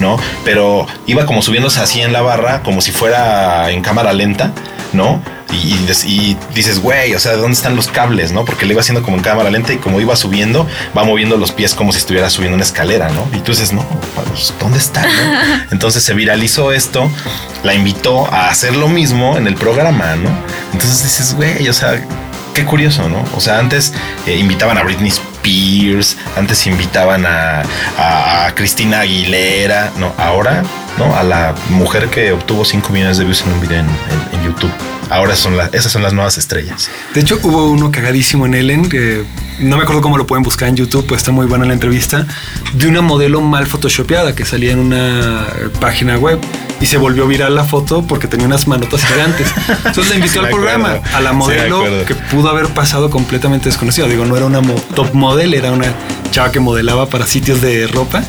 ¿no? 0.00 0.18
Pero 0.44 0.86
iba 1.06 1.26
como 1.26 1.42
subiéndose 1.42 1.80
así 1.80 2.00
en 2.00 2.12
la 2.12 2.22
barra, 2.22 2.62
como 2.62 2.80
si 2.80 2.92
fuera 2.92 3.70
en 3.70 3.82
cámara 3.82 4.12
lenta, 4.12 4.52
¿no? 4.92 5.22
Y, 5.52 6.36
dices, 6.54 6.80
güey, 6.80 7.14
o 7.14 7.20
sea, 7.20 7.32
¿de 7.32 7.38
dónde 7.38 7.54
están 7.54 7.76
los 7.76 7.88
cables, 7.88 8.32
no? 8.32 8.44
Porque 8.44 8.66
le 8.66 8.72
iba 8.72 8.80
haciendo 8.80 9.02
como 9.02 9.16
en 9.16 9.22
cámara 9.22 9.50
lenta 9.50 9.72
y 9.72 9.78
como 9.78 10.00
iba 10.00 10.16
subiendo, 10.16 10.66
va 10.96 11.04
moviendo 11.04 11.36
los 11.36 11.52
pies 11.52 11.74
como 11.74 11.92
si 11.92 11.98
estuviera 11.98 12.28
subiendo 12.30 12.56
una 12.56 12.64
escalera, 12.64 13.08
¿no? 13.10 13.26
Y 13.32 13.40
tú 13.40 13.52
dices, 13.52 13.72
no, 13.72 13.84
pues, 14.14 14.52
¿dónde 14.58 14.78
está? 14.78 15.04
Entonces 15.70 16.02
se 16.02 16.14
viralizó 16.14 16.72
esto, 16.72 17.10
la 17.62 17.74
invitó 17.74 18.26
a 18.32 18.48
hacer 18.48 18.74
lo 18.74 18.88
mismo 18.88 19.36
en 19.36 19.46
el 19.46 19.54
programa, 19.54 20.16
¿no? 20.16 20.30
Entonces 20.72 21.04
dices, 21.04 21.34
güey, 21.34 21.68
o 21.68 21.72
sea, 21.72 22.02
qué 22.54 22.64
curioso, 22.64 23.08
¿no? 23.08 23.22
O 23.36 23.40
sea, 23.40 23.58
antes 23.58 23.92
eh, 24.26 24.36
invitaban 24.36 24.78
a 24.78 24.82
Britney 24.82 25.10
Spears, 25.10 26.16
antes 26.36 26.66
invitaban 26.66 27.24
a, 27.26 27.62
a, 27.98 28.54
Cristina 28.54 29.00
Aguilera, 29.00 29.92
¿no? 29.98 30.12
Ahora, 30.18 30.62
¿no? 30.98 31.14
A 31.14 31.22
la 31.22 31.54
mujer 31.68 32.08
que 32.08 32.32
obtuvo 32.32 32.64
5 32.64 32.90
millones 32.90 33.18
de 33.18 33.24
views 33.24 33.42
en 33.42 33.52
un 33.52 33.60
video 33.60 33.80
en 33.80 34.44
YouTube. 34.44 34.95
Ahora 35.10 35.36
son 35.36 35.56
las, 35.56 35.72
esas 35.72 35.92
son 35.92 36.02
las 36.02 36.12
nuevas 36.12 36.38
estrellas. 36.38 36.90
De 37.14 37.20
hecho, 37.20 37.38
hubo 37.42 37.70
uno 37.70 37.90
cagadísimo 37.90 38.46
en 38.46 38.54
Ellen, 38.54 38.88
que 38.88 39.24
no 39.58 39.76
me 39.76 39.82
acuerdo 39.82 40.02
cómo 40.02 40.18
lo 40.18 40.26
pueden 40.26 40.42
buscar 40.42 40.68
en 40.68 40.76
YouTube, 40.76 41.06
pues 41.06 41.20
está 41.20 41.32
muy 41.32 41.46
buena 41.46 41.64
la 41.64 41.72
entrevista, 41.72 42.26
de 42.74 42.88
una 42.88 43.00
modelo 43.02 43.40
mal 43.40 43.66
photoshopeada 43.66 44.34
que 44.34 44.44
salía 44.44 44.72
en 44.72 44.80
una 44.80 45.46
página 45.80 46.18
web 46.18 46.38
y 46.80 46.86
se 46.86 46.98
volvió 46.98 47.26
viral 47.26 47.54
la 47.54 47.64
foto 47.64 48.06
porque 48.06 48.26
tenía 48.28 48.46
unas 48.46 48.66
manotas 48.66 49.04
gigantes. 49.04 49.48
Entonces 49.84 50.10
le 50.10 50.16
invitó 50.16 50.40
al 50.44 50.50
programa 50.50 51.00
a 51.14 51.20
la 51.20 51.32
modelo 51.32 51.84
que 52.06 52.14
pudo 52.14 52.50
haber 52.50 52.68
pasado 52.68 53.10
completamente 53.10 53.68
desconocida. 53.68 54.06
Digo, 54.08 54.24
no 54.24 54.36
era 54.36 54.46
una 54.46 54.60
top 54.94 55.14
model, 55.14 55.54
era 55.54 55.72
una 55.72 55.94
chava 56.30 56.52
que 56.52 56.60
modelaba 56.60 57.08
para 57.08 57.26
sitios 57.26 57.60
de 57.60 57.86
ropa 57.86 58.22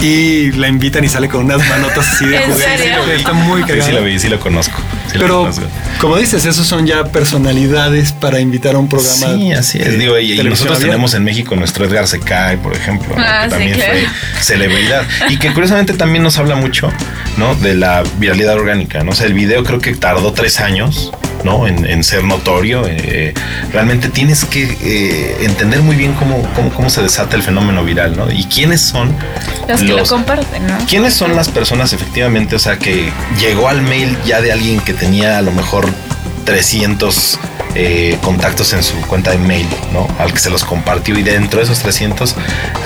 y 0.00 0.52
la 0.52 0.68
invitan 0.68 1.04
y 1.04 1.08
sale 1.08 1.28
con 1.28 1.44
unas 1.44 1.66
manotas 1.68 2.06
así 2.06 2.26
de 2.26 2.38
juguete. 2.40 3.16
Está 3.16 3.32
muy 3.32 3.62
cagado. 3.62 3.82
Sí, 3.82 3.90
sí 3.90 3.92
lo 3.92 4.04
vi, 4.04 4.18
sí 4.18 4.28
lo 4.28 4.40
conozco. 4.40 4.80
Pero, 5.12 5.48
como 6.00 6.16
dices, 6.16 6.44
esos 6.44 6.66
son 6.66 6.86
ya 6.86 7.04
personalidades 7.04 8.12
para 8.12 8.40
invitar 8.40 8.74
a 8.74 8.78
un 8.78 8.88
programa. 8.88 9.14
Sí, 9.14 9.52
así 9.52 9.78
es. 9.78 9.98
Digo, 9.98 10.18
y, 10.18 10.42
nosotros 10.42 10.78
tenemos 10.78 11.14
en 11.14 11.24
México 11.24 11.54
nuestro 11.56 11.84
Edgar 11.84 12.06
Secay, 12.06 12.56
por 12.56 12.74
ejemplo, 12.74 13.14
ah, 13.16 13.42
que 13.44 13.50
también 13.50 13.78
fue 13.78 14.06
celebridad. 14.40 15.04
Y 15.28 15.38
que 15.38 15.52
curiosamente 15.52 15.94
también 15.94 16.22
nos 16.22 16.38
habla 16.38 16.56
mucho, 16.56 16.90
¿no? 17.36 17.54
De 17.54 17.74
la 17.74 18.02
viralidad 18.18 18.54
orgánica, 18.54 19.04
¿no? 19.04 19.12
O 19.12 19.14
sea, 19.14 19.26
el 19.26 19.34
video 19.34 19.62
creo 19.64 19.80
que 19.80 19.94
tardó 19.94 20.32
tres 20.32 20.60
años 20.60 21.12
¿no? 21.44 21.66
En, 21.66 22.02
ser 22.04 22.24
notorio. 22.24 22.86
Eh, 22.86 23.32
realmente 23.72 24.08
tienes 24.08 24.44
que 24.44 24.76
eh, 24.80 25.36
entender 25.44 25.80
muy 25.80 25.96
bien 25.96 26.14
cómo, 26.14 26.42
cómo, 26.74 26.90
se 26.90 27.02
desata 27.02 27.36
el 27.36 27.42
fenómeno 27.42 27.84
viral, 27.84 28.16
¿no? 28.16 28.30
Y 28.30 28.44
quiénes 28.44 28.80
son 28.80 29.14
los 29.68 29.80
que 29.80 29.88
lo 29.88 30.04
comparten, 30.04 30.66
¿no? 30.66 30.78
¿Quiénes 30.88 31.14
son 31.14 31.34
las 31.36 31.48
personas 31.48 31.92
efectivamente? 31.92 32.56
O 32.56 32.58
sea, 32.58 32.78
que 32.78 33.12
llegó 33.38 33.68
al 33.68 33.82
mail 33.82 34.16
ya 34.26 34.40
de 34.40 34.52
alguien 34.52 34.80
que 34.80 34.92
tenía 34.92 35.38
a 35.38 35.42
lo 35.42 35.52
mejor 35.52 35.88
300 36.44 37.38
eh, 37.74 38.16
contactos 38.22 38.72
en 38.72 38.82
su 38.82 38.94
cuenta 39.02 39.32
de 39.32 39.38
mail, 39.38 39.66
¿no? 39.92 40.06
Al 40.18 40.32
que 40.32 40.38
se 40.38 40.50
los 40.50 40.64
compartió 40.64 41.18
y 41.18 41.22
dentro 41.22 41.58
de 41.58 41.64
esos 41.64 41.80
300 41.80 42.36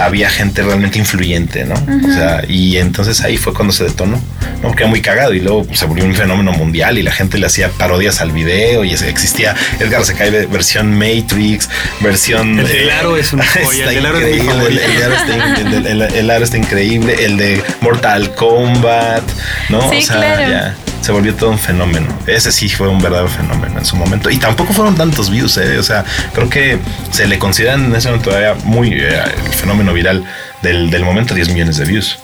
había 0.00 0.30
gente 0.30 0.62
realmente 0.62 0.98
influyente, 0.98 1.64
¿no? 1.64 1.74
O 1.74 2.12
sea, 2.12 2.42
y 2.48 2.78
entonces 2.78 3.20
ahí 3.20 3.36
fue 3.36 3.52
cuando 3.52 3.72
se 3.72 3.84
detonó, 3.84 4.16
¿no? 4.16 4.62
Porque 4.62 4.84
era 4.84 4.90
muy 4.90 5.02
cagado 5.02 5.34
y 5.34 5.40
luego 5.40 5.66
se 5.74 5.84
volvió 5.84 6.04
un 6.04 6.14
fenómeno 6.14 6.52
mundial 6.52 6.98
y 6.98 7.02
la 7.02 7.12
gente 7.12 7.38
le 7.38 7.46
hacía 7.46 7.70
parodias 7.70 8.20
al 8.20 8.32
video 8.32 8.84
y 8.84 8.92
existía 8.92 9.54
Edgar 9.78 10.04
se 10.04 10.14
cae 10.14 10.30
versión 10.46 10.98
Matrix, 10.98 11.68
versión... 12.00 12.58
El 12.58 12.68
de 12.68 12.92
Aro 12.92 13.16
es 13.16 13.32
una 13.32 13.44
joya, 13.64 13.92
el 13.92 14.06
Aro 14.06 14.18
El 14.18 16.30
Aro 16.30 16.44
está 16.44 16.56
increíble, 16.56 17.24
el 17.24 17.36
de 17.36 17.62
Mortal 17.80 18.34
Kombat, 18.34 19.22
¿no? 19.68 19.88
o 19.88 20.00
sea, 20.00 20.48
ya 20.48 20.76
se 21.08 21.12
volvió 21.12 21.34
todo 21.34 21.48
un 21.48 21.58
fenómeno. 21.58 22.06
Ese 22.26 22.52
sí 22.52 22.68
fue 22.68 22.86
un 22.86 23.00
verdadero 23.00 23.30
fenómeno 23.30 23.78
en 23.78 23.86
su 23.86 23.96
momento. 23.96 24.28
Y 24.28 24.36
tampoco 24.36 24.74
fueron 24.74 24.94
tantos 24.94 25.30
views, 25.30 25.56
¿eh? 25.56 25.78
O 25.78 25.82
sea, 25.82 26.04
creo 26.34 26.50
que 26.50 26.78
se 27.10 27.26
le 27.26 27.38
consideran 27.38 27.86
en 27.86 27.96
ese 27.96 28.08
momento 28.08 28.28
todavía 28.28 28.54
muy 28.62 28.92
eh, 28.92 29.18
el 29.46 29.54
fenómeno 29.54 29.94
viral 29.94 30.22
del, 30.60 30.90
del, 30.90 31.04
momento 31.06 31.34
10 31.34 31.48
millones 31.48 31.78
de 31.78 31.86
views. 31.86 32.18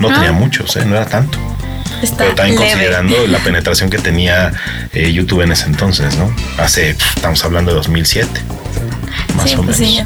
No 0.00 0.08
tenía 0.08 0.30
ah. 0.30 0.32
muchos, 0.32 0.74
¿eh? 0.74 0.84
No 0.84 0.96
era 0.96 1.06
tanto. 1.06 1.38
Pero 2.18 2.34
también 2.34 2.56
considerando 2.56 3.28
la 3.28 3.38
penetración 3.44 3.90
que 3.90 3.98
tenía 3.98 4.52
eh, 4.92 5.12
YouTube 5.12 5.42
en 5.42 5.52
ese 5.52 5.66
entonces, 5.66 6.16
¿no? 6.16 6.34
Hace, 6.58 6.90
estamos 6.90 7.44
hablando 7.44 7.70
de 7.70 7.76
2007. 7.76 8.28
Más 9.36 9.54
o 9.54 9.62
pues 9.62 9.78
menos. 9.78 10.04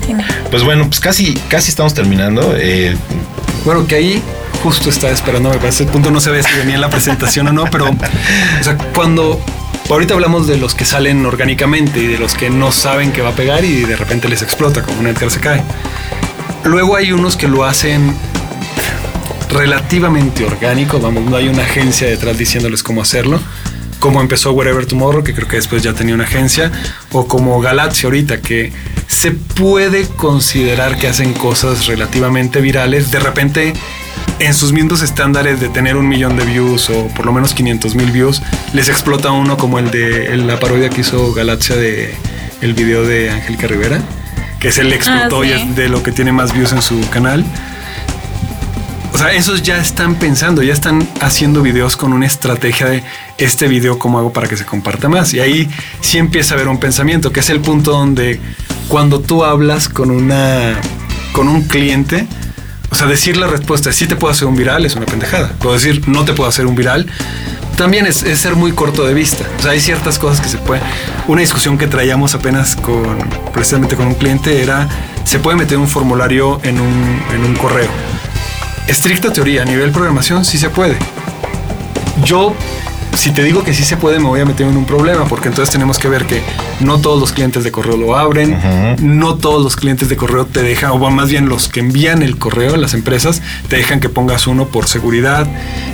Pues 0.51 0.63
bueno, 0.63 0.89
pues 0.89 1.01
casi, 1.01 1.33
casi 1.49 1.71
estamos 1.71 1.95
terminando. 1.95 2.55
bueno, 3.65 3.87
que 3.87 3.95
ahí 3.95 4.23
justo 4.63 4.91
estaba 4.91 5.13
esperando, 5.13 5.51
me 5.51 5.59
parece, 5.59 5.85
el 5.85 5.91
punto 5.91 6.11
no 6.11 6.21
ve 6.21 6.43
si 6.43 6.59
venía 6.59 6.75
en 6.75 6.81
la 6.81 6.91
presentación 6.91 7.49
o 7.49 7.53
no, 7.53 7.65
pero 7.71 7.87
o 7.91 8.65
sea, 8.65 8.77
cuando 8.95 9.41
ahorita 9.89 10.15
hablamos 10.15 10.47
de 10.47 10.57
los 10.57 10.75
que 10.75 10.85
salen 10.85 11.25
orgánicamente 11.25 12.01
y 12.01 12.07
de 12.07 12.19
los 12.19 12.35
que 12.35 12.51
no 12.51 12.71
saben 12.73 13.13
que 13.13 13.23
va 13.23 13.31
a 13.31 13.35
pegar 13.35 13.65
y 13.65 13.83
de 13.83 13.97
repente 13.97 14.29
les 14.29 14.43
explota 14.43 14.83
como 14.83 15.01
un 15.01 15.07
Edgar 15.07 15.31
se 15.31 15.41
cae. 15.41 15.63
Luego 16.65 16.97
hay 16.97 17.13
unos 17.13 17.37
que 17.37 17.49
lo 17.49 17.65
hacen 17.65 18.15
relativamente 19.51 20.45
orgánico, 20.45 21.01
vamos, 21.01 21.25
no 21.25 21.37
hay 21.37 21.49
una 21.49 21.63
agencia 21.63 22.07
detrás 22.07 22.39
diciéndoles 22.39 22.83
cómo 22.83 23.03
hacerlo, 23.03 23.41
como 23.99 24.21
empezó 24.21 24.53
Wherever 24.53 24.87
Tomorrow, 24.87 25.25
que 25.25 25.35
creo 25.35 25.49
que 25.49 25.57
después 25.57 25.83
ya 25.83 25.93
tenía 25.93 26.15
una 26.15 26.25
agencia, 26.25 26.71
o 27.13 27.27
como 27.27 27.61
Galaxia 27.61 28.07
ahorita, 28.07 28.41
que 28.41 28.73
se 29.09 29.33
puede 29.33 30.07
considerar 30.07 30.97
que 30.99 31.09
hacen 31.09 31.33
cosas 31.35 31.87
relativamente 31.87 32.61
virales, 32.61 33.11
de 33.11 33.19
repente 33.19 33.73
en 34.41 34.55
sus 34.55 34.73
mismos 34.73 35.03
estándares 35.03 35.61
de 35.61 35.69
tener 35.69 35.97
un 35.97 36.09
millón 36.09 36.37
de 36.37 36.45
views 36.45 36.89
o 36.91 37.09
por 37.09 37.27
lo 37.27 37.33
menos 37.33 37.55
500 37.55 37.95
mil 37.95 38.11
views, 38.11 38.43
les 38.73 38.89
explota 38.89 39.31
uno 39.31 39.57
como 39.57 39.79
el 39.79 39.91
de 39.91 40.35
la 40.39 40.59
parodia 40.59 40.89
que 40.89 41.03
hizo 41.03 41.33
Galaxia 41.35 41.77
de 41.77 42.15
el 42.63 42.75
video 42.75 43.05
de 43.07 43.31
Angélica 43.31 43.67
Rivera, 43.67 44.01
que 44.59 44.73
se 44.73 44.83
le 44.83 44.97
explotó 44.97 45.43
ah, 45.43 45.47
y 45.47 45.53
es 45.53 45.77
de 45.77 45.89
lo 45.89 46.03
que 46.03 46.13
tiene 46.13 46.33
más 46.33 46.53
views 46.53 46.73
en 46.73 46.83
su 46.83 47.09
canal. 47.11 47.45
O 49.13 49.19
sea, 49.19 49.33
esos 49.33 49.63
ya 49.63 49.79
están 49.79 50.15
pensando, 50.15 50.63
ya 50.63 50.73
están 50.73 51.07
haciendo 51.21 51.61
videos 51.63 51.97
con 51.97 52.13
una 52.13 52.27
estrategia 52.27 52.87
de 52.87 53.03
este 53.37 53.69
video, 53.69 53.99
cómo 53.99 54.19
hago 54.19 54.33
para 54.33 54.49
que 54.49 54.57
se 54.57 54.65
comparta 54.65 55.09
más. 55.09 55.35
Y 55.35 55.41
ahí 55.41 55.69
sí 56.01 56.17
empieza 56.17 56.55
a 56.55 56.57
haber 56.57 56.69
un 56.69 56.79
pensamiento, 56.79 57.31
que 57.31 57.41
es 57.41 57.51
el 57.51 57.61
punto 57.61 57.91
donde 57.91 58.41
cuando 58.89 59.21
tú 59.21 59.45
hablas 59.45 59.89
con 59.89 60.11
una 60.11 60.81
con 61.33 61.49
un 61.49 61.63
cliente, 61.63 62.27
o 62.91 62.95
sea, 62.95 63.07
decir 63.07 63.37
la 63.37 63.47
respuesta, 63.47 63.93
sí 63.93 64.07
te 64.07 64.17
puedo 64.17 64.33
hacer 64.33 64.49
un 64.49 64.57
viral, 64.57 64.85
es 64.85 64.97
una 64.97 65.07
pendejada. 65.07 65.53
Puedo 65.59 65.75
decir, 65.75 66.09
no 66.09 66.25
te 66.25 66.33
puedo 66.33 66.49
hacer 66.49 66.67
un 66.67 66.75
viral, 66.75 67.07
también 67.77 68.07
es, 68.07 68.17
ser 68.17 68.57
muy 68.57 68.73
corto 68.73 69.07
de 69.07 69.15
vista. 69.15 69.47
O 69.59 69.63
sea, 69.63 69.71
hay 69.71 69.81
ciertas 69.81 70.19
cosas 70.19 70.41
que 70.41 70.49
se 70.49 70.59
pueden. 70.59 70.83
Una 71.29 71.41
discusión 71.41 71.79
que 71.79 71.87
traíamos 71.87 72.35
apenas 72.35 72.77
con, 72.77 73.19
precisamente 73.55 73.97
con 73.97 74.07
un 74.07 74.15
cliente 74.15 74.63
era 74.63 74.89
se 75.25 75.39
puede 75.39 75.57
meter 75.57 75.79
un 75.79 75.89
formulario 75.89 76.61
en 76.63 76.81
un, 76.81 77.23
en 77.33 77.45
un 77.45 77.55
correo. 77.57 77.89
Estricta 78.87 79.33
teoría, 79.33 79.63
a 79.63 79.65
nivel 79.65 79.93
programación 79.93 80.45
sí 80.45 80.59
se 80.59 80.69
puede. 80.69 80.97
Yo 82.25 82.55
si 83.15 83.33
te 83.33 83.43
digo 83.43 83.63
que 83.65 83.75
sí 83.75 83.85
se 83.85 83.97
puede, 83.97 84.19
me 84.19 84.27
voy 84.27 84.41
a 84.41 84.45
meter 84.45 84.67
en 84.67 84.77
un 84.77 84.85
problema, 84.85 85.25
porque 85.27 85.49
entonces 85.49 85.73
tenemos 85.73 85.99
que 85.99 86.09
ver 86.09 86.27
que 86.27 86.43
no 86.81 87.01
todos 87.01 87.21
los 87.21 87.33
clientes 87.33 87.65
de 87.65 87.73
correo 87.73 87.97
lo 87.97 88.17
abren, 88.17 88.59
no 89.03 89.35
todos 89.35 89.63
los 89.63 89.77
clientes 89.77 90.09
de 90.09 90.17
correo 90.17 90.47
te 90.47 90.63
dejan, 90.63 90.93
o 90.93 91.11
más 91.11 91.29
bien 91.29 91.49
los 91.49 91.69
que 91.69 91.81
envían 91.81 92.23
el 92.23 92.39
correo, 92.39 92.77
las 92.77 92.95
empresas, 92.95 93.43
te 93.69 93.77
dejan 93.77 94.01
que 94.01 94.09
pongas 94.09 94.47
uno 94.47 94.69
por 94.69 94.87
seguridad. 94.87 95.47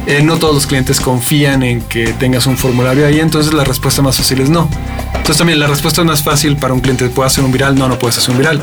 Eh, 0.06 0.22
no 0.22 0.36
todos 0.36 0.54
los 0.54 0.66
clientes 0.66 1.00
confían 1.00 1.62
en 1.62 1.80
que 1.82 2.12
tengas 2.12 2.46
un 2.46 2.56
formulario 2.56 3.06
ahí, 3.06 3.18
entonces 3.20 3.52
la 3.52 3.64
respuesta 3.64 4.02
más 4.02 4.16
fácil 4.16 4.40
es 4.40 4.50
no. 4.50 4.68
Entonces 5.08 5.38
también 5.38 5.58
la 5.58 5.66
respuesta 5.66 6.04
más 6.04 6.22
fácil 6.22 6.56
para 6.56 6.74
un 6.74 6.80
cliente, 6.80 7.08
¿puedo 7.08 7.26
hacer 7.26 7.44
un 7.44 7.52
viral? 7.52 7.76
No, 7.76 7.88
no 7.88 7.98
puedes 7.98 8.18
hacer 8.18 8.30
un 8.30 8.38
viral. 8.38 8.62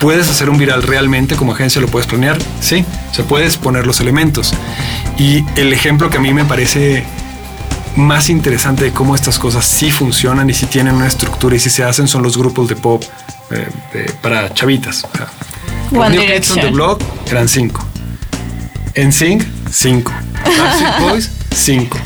¿Puedes 0.00 0.28
hacer 0.28 0.50
un 0.50 0.58
viral 0.58 0.82
realmente 0.82 1.36
como 1.36 1.52
agencia? 1.52 1.80
¿Lo 1.80 1.86
puedes 1.86 2.06
planear? 2.06 2.36
Sí, 2.60 2.84
se 3.12 3.22
puedes 3.22 3.56
poner 3.56 3.86
los 3.86 4.00
elementos. 4.00 4.52
Y 5.16 5.44
el 5.56 5.72
ejemplo 5.72 6.10
que 6.10 6.18
a 6.18 6.20
mí 6.20 6.34
me 6.34 6.44
parece 6.44 7.04
más 7.96 8.28
interesante 8.28 8.84
de 8.84 8.92
cómo 8.92 9.14
estas 9.14 9.38
cosas 9.38 9.64
sí 9.64 9.90
funcionan 9.90 10.50
y 10.50 10.54
si 10.54 10.66
tienen 10.66 10.94
una 10.94 11.06
estructura 11.06 11.56
y 11.56 11.58
si 11.58 11.70
se 11.70 11.84
hacen 11.84 12.08
son 12.08 12.22
los 12.22 12.36
grupos 12.36 12.68
de 12.68 12.76
pop 12.76 13.02
eh, 13.50 14.10
para 14.20 14.52
chavitas. 14.52 15.06
One 15.92 16.18
Direction. 16.18 16.60
de 16.60 16.70
blog 16.70 16.98
eran 17.30 17.48
cinco. 17.48 17.86
En 18.94 19.12
Sync, 19.12 19.44
cinco. 19.70 20.12
Backstreet 20.44 20.98
Boys, 21.00 21.30
cinco. 21.54 21.98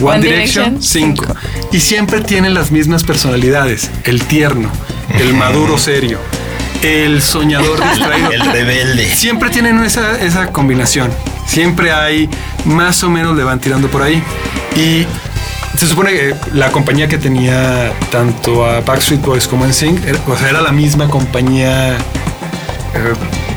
One, 0.00 0.20
Direction, 0.20 0.82
cinco. 0.82 1.26
Y 1.70 1.80
siempre 1.80 2.20
tienen 2.20 2.54
las 2.54 2.70
mismas 2.70 3.04
personalidades. 3.04 3.90
El 4.04 4.22
tierno, 4.24 4.68
el 5.14 5.34
maduro 5.34 5.78
serio, 5.78 6.18
el 6.82 7.22
soñador 7.22 7.82
distraído. 7.90 8.32
el 8.32 8.40
rebelde. 8.40 9.14
Siempre 9.14 9.50
tienen 9.50 9.82
esa, 9.84 10.20
esa 10.20 10.48
combinación. 10.48 11.10
Siempre 11.46 11.92
hay 11.92 12.28
más 12.64 13.02
o 13.04 13.10
menos 13.10 13.36
le 13.36 13.44
van 13.44 13.60
tirando 13.60 13.88
por 13.88 14.02
ahí. 14.02 14.22
Y 14.76 15.06
se 15.76 15.86
supone 15.86 16.12
que 16.12 16.34
la 16.52 16.70
compañía 16.70 17.08
que 17.08 17.18
tenía 17.18 17.92
tanto 18.10 18.64
a 18.64 18.80
Backstreet 18.80 19.22
Boys 19.22 19.46
como 19.46 19.64
en 19.64 19.72
Sync, 19.72 20.04
era, 20.04 20.18
o 20.26 20.36
sea, 20.36 20.50
era 20.50 20.60
la 20.60 20.72
misma 20.72 21.08
compañía 21.08 21.96
eh, 21.96 23.14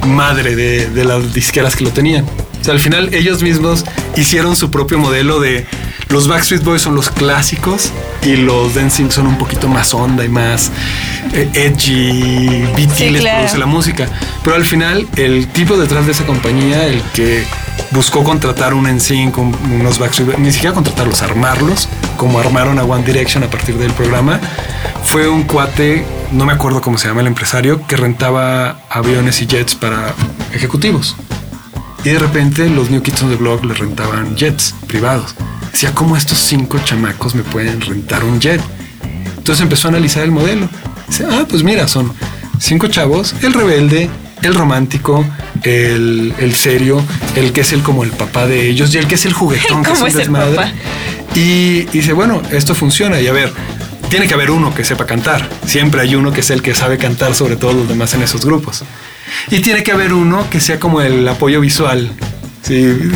madre 0.07 0.55
de, 0.55 0.89
de, 0.89 1.05
las 1.05 1.34
disqueras 1.34 1.76
que 1.76 1.84
lo 1.84 1.91
tenían. 1.91 2.26
O 2.26 2.63
sea, 2.63 2.74
al 2.74 2.80
final 2.80 3.13
ellos 3.13 3.43
mismos 3.43 3.86
hicieron 4.16 4.55
su 4.55 4.72
propio 4.72 4.97
modelo 4.97 5.39
de 5.39 5.66
los 6.09 6.28
Backstreet 6.28 6.63
Boys 6.63 6.82
son 6.82 6.95
los 6.95 7.09
clásicos 7.09 7.91
y 8.24 8.36
los 8.38 8.76
Dancing 8.76 9.09
son 9.09 9.28
un 9.28 9.38
poquito 9.38 9.68
más 9.68 9.93
onda 9.93 10.24
y 10.24 10.30
más 10.30 10.72
eh, 11.34 11.49
edgy, 11.53 12.63
BT 12.74 13.11
les 13.11 13.24
produce 13.24 13.57
la 13.57 13.66
música. 13.66 14.07
Pero 14.43 14.55
al 14.55 14.66
final 14.66 15.07
el 15.16 15.47
tipo 15.47 15.78
detrás 15.78 16.05
de 16.05 16.11
esa 16.11 16.26
compañía, 16.26 16.88
el 16.88 17.01
que 17.13 17.43
buscó 17.91 18.23
contratar 18.23 18.73
un 18.73 18.86
NSYNC, 18.86 19.38
unos 19.38 19.99
Backstreet 19.99 20.38
ni 20.38 20.51
siquiera 20.51 20.73
contratarlos, 20.73 21.21
armarlos, 21.21 21.89
como 22.17 22.39
armaron 22.39 22.79
a 22.79 22.83
One 22.83 23.03
Direction 23.03 23.43
a 23.43 23.49
partir 23.49 23.77
del 23.77 23.91
programa. 23.93 24.39
Fue 25.03 25.27
un 25.27 25.43
cuate, 25.43 26.05
no 26.31 26.45
me 26.45 26.53
acuerdo 26.53 26.81
cómo 26.81 26.97
se 26.97 27.07
llama 27.07 27.21
el 27.21 27.27
empresario, 27.27 27.86
que 27.88 27.95
rentaba 27.95 28.81
aviones 28.89 29.41
y 29.41 29.47
jets 29.47 29.75
para 29.75 30.13
ejecutivos. 30.53 31.15
Y 32.03 32.09
de 32.09 32.19
repente 32.19 32.69
los 32.69 32.89
New 32.91 33.01
Kids 33.01 33.23
on 33.23 33.29
the 33.29 33.36
Block 33.36 33.63
le 33.63 33.73
rentaban 33.73 34.36
jets 34.36 34.75
privados. 34.88 35.36
Decía, 35.71 35.91
¿cómo 35.93 36.15
estos 36.15 36.38
cinco 36.39 36.79
chamacos 36.83 37.36
me 37.36 37.43
pueden 37.43 37.81
rentar 37.81 38.23
un 38.23 38.39
jet? 38.39 38.61
Entonces 39.38 39.61
empezó 39.61 39.88
a 39.88 39.91
analizar 39.91 40.23
el 40.23 40.31
modelo. 40.31 40.69
Dice, 41.07 41.25
ah, 41.29 41.45
pues 41.49 41.63
mira, 41.63 41.88
son 41.88 42.13
cinco 42.59 42.88
chavos, 42.88 43.36
el 43.41 43.53
rebelde, 43.53 44.09
el 44.41 44.55
romántico, 44.55 45.25
el, 45.63 46.53
serio, 46.55 47.01
el 47.36 47.51
que 47.51 47.61
es 47.61 47.73
el 47.73 47.81
como 47.81 48.03
el 48.03 48.11
papá 48.11 48.47
de 48.47 48.69
ellos 48.69 48.93
y 48.93 48.97
el 48.97 49.07
que 49.07 49.15
es 49.15 49.25
el 49.25 49.33
juguetón 49.33 49.83
que 49.83 49.91
es 49.91 50.01
un 50.01 50.13
desmadre. 50.13 50.73
Y, 51.36 51.83
dice, 51.86 52.13
bueno, 52.13 52.41
esto 52.51 52.73
funciona. 52.73 53.19
Y 53.19 53.27
a 53.27 53.33
ver, 53.33 53.51
tiene 54.09 54.27
que 54.27 54.33
haber 54.33 54.51
uno 54.51 54.73
que 54.73 54.86
sepa 54.86 55.05
cantar. 55.05 55.47
Siempre 55.65 56.01
hay 56.01 56.15
uno 56.15 56.31
que 56.31 56.39
es 56.41 56.49
el 56.49 56.61
que 56.61 56.73
sabe 56.73 56.97
cantar 56.97 57.36
sobre 57.36 57.57
todos 57.57 57.75
los 57.75 57.89
demás 57.89 58.13
en 58.13 58.23
esos 58.23 58.45
grupos. 58.45 58.83
Y 59.51 59.59
tiene 59.59 59.83
que 59.83 59.91
haber 59.91 60.13
uno 60.13 60.49
que 60.49 60.61
sea 60.61 60.79
como 60.79 61.01
el 61.01 61.27
apoyo 61.27 61.59
visual. 61.59 62.09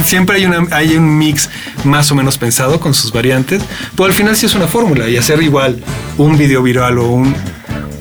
siempre 0.03 0.37
hay, 0.37 0.45
una, 0.45 0.67
hay 0.71 0.95
un 0.95 1.17
mix 1.17 1.49
más 1.85 2.11
o 2.11 2.15
menos 2.15 2.37
pensado 2.37 2.79
con 2.79 2.93
sus 2.93 3.13
variantes, 3.13 3.63
pero 3.95 4.05
al 4.05 4.13
final 4.13 4.35
sí 4.35 4.45
es 4.45 4.55
una 4.55 4.67
fórmula 4.67 5.07
y 5.07 5.17
hacer 5.17 5.41
igual 5.41 5.81
un 6.17 6.37
video 6.37 6.61
viral 6.61 6.99
o 6.99 7.07
un, 7.07 7.33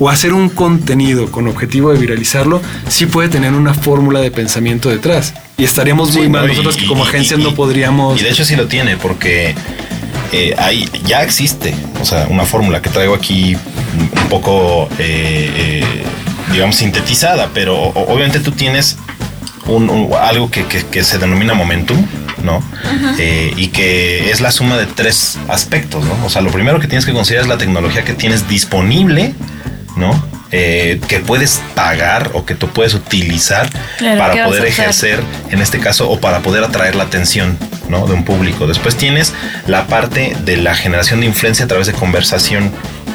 o 0.00 0.10
hacer 0.10 0.32
un 0.32 0.48
contenido 0.48 1.30
con 1.30 1.46
objetivo 1.46 1.92
de 1.92 1.98
viralizarlo, 1.98 2.60
sí 2.88 3.06
puede 3.06 3.28
tener 3.28 3.52
una 3.52 3.72
fórmula 3.72 4.20
de 4.20 4.30
pensamiento 4.30 4.88
detrás. 4.88 5.34
Y 5.58 5.64
estaríamos 5.64 6.14
muy 6.14 6.28
mal 6.28 6.46
nosotros 6.46 6.76
que 6.76 6.86
como 6.86 7.02
agencias 7.02 7.40
no 7.40 7.52
podríamos... 7.54 8.20
Y 8.20 8.24
de 8.24 8.30
hecho 8.30 8.44
sí 8.44 8.54
lo 8.54 8.68
tiene, 8.68 8.96
porque 8.96 9.56
eh, 10.32 10.54
hay, 10.56 10.88
ya 11.04 11.24
existe, 11.24 11.74
o 12.00 12.04
sea, 12.04 12.28
una 12.30 12.44
fórmula 12.44 12.80
que 12.80 12.90
traigo 12.90 13.12
aquí 13.12 13.56
un 13.56 14.28
poco, 14.28 14.88
eh, 15.00 15.82
eh, 15.82 16.02
digamos, 16.52 16.76
sintetizada, 16.76 17.50
pero 17.52 17.76
obviamente 17.76 18.38
tú 18.38 18.52
tienes 18.52 18.98
un, 19.66 20.10
algo 20.20 20.48
que, 20.48 20.64
que, 20.64 21.02
se 21.02 21.18
denomina 21.18 21.54
momentum, 21.54 22.06
¿no? 22.44 22.62
y 23.56 23.66
que 23.68 24.30
es 24.30 24.40
la 24.40 24.52
suma 24.52 24.76
de 24.76 24.86
tres 24.86 25.38
aspectos, 25.48 26.04
¿no? 26.04 26.24
O 26.24 26.30
sea, 26.30 26.40
lo 26.40 26.52
primero 26.52 26.78
que 26.78 26.86
tienes 26.86 27.04
que 27.04 27.12
considerar 27.12 27.42
es 27.42 27.48
la 27.48 27.58
tecnología 27.58 28.04
que 28.04 28.14
tienes 28.14 28.48
disponible 28.48 29.34
¿no? 29.98 30.37
Eh, 30.50 30.98
que 31.08 31.18
puedes 31.18 31.60
pagar 31.74 32.30
o 32.32 32.46
que 32.46 32.54
tú 32.54 32.68
puedes 32.68 32.94
utilizar 32.94 33.68
para 34.00 34.46
poder 34.46 34.64
ejercer, 34.64 35.20
en 35.50 35.60
este 35.60 35.78
caso, 35.78 36.08
o 36.08 36.20
para 36.20 36.40
poder 36.40 36.64
atraer 36.64 36.94
la 36.94 37.04
atención 37.04 37.58
¿no? 37.90 38.06
de 38.06 38.14
un 38.14 38.24
público. 38.24 38.66
Después 38.66 38.96
tienes 38.96 39.34
la 39.66 39.86
parte 39.88 40.34
de 40.46 40.56
la 40.56 40.74
generación 40.74 41.20
de 41.20 41.26
influencia 41.26 41.66
a 41.66 41.68
través 41.68 41.86
de 41.86 41.92
conversación. 41.92 42.72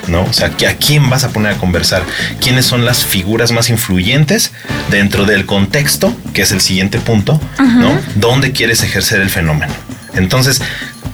¿no? 0.08 0.24
O 0.26 0.34
sea, 0.34 0.48
¿a 0.48 0.74
quién 0.76 1.10
vas 1.10 1.24
a 1.24 1.30
poner 1.30 1.54
a 1.54 1.58
conversar? 1.58 2.04
¿Quiénes 2.40 2.66
son 2.66 2.86
las 2.86 3.04
figuras 3.04 3.52
más 3.52 3.70
influyentes 3.70 4.52
dentro 4.92 5.26
del 5.26 5.46
contexto, 5.48 6.16
que 6.34 6.44
es 6.44 6.52
el 6.52 6.62
siguiente 6.62 7.00
punto, 7.00 7.40
¿no? 7.58 7.98
¿Dónde 8.16 8.52
quieres 8.52 8.84
ejercer 8.84 9.22
el 9.22 9.30
fenómeno? 9.30 9.74
Entonces, 10.16 10.62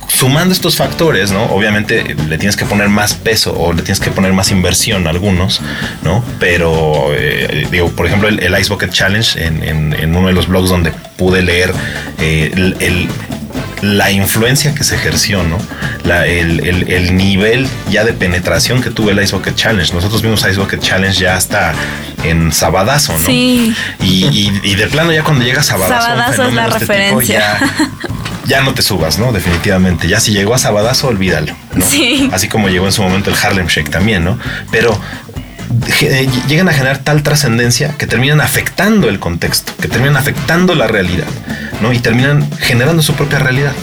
sumando 0.10 0.54
estos 0.54 0.76
factores, 0.76 1.32
¿no? 1.32 1.46
Obviamente 1.46 2.16
le 2.28 2.38
tienes 2.38 2.56
que 2.56 2.66
poner 2.66 2.90
más 2.90 3.14
peso 3.14 3.54
o 3.58 3.74
le 3.74 3.82
tienes 3.84 4.00
que 4.00 4.12
poner 4.12 4.34
más 4.34 4.52
inversión 4.52 5.08
a 5.08 5.12
algunos, 5.12 5.62
¿no? 6.04 6.24
Pero, 6.40 7.14
eh, 7.14 7.68
digo, 7.72 7.90
por 7.92 8.08
ejemplo, 8.08 8.28
el, 8.28 8.60
Ice 8.60 8.70
Bucket 8.70 8.92
Challenge, 8.92 9.44
en, 9.44 10.16
uno 10.16 10.28
de 10.28 10.34
los 10.34 10.48
blogs 10.48 10.70
donde 10.70 10.92
pude 11.18 11.42
leer 11.42 11.74
eh, 12.20 12.52
el, 12.80 13.08
la 13.82 14.12
influencia 14.12 14.74
que 14.76 14.84
se 14.84 14.96
ejerció, 14.96 15.44
¿no? 15.44 15.58
el, 16.26 17.16
nivel 17.16 17.68
ya 17.90 18.04
de 18.04 18.14
penetración 18.14 18.82
que 18.82 18.90
tuvo 18.90 19.12
el 19.12 19.22
Ice 19.22 19.36
Bucket 19.36 19.56
Challenge. 19.56 19.94
Nosotros 19.94 20.22
vimos 20.22 20.42
Ice 20.42 20.60
Bucket 20.60 20.82
Challenge 20.82 21.18
ya 21.18 21.36
hasta 21.36 21.74
en 22.24 22.52
Sabadazo, 22.52 23.14
¿no? 23.14 23.20
Sí. 23.20 23.74
Y, 24.02 24.76
de 24.76 24.88
plano 24.88 25.12
ya 25.12 25.24
cuando 25.24 25.44
llega 25.44 25.64
Sabadazo, 25.64 26.06
Sabadazo 26.08 26.48
es 26.48 26.54
la 26.54 26.68
este 26.68 26.80
referencia. 26.80 27.60
ya, 28.46 28.62
no 28.62 28.74
te 28.74 28.82
subas, 28.82 29.20
¿no? 29.20 29.32
Definitivamente. 29.32 30.08
Ya 30.08 30.20
si 30.20 30.32
llegó 30.32 30.56
a 30.56 30.58
Sabadazo, 30.58 31.08
olvídalo. 31.08 31.56
Sí. 31.88 32.30
Así 32.34 32.48
como 32.48 32.70
llegó 32.70 32.86
en 32.86 32.92
su 32.92 33.02
momento 33.02 33.30
el 33.30 33.36
Harlem 33.42 33.68
Shake 33.68 33.90
también, 33.90 34.24
¿no? 34.24 34.38
Pero 34.72 35.00
llegan 36.48 36.70
a 36.70 36.74
generar 36.74 37.00
tal 37.00 37.24
trascendencia 37.24 37.96
que 37.98 38.08
terminan 38.08 38.42
afectando 38.42 39.10
el 39.10 39.20
contexto, 39.20 39.74
que 39.80 39.88
terminan 39.88 40.18
afectando 40.18 40.76
la 40.76 40.88
realidad, 40.88 41.28
¿no? 41.82 41.94
Y 41.94 42.00
terminan 42.00 42.50
generando 42.60 43.04
su 43.04 43.14
propia 43.14 43.40
realidad. 43.40 43.74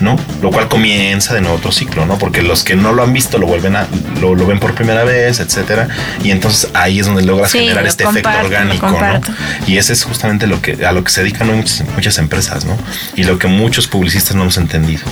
¿no? 0.00 0.16
Lo 0.40 0.50
cual 0.50 0.66
comienza 0.68 1.34
de 1.34 1.42
nuevo 1.42 1.56
otro 1.56 1.72
ciclo, 1.72 2.06
¿no? 2.06 2.18
Porque 2.18 2.42
los 2.42 2.64
que 2.64 2.74
no 2.74 2.94
lo 2.94 3.02
han 3.02 3.12
visto 3.12 3.36
lo 3.36 3.46
vuelven 3.46 3.76
a, 3.76 3.86
lo, 4.18 4.34
ven 4.34 4.58
por 4.58 4.74
primera 4.74 5.04
vez, 5.04 5.40
etcétera. 5.40 5.88
Y 6.24 6.30
entonces 6.30 6.70
ahí 6.72 7.00
es 7.00 7.06
donde 7.06 7.22
logras 7.22 7.52
generar 7.52 7.86
este 7.86 8.04
efecto 8.04 8.30
orgánico, 8.42 8.88
¿no? 8.88 9.20
Y 9.66 9.76
ese 9.76 9.92
es 9.92 10.04
justamente 10.04 10.46
lo 10.46 10.62
que, 10.62 10.86
a 10.86 10.92
lo 10.92 11.04
que 11.04 11.10
se 11.10 11.22
dedican 11.22 11.54
muchas, 11.54 12.18
empresas, 12.18 12.64
¿no? 12.64 12.78
Y 13.14 13.24
lo 13.24 13.38
que 13.38 13.46
muchos 13.46 13.86
publicistas 13.88 14.34
no 14.34 14.42
hemos 14.42 14.56
entendido. 14.56 15.02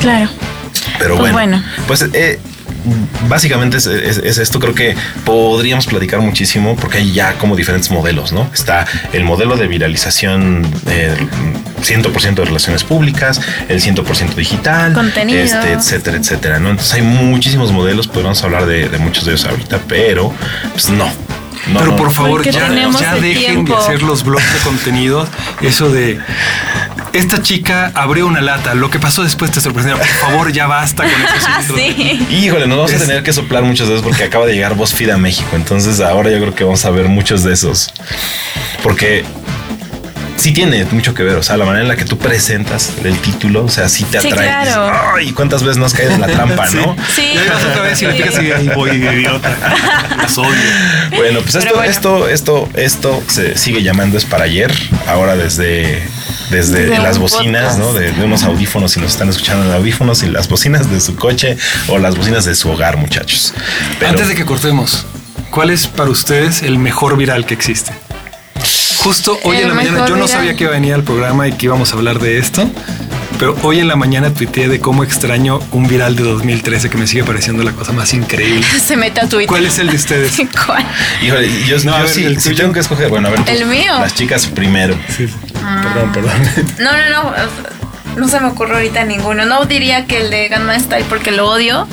Claro. 0.00 0.28
Pero 0.98 1.16
pues 1.16 1.32
bueno, 1.32 1.62
pues 1.86 2.02
eh, 2.12 2.38
básicamente 3.28 3.76
es, 3.76 3.86
esto. 3.86 4.60
Creo 4.60 4.74
que 4.74 4.96
podríamos 5.24 5.86
platicar 5.86 6.20
muchísimo 6.20 6.76
porque 6.76 6.98
hay 6.98 7.12
ya 7.12 7.34
como 7.34 7.56
diferentes 7.56 7.90
modelos, 7.90 8.32
¿no? 8.32 8.48
Está 8.52 8.86
el 9.12 9.24
modelo 9.24 9.56
de 9.56 9.66
viralización 9.66 10.64
100% 10.86 10.88
eh, 10.88 12.34
de 12.34 12.44
relaciones 12.44 12.84
públicas, 12.84 13.40
el 13.68 13.80
100% 13.80 14.34
digital, 14.34 14.92
contenido, 14.92 15.40
este, 15.40 15.72
etcétera, 15.72 16.16
etcétera, 16.16 16.58
¿no? 16.58 16.70
Entonces 16.70 16.94
hay 16.94 17.02
muchísimos 17.02 17.72
modelos, 17.72 18.06
podríamos 18.06 18.42
hablar 18.42 18.66
de, 18.66 18.88
muchos 18.98 19.24
de 19.24 19.32
ellos 19.32 19.46
ahorita, 19.46 19.80
pero 19.88 20.32
pues 20.72 20.88
no, 20.90 21.10
pero 21.78 21.96
por 21.96 22.12
favor, 22.12 22.44
ya, 22.44 23.14
dejen 23.16 23.64
de 23.64 23.74
hacer 23.74 24.02
los 24.02 24.24
blogs 24.24 24.52
de 24.52 24.58
contenido. 24.60 25.26
Eso 25.62 25.90
de 25.90 26.20
esta 27.14 27.40
chica 27.40 27.92
abrió 27.94 28.26
una 28.26 28.40
lata. 28.40 28.74
Lo 28.74 28.90
que 28.90 28.98
pasó 28.98 29.22
después 29.22 29.50
te 29.50 29.60
sorprendió. 29.60 29.96
Por 29.96 30.06
favor, 30.06 30.52
ya 30.52 30.66
basta 30.66 31.04
con 31.04 31.12
esos 31.62 31.76
sí. 31.76 32.26
Híjole, 32.30 32.66
nos 32.66 32.78
vamos 32.78 32.92
a 32.92 32.98
tener 32.98 33.22
que 33.22 33.32
soplar 33.32 33.62
muchas 33.62 33.88
veces 33.88 34.02
porque 34.02 34.24
acaba 34.24 34.46
de 34.46 34.54
llegar 34.54 34.74
BuzzFeed 34.74 35.10
a 35.10 35.16
México. 35.16 35.48
Entonces 35.54 36.00
ahora 36.00 36.30
yo 36.30 36.38
creo 36.40 36.54
que 36.54 36.64
vamos 36.64 36.84
a 36.84 36.90
ver 36.90 37.08
muchos 37.08 37.44
de 37.44 37.52
esos. 37.52 37.92
Porque 38.82 39.24
sí 40.36 40.52
tiene 40.52 40.84
mucho 40.86 41.14
que 41.14 41.22
ver. 41.22 41.36
O 41.36 41.42
sea, 41.42 41.56
la 41.56 41.64
manera 41.64 41.82
en 41.82 41.88
la 41.88 41.96
que 41.96 42.04
tú 42.04 42.18
presentas 42.18 42.92
el 43.04 43.16
título, 43.18 43.64
o 43.64 43.68
sea, 43.68 43.88
sí 43.88 44.04
te 44.04 44.18
atrae. 44.18 44.32
Sí, 44.32 44.36
claro. 44.36 45.12
Ay, 45.14 45.32
cuántas 45.32 45.62
veces 45.62 45.76
no 45.76 45.86
has 45.86 45.94
caído 45.94 46.12
en 46.12 46.20
la 46.20 46.26
trampa, 46.26 46.68
¿no? 46.72 46.96
Sí. 47.14 47.32
Ya 47.34 47.56
otra 47.56 47.82
vez 47.82 48.02
y 48.02 48.06
ahí 48.06 48.70
voy, 48.74 48.90
idiota. 48.90 49.56
Las 50.18 50.36
odio. 50.36 50.50
Bueno, 51.16 51.40
pues 51.40 51.54
esto, 51.54 51.82
esto, 51.82 52.28
esto, 52.28 52.68
esto 52.74 53.22
se 53.28 53.56
sigue 53.56 53.82
llamando 53.82 54.18
es 54.18 54.24
para 54.24 54.44
ayer. 54.44 54.72
Ahora 55.06 55.36
desde, 55.36 56.02
desde, 56.50 56.98
las 56.98 57.18
bocinas, 57.18 57.78
¿no? 57.78 57.92
De, 57.92 58.10
unos 58.24 58.44
audífonos, 58.44 58.92
si 58.92 59.00
nos 59.00 59.12
están 59.12 59.28
escuchando 59.28 59.64
en 59.66 59.72
audífonos 59.72 60.22
y 60.22 60.26
las 60.26 60.48
bocinas 60.48 60.90
de 60.90 61.00
su 61.00 61.16
coche 61.16 61.56
o 61.88 61.98
las 61.98 62.16
bocinas 62.16 62.44
de 62.44 62.54
su 62.54 62.70
hogar, 62.70 62.96
muchachos. 62.96 63.54
Antes 64.06 64.28
de 64.28 64.34
que 64.34 64.44
cortemos, 64.44 65.06
¿cuál 65.50 65.70
es 65.70 65.86
para 65.86 66.10
ustedes 66.10 66.62
el 66.62 66.78
mejor 66.78 67.16
viral 67.16 67.46
que 67.46 67.54
existe? 67.54 67.92
Justo 68.98 69.38
hoy 69.44 69.58
en 69.58 69.68
la 69.68 69.74
mañana, 69.74 70.06
yo 70.06 70.16
no 70.16 70.26
sabía 70.26 70.56
que 70.56 70.64
iba 70.64 70.72
a 70.72 70.74
venir 70.76 70.94
al 70.94 71.02
programa 71.02 71.46
y 71.46 71.52
que 71.52 71.66
íbamos 71.66 71.92
a 71.92 71.96
hablar 71.96 72.20
de 72.20 72.38
esto, 72.38 72.66
pero 73.38 73.56
hoy 73.62 73.80
en 73.80 73.88
la 73.88 73.96
mañana 73.96 74.32
tuiteé 74.32 74.68
de 74.68 74.80
cómo 74.80 75.04
extraño 75.04 75.60
un 75.72 75.86
viral 75.88 76.16
de 76.16 76.22
2013 76.24 76.90
que 76.90 76.96
me 76.96 77.06
sigue 77.06 77.24
pareciendo 77.24 77.62
la 77.62 77.72
cosa 77.72 77.92
más 77.92 78.12
increíble. 78.14 78.64
Se 78.84 78.96
mete 78.96 79.20
a 79.20 79.28
Twitter. 79.28 79.48
¿Cuál 79.48 79.66
es 79.66 79.78
el 79.78 79.88
de 79.88 79.96
ustedes? 79.96 80.36
¿Cuál? 80.66 80.84
Híjole, 81.22 81.48
yo, 81.66 81.76
yo 81.76 82.06
sí, 82.06 82.36
si 82.38 82.54
tengo 82.54 82.72
que 82.72 82.80
escoger, 82.80 83.08
bueno, 83.08 83.28
a 83.28 83.30
ver. 83.32 83.40
El 83.46 83.66
mío. 83.66 83.92
Las 83.98 84.14
chicas 84.14 84.46
primero. 84.46 84.96
Sí. 85.16 85.26
Perdón, 85.52 86.12
perdón. 86.12 86.32
No, 86.78 86.92
no, 86.92 87.10
no. 87.10 87.34
No 88.16 88.28
se 88.28 88.38
me 88.38 88.46
ocurre 88.46 88.74
ahorita 88.74 89.04
ninguno. 89.04 89.44
No 89.44 89.64
diría 89.64 90.06
que 90.06 90.20
el 90.20 90.30
de 90.30 90.48
Gunman 90.48 90.80
Style 90.80 91.04
porque 91.08 91.30
lo 91.30 91.48
odio. 91.48 91.88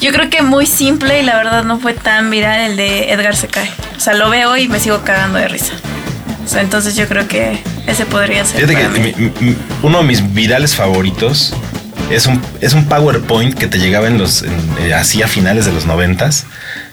Yo 0.00 0.12
creo 0.12 0.30
que 0.30 0.42
muy 0.42 0.66
simple 0.66 1.20
y 1.20 1.22
la 1.24 1.36
verdad 1.36 1.64
no 1.64 1.78
fue 1.78 1.94
tan 1.94 2.30
viral 2.30 2.60
el 2.60 2.76
de 2.76 3.12
Edgar 3.12 3.36
se 3.36 3.48
cae. 3.48 3.70
O 3.96 4.00
sea, 4.00 4.14
lo 4.14 4.30
veo 4.30 4.56
y 4.56 4.68
me 4.68 4.80
sigo 4.80 5.02
cagando 5.02 5.38
de 5.38 5.48
risa. 5.48 5.74
Entonces 6.56 6.96
yo 6.96 7.06
creo 7.08 7.26
que 7.28 7.58
ese 7.86 8.04
podría 8.04 8.44
ser. 8.44 8.66
Fíjate 8.66 8.74
que 8.74 9.56
uno 9.82 9.98
de 9.98 10.04
mis 10.04 10.34
virales 10.34 10.74
favoritos 10.74 11.54
es 12.10 12.26
un, 12.26 12.42
es 12.60 12.74
un 12.74 12.86
PowerPoint 12.86 13.54
que 13.54 13.66
te 13.66 13.78
llegaba 13.78 14.06
en 14.06 14.18
los, 14.18 14.42
eh, 14.80 14.94
así 14.94 15.22
a 15.22 15.28
finales 15.28 15.64
de 15.64 15.72
los 15.72 15.86
noventas, 15.86 16.46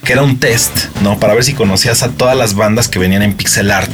que 0.04 0.14
era 0.14 0.24
un 0.24 0.39
test, 0.39 0.86
¿no? 1.02 1.20
Para 1.20 1.34
ver 1.34 1.43
si 1.43 1.54
conocías 1.54 2.04
a 2.04 2.10
todas 2.10 2.38
las 2.38 2.54
bandas 2.54 2.88
que 2.88 3.00
venían 3.00 3.22
en 3.22 3.34
pixel 3.34 3.72
art. 3.72 3.91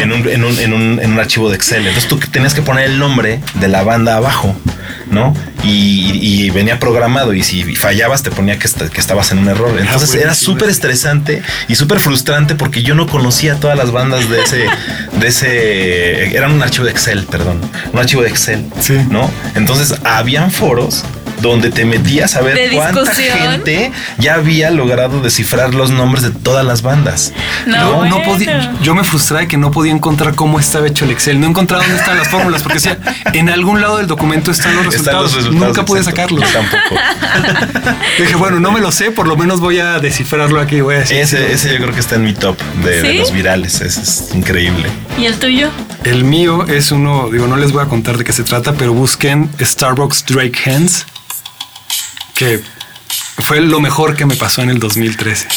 En, 0.00 0.12
un, 0.12 0.28
en, 0.28 0.44
un, 0.44 0.58
en, 0.58 0.72
un, 0.72 1.00
en 1.00 1.12
un 1.12 1.18
archivo 1.18 1.50
de 1.50 1.56
Excel. 1.56 1.86
Entonces 1.86 2.08
tú 2.08 2.18
tenías 2.18 2.54
que 2.54 2.62
poner 2.62 2.86
el 2.86 2.98
nombre 2.98 3.40
de 3.54 3.68
la 3.68 3.82
banda 3.82 4.16
abajo. 4.16 4.56
¿no? 5.12 5.34
Y, 5.62 6.50
venía 6.50 6.78
programado 6.78 7.32
y 7.34 7.42
si 7.42 7.76
fallabas 7.76 8.22
te 8.22 8.30
ponía 8.30 8.58
que, 8.58 8.68
que 8.68 9.00
estabas 9.00 9.30
en 9.32 9.38
un 9.38 9.48
error. 9.48 9.74
Ah, 9.76 9.80
Entonces 9.80 10.14
era 10.14 10.34
súper 10.34 10.68
estresante 10.68 11.42
y 11.68 11.76
súper 11.76 12.00
frustrante 12.00 12.54
porque 12.54 12.82
yo 12.82 12.94
no 12.94 13.06
conocía 13.06 13.56
todas 13.56 13.76
las 13.76 13.92
bandas 13.92 14.28
de 14.28 14.42
ese, 14.42 14.66
de 15.18 15.28
ese, 15.28 16.36
eran 16.36 16.52
un 16.52 16.62
archivo 16.62 16.84
de 16.84 16.90
Excel, 16.90 17.24
perdón, 17.24 17.60
un 17.92 17.98
archivo 17.98 18.22
de 18.22 18.28
Excel, 18.28 18.66
¿no? 19.10 19.30
Entonces 19.54 19.94
habían 20.04 20.50
foros 20.50 21.04
donde 21.42 21.70
te 21.70 21.84
metías 21.84 22.36
a 22.36 22.40
ver 22.40 22.70
cuánta 22.72 23.14
gente 23.14 23.92
ya 24.18 24.34
había 24.34 24.70
logrado 24.70 25.20
descifrar 25.20 25.74
los 25.74 25.90
nombres 25.90 26.22
de 26.22 26.30
todas 26.30 26.64
las 26.64 26.82
bandas. 26.82 27.32
No, 27.66 28.04
no, 28.06 28.22
podía. 28.22 28.72
Yo 28.82 28.94
me 28.94 29.04
frustraba 29.04 29.46
que 29.46 29.56
no 29.56 29.70
podía 29.70 29.92
encontrar 29.92 30.34
cómo 30.34 30.58
estaba 30.58 30.86
hecho 30.86 31.04
el 31.04 31.10
Excel. 31.10 31.40
No 31.40 31.48
encontraba 31.48 31.82
dónde 31.82 31.98
están 31.98 32.16
las 32.16 32.28
fórmulas 32.28 32.62
porque 32.62 32.78
decía 32.78 32.98
en 33.32 33.48
algún 33.48 33.80
lado 33.80 33.98
del 33.98 34.06
documento 34.06 34.50
están 34.50 34.76
los 34.76 34.86
resultados. 34.86 35.50
Nunca 35.50 35.84
pude 35.84 36.02
sacarlos. 36.02 36.50
tampoco. 36.52 36.94
Dije, 38.18 38.36
bueno, 38.36 38.60
no 38.60 38.72
me 38.72 38.80
lo 38.80 38.92
sé, 38.92 39.10
por 39.10 39.26
lo 39.26 39.36
menos 39.36 39.60
voy 39.60 39.80
a 39.80 39.98
descifrarlo 39.98 40.60
aquí. 40.60 40.80
Voy 40.80 40.94
a 40.94 40.98
decir, 41.00 41.18
ese, 41.18 41.52
ese 41.52 41.72
yo 41.72 41.78
creo 41.78 41.92
que 41.92 42.00
está 42.00 42.14
en 42.14 42.24
mi 42.24 42.32
top 42.32 42.56
de, 42.84 43.14
los 43.14 43.32
virales. 43.32 43.80
es 43.80 44.30
increíble. 44.34 44.88
¿Y 45.18 45.26
el 45.26 45.38
tuyo? 45.38 45.70
El 46.04 46.24
mío 46.24 46.66
es 46.66 46.90
uno, 46.92 47.28
digo, 47.30 47.46
no 47.46 47.56
les 47.56 47.72
voy 47.72 47.82
a 47.82 47.86
contar 47.86 48.18
de 48.18 48.24
qué 48.24 48.32
se 48.32 48.42
trata, 48.42 48.72
pero 48.72 48.92
busquen 48.92 49.50
Starbucks 49.60 50.24
Drake 50.26 50.58
Hands 50.66 51.06
que 52.42 52.62
fue 53.42 53.60
lo 53.60 53.80
mejor 53.80 54.16
que 54.16 54.26
me 54.26 54.36
pasó 54.36 54.62
en 54.62 54.70
el 54.70 54.78
2013. 54.78 55.48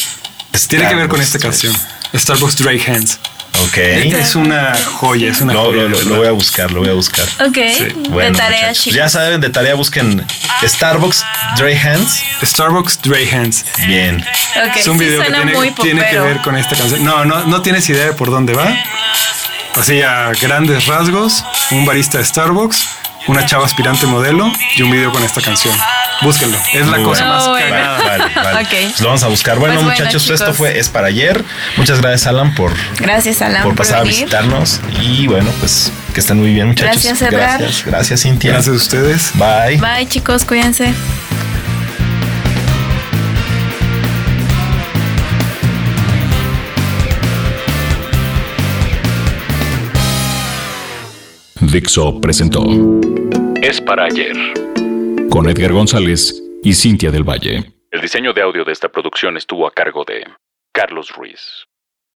Tiene 0.68 0.88
que 0.88 0.94
ver 0.94 1.08
con 1.08 1.20
esta 1.20 1.38
canción, 1.38 1.74
Starbucks 2.14 2.56
Dry 2.56 2.82
Hands. 2.86 3.18
Ok. 3.64 3.78
Es 3.78 4.34
una 4.34 4.76
joya, 4.96 5.30
es 5.30 5.40
una 5.40 5.54
Lo, 5.54 5.72
voy 6.16 6.26
a 6.26 6.32
buscar, 6.32 6.70
lo 6.70 6.80
voy 6.80 6.90
a 6.90 6.92
buscar. 6.92 7.26
Ok. 7.40 7.56
de 7.56 8.32
tarea, 8.32 8.72
chicos. 8.72 8.94
Ya 8.94 9.08
saben, 9.08 9.40
de 9.40 9.50
tarea 9.50 9.74
busquen 9.74 10.24
Starbucks 10.62 11.24
Dry 11.56 11.74
Hands. 11.74 12.22
Starbucks 12.42 13.00
Dry 13.02 13.28
Hands. 13.28 13.64
Bien. 13.86 14.24
Okay. 14.68 14.80
Es 14.80 14.86
un 14.88 14.98
video 14.98 15.22
que 15.22 15.32
tiene, 15.32 15.72
tiene, 15.82 16.08
que 16.08 16.18
ver 16.18 16.40
con 16.42 16.56
esta 16.56 16.76
canción. 16.76 17.04
No, 17.04 17.24
no, 17.24 17.44
no 17.44 17.62
tienes 17.62 17.88
idea 17.88 18.06
de 18.06 18.12
por 18.12 18.30
dónde 18.30 18.52
va. 18.54 18.68
Así 19.74 20.00
a 20.00 20.32
grandes 20.40 20.86
rasgos, 20.86 21.44
un 21.70 21.84
barista 21.84 22.18
de 22.18 22.24
Starbucks, 22.24 22.88
una 23.28 23.44
chava 23.46 23.64
aspirante 23.64 24.06
modelo 24.06 24.52
y 24.76 24.82
un 24.82 24.90
video 24.90 25.12
con 25.12 25.22
esta 25.22 25.40
canción. 25.40 25.74
Búsquenlo. 26.22 26.58
Es 26.72 26.86
la 26.86 27.02
cosa 27.02 27.26
más 27.26 27.46
cagada. 27.46 27.98
Vale, 27.98 28.34
vale. 28.34 28.66
Pues 28.76 29.00
lo 29.00 29.08
vamos 29.08 29.22
a 29.22 29.28
buscar. 29.28 29.58
Bueno, 29.58 29.74
pues 29.74 29.86
muchachos, 29.86 30.30
esto 30.30 30.54
fue 30.54 30.78
Es 30.78 30.88
para 30.88 31.08
ayer. 31.08 31.44
Muchas 31.76 32.00
gracias, 32.00 32.26
Alan, 32.26 32.54
por, 32.54 32.72
gracias, 32.98 33.42
Alan, 33.42 33.62
por 33.62 33.74
pasar 33.74 33.98
a 33.98 34.02
visitarnos. 34.02 34.80
Y 35.00 35.26
bueno, 35.26 35.50
pues 35.60 35.92
que 36.14 36.20
estén 36.20 36.38
muy 36.38 36.52
bien, 36.52 36.68
muchachos. 36.68 37.02
Gracias, 37.02 37.22
Edgar. 37.22 37.60
Gracias, 37.60 37.84
gracias, 37.84 38.22
Cintia. 38.22 38.52
Gracias 38.52 38.74
a 38.74 38.76
ustedes. 38.76 39.32
Bye. 39.34 39.76
Bye, 39.76 40.08
chicos. 40.08 40.44
Cuídense. 40.44 40.94
Dixo 51.72 52.20
presentó 52.20 52.64
Es 53.60 53.80
para 53.80 54.04
ayer 54.04 54.36
con 55.30 55.48
Edgar 55.48 55.72
González 55.72 56.42
y 56.62 56.72
Cintia 56.72 57.10
del 57.10 57.24
Valle. 57.24 57.72
El 57.90 58.00
diseño 58.00 58.32
de 58.32 58.42
audio 58.42 58.64
de 58.64 58.72
esta 58.72 58.88
producción 58.88 59.36
estuvo 59.36 59.66
a 59.66 59.72
cargo 59.72 60.04
de 60.04 60.24
Carlos 60.72 61.10
Ruiz. 61.10 61.66